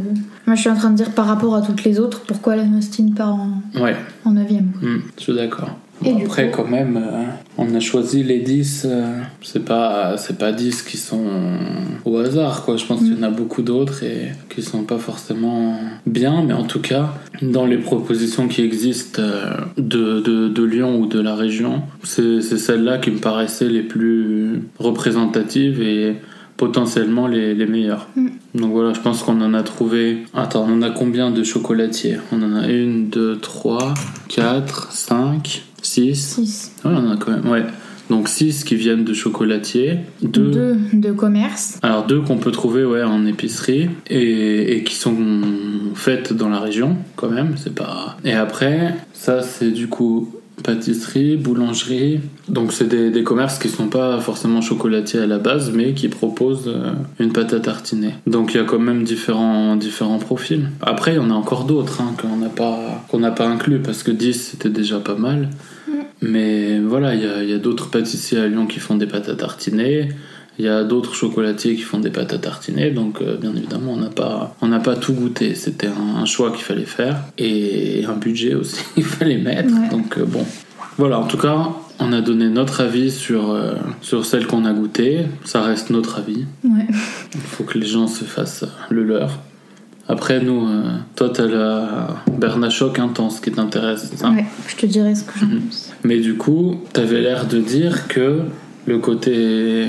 [0.48, 2.64] Moi, je suis en train de dire par rapport à toutes les autres, pourquoi la
[2.64, 3.50] Nostine part en,
[3.80, 4.62] Ouais, en 9ème.
[4.82, 5.78] mm, je suis d'accord.
[6.04, 7.24] Et après, coup quand même, euh,
[7.58, 8.86] on a choisi les 10.
[8.86, 11.24] euh, c'est pas, c'est pas 10 qui sont
[12.04, 12.78] au hasard, quoi.
[12.78, 16.54] Je pense qu'il y en a beaucoup d'autres et qui sont pas forcément bien, mais
[16.54, 21.20] en tout cas, dans les propositions qui existent euh, de, de, de Lyon ou de
[21.20, 26.16] la région, c'est c'est celles-là qui me paraissaient les plus représentatives et
[26.58, 28.08] potentiellement les, les meilleures.
[28.16, 28.28] Mm.
[28.56, 30.26] Donc voilà, je pense qu'on en a trouvé.
[30.34, 32.18] Attends, on en a combien de chocolatiers?
[32.32, 33.94] On en a une, deux, trois,
[34.28, 36.16] quatre, cinq, six.
[36.16, 36.72] 6.
[36.84, 37.66] Ouais, on en a quand même, ouais.
[38.10, 41.80] Donc 6 qui viennent de chocolatiers, 2 2 de commerce.
[41.82, 45.16] alors deux qu'on peut trouver ouais en épicerie et, et qui sont
[45.96, 48.18] faites dans la région quand même, c'est pas.
[48.24, 50.32] Et après ça c'est du coup
[50.64, 52.22] pâtisserie, boulangerie.
[52.48, 56.08] Donc c'est des, des commerces qui sont pas forcément chocolatiers à la base mais qui
[56.08, 58.14] proposent euh, une pâte à tartiner.
[58.28, 60.70] Donc il y a quand même différents différents profils.
[60.82, 63.80] Après il y en a encore d'autres hein, qu'on n'a pas qu'on n'a pas inclus
[63.80, 65.50] parce que 10 c'était déjà pas mal.
[66.28, 70.10] Mais voilà, il y a, d'autres pâtissiers à Lyon qui font des pâtes à tartiner.
[70.58, 72.90] Il y a d'autres chocolatiers qui font des pâtes à tartiner.
[72.92, 75.54] Donc, euh, bien évidemment, on n'a pas, on n'a pas tout goûté.
[75.54, 77.18] C'était un, un choix qu'il fallait faire.
[77.38, 79.74] Et un budget aussi qu'il fallait mettre.
[79.74, 79.90] Ouais.
[79.90, 80.46] Donc, euh, bon.
[80.98, 81.70] Voilà, en tout cas,
[82.00, 85.26] on a donné notre avis sur, euh, sur celle qu'on a goûtée.
[85.44, 86.46] Ça reste notre avis.
[86.64, 86.88] Ouais.
[87.34, 89.40] Il faut que les gens se fassent le leur.
[90.08, 90.84] Après, nous, euh,
[91.16, 94.30] toi, t'as la Bernachoc intense qui t'intéresse, c'est ça?
[94.30, 94.46] Ouais.
[94.68, 95.62] Je te dirai ce que j'en Mhm.
[95.62, 95.92] pense.
[96.06, 98.42] Mais du coup, t'avais l'air de dire que
[98.86, 99.88] le côté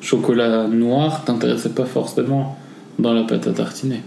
[0.00, 2.56] chocolat noir t'intéressait pas forcément
[2.98, 4.02] dans la pâte à tartiner.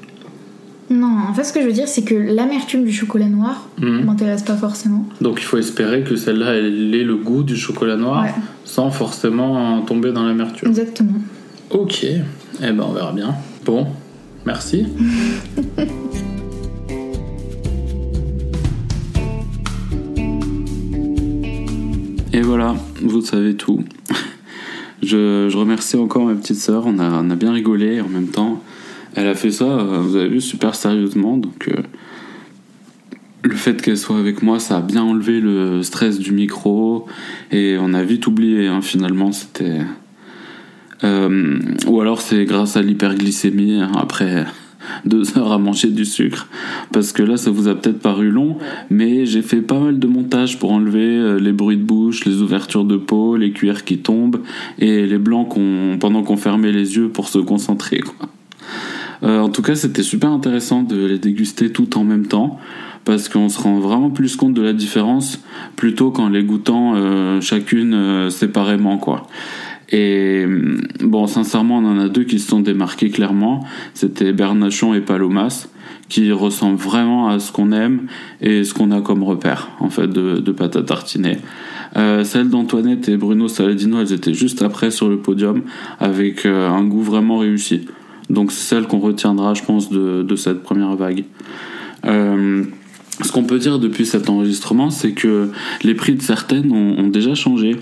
[0.89, 4.05] Non, en fait, ce que je veux dire, c'est que l'amertume du chocolat noir Mhm.
[4.05, 5.03] m'intéresse pas forcément.
[5.19, 8.31] Donc il faut espérer que celle-là, elle ait le goût du chocolat noir Ouais.
[8.63, 10.69] sans forcément tomber dans l'amertume.
[10.69, 11.19] Exactement.
[11.71, 12.17] Ok, eh
[12.61, 13.35] ben on verra bien.
[13.65, 13.87] Bon,
[14.45, 14.85] merci.
[22.37, 23.83] Et voilà, vous savez tout.
[25.01, 28.61] Je, remercie encore ma petite sœur, on a, bien rigolé en même temps,
[29.15, 31.37] elle a fait ça, euh, vous avez vu, super sérieusement.
[31.37, 31.81] Donc euh,
[33.41, 37.07] le fait qu'elle soit avec moi, ça a bien enlevé le stress du micro
[37.51, 39.81] et on a vite oublié hein, finalement, c'était...
[41.03, 41.57] Euh,
[41.87, 44.45] ou alors c'est grâce à l'hyperglycémie hein, après
[45.05, 46.47] deux heures à manger du sucre.
[46.91, 48.57] Parce que là, ça vous a peut-être paru long,
[48.89, 52.41] mais j'ai fait pas mal de montage pour enlever euh, les bruits de bouche, les
[52.41, 54.41] ouvertures de peau, les cuirs qui tombent
[54.79, 58.01] et les blancs qu'on, pendant qu'on fermait les yeux pour se concentrer.
[59.23, 62.59] Euh, en tout cas, c'était super intéressant de les déguster tout en même temps.
[63.03, 65.39] Parce qu'on se rend vraiment plus compte de la différence
[65.77, 69.27] plutôt qu'en les goûtant euh, chacune séparément quoi.
[69.89, 73.63] Et hum, bon, sincèrement, on en a deux qui se sont démarqués clairement.
[73.93, 75.67] C'était Bernachon et Palomas,
[76.09, 78.07] qui ressemblent vraiment à ce qu'on aime
[78.41, 81.37] et ce qu'on a comme repère, en fait, de, de pâte à tartiner.
[81.95, 85.63] Euh, celles d'Antoinette et Bruno Saladino, elles étaient juste après sur le podium,
[85.99, 87.87] avec euh, un goût vraiment réussi.
[88.29, 91.23] Donc c'est celle qu'on retiendra, je pense, de, de cette première vague.
[92.05, 92.63] Euh,
[93.21, 95.49] ce qu'on peut dire depuis cet enregistrement, c'est que
[95.83, 97.75] les prix de certaines ont, ont déjà changé,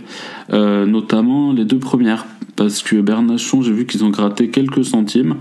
[0.53, 2.26] euh, notamment les deux premières,
[2.56, 5.36] parce que Bernachon, j'ai vu qu'ils ont gratté quelques centimes.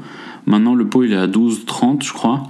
[0.46, 2.42] Maintenant, le pot il est à 12,30, je crois,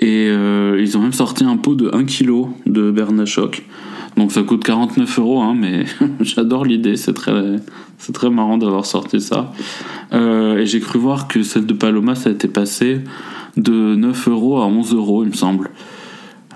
[0.00, 3.64] et euh, ils ont même sorti un pot de 1 kg de Bernachoc.
[4.16, 5.84] Donc ça coûte 49 euros, hein, mais
[6.20, 7.56] j'adore l'idée, c'est très,
[7.98, 9.52] c'est très marrant d'avoir sorti ça.
[10.12, 13.00] Euh, et j'ai cru voir que celle de Paloma, ça a été passé
[13.56, 15.70] de 9 euros à 11 euros, il me semble.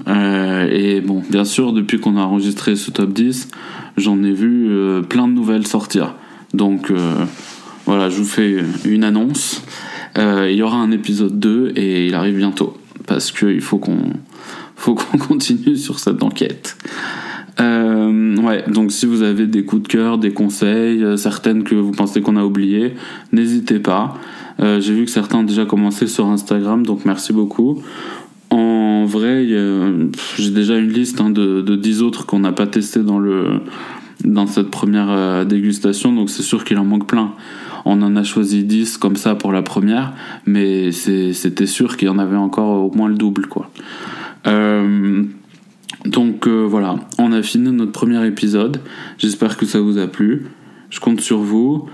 [0.06, 3.48] Euh, et bon, bien sûr, depuis qu'on a enregistré ce top 10,
[3.96, 6.14] j'en ai vu euh, plein de nouvelles sortir.
[6.54, 7.24] Donc euh,
[7.86, 9.62] voilà, je vous fais une annonce.
[10.16, 12.76] Euh, il y aura un épisode 2 et il arrive bientôt.
[13.06, 13.98] Parce qu'il faut qu'on
[14.76, 16.76] faut qu'on continue sur cette enquête.
[17.60, 21.90] Euh, ouais, donc si vous avez des coups de cœur, des conseils, certaines que vous
[21.90, 22.94] pensez qu'on a oubliées,
[23.32, 24.14] n'hésitez pas.
[24.60, 27.80] J'ai vu que certains ont déjà commencé sur Instagram, donc merci beaucoup.
[28.50, 33.00] En vrai, j'ai déjà une liste hein, de, de 10 autres qu'on n'a pas testé
[33.00, 33.60] dans, le,
[34.24, 37.32] dans cette première euh, dégustation, donc c'est sûr qu'il en manque plein.
[37.84, 40.12] On en a choisi 10 comme ça pour la première,
[40.46, 43.70] mais c'était sûr qu'il y en avait encore au moins le double, quoi.
[44.46, 45.24] Euh,
[46.04, 48.80] donc euh, voilà, on a fini notre premier épisode.
[49.18, 50.46] J'espère que ça vous a plu.
[50.90, 51.86] Je compte sur vous.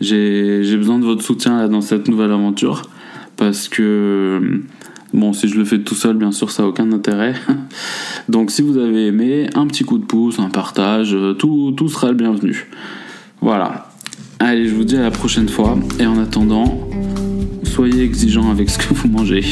[0.00, 2.82] J'ai besoin de votre soutien là, dans cette nouvelle aventure
[3.36, 4.60] parce que
[5.12, 7.34] bon, si je le fais tout seul, bien sûr, ça n'a aucun intérêt.
[8.28, 12.08] Donc si vous avez aimé, un petit coup de pouce, un partage, tout, tout sera
[12.08, 12.68] le bienvenu.
[13.40, 13.88] Voilà.
[14.38, 16.88] Allez, je vous dis à la prochaine fois et en attendant,
[17.64, 19.44] soyez exigeants avec ce que vous mangez.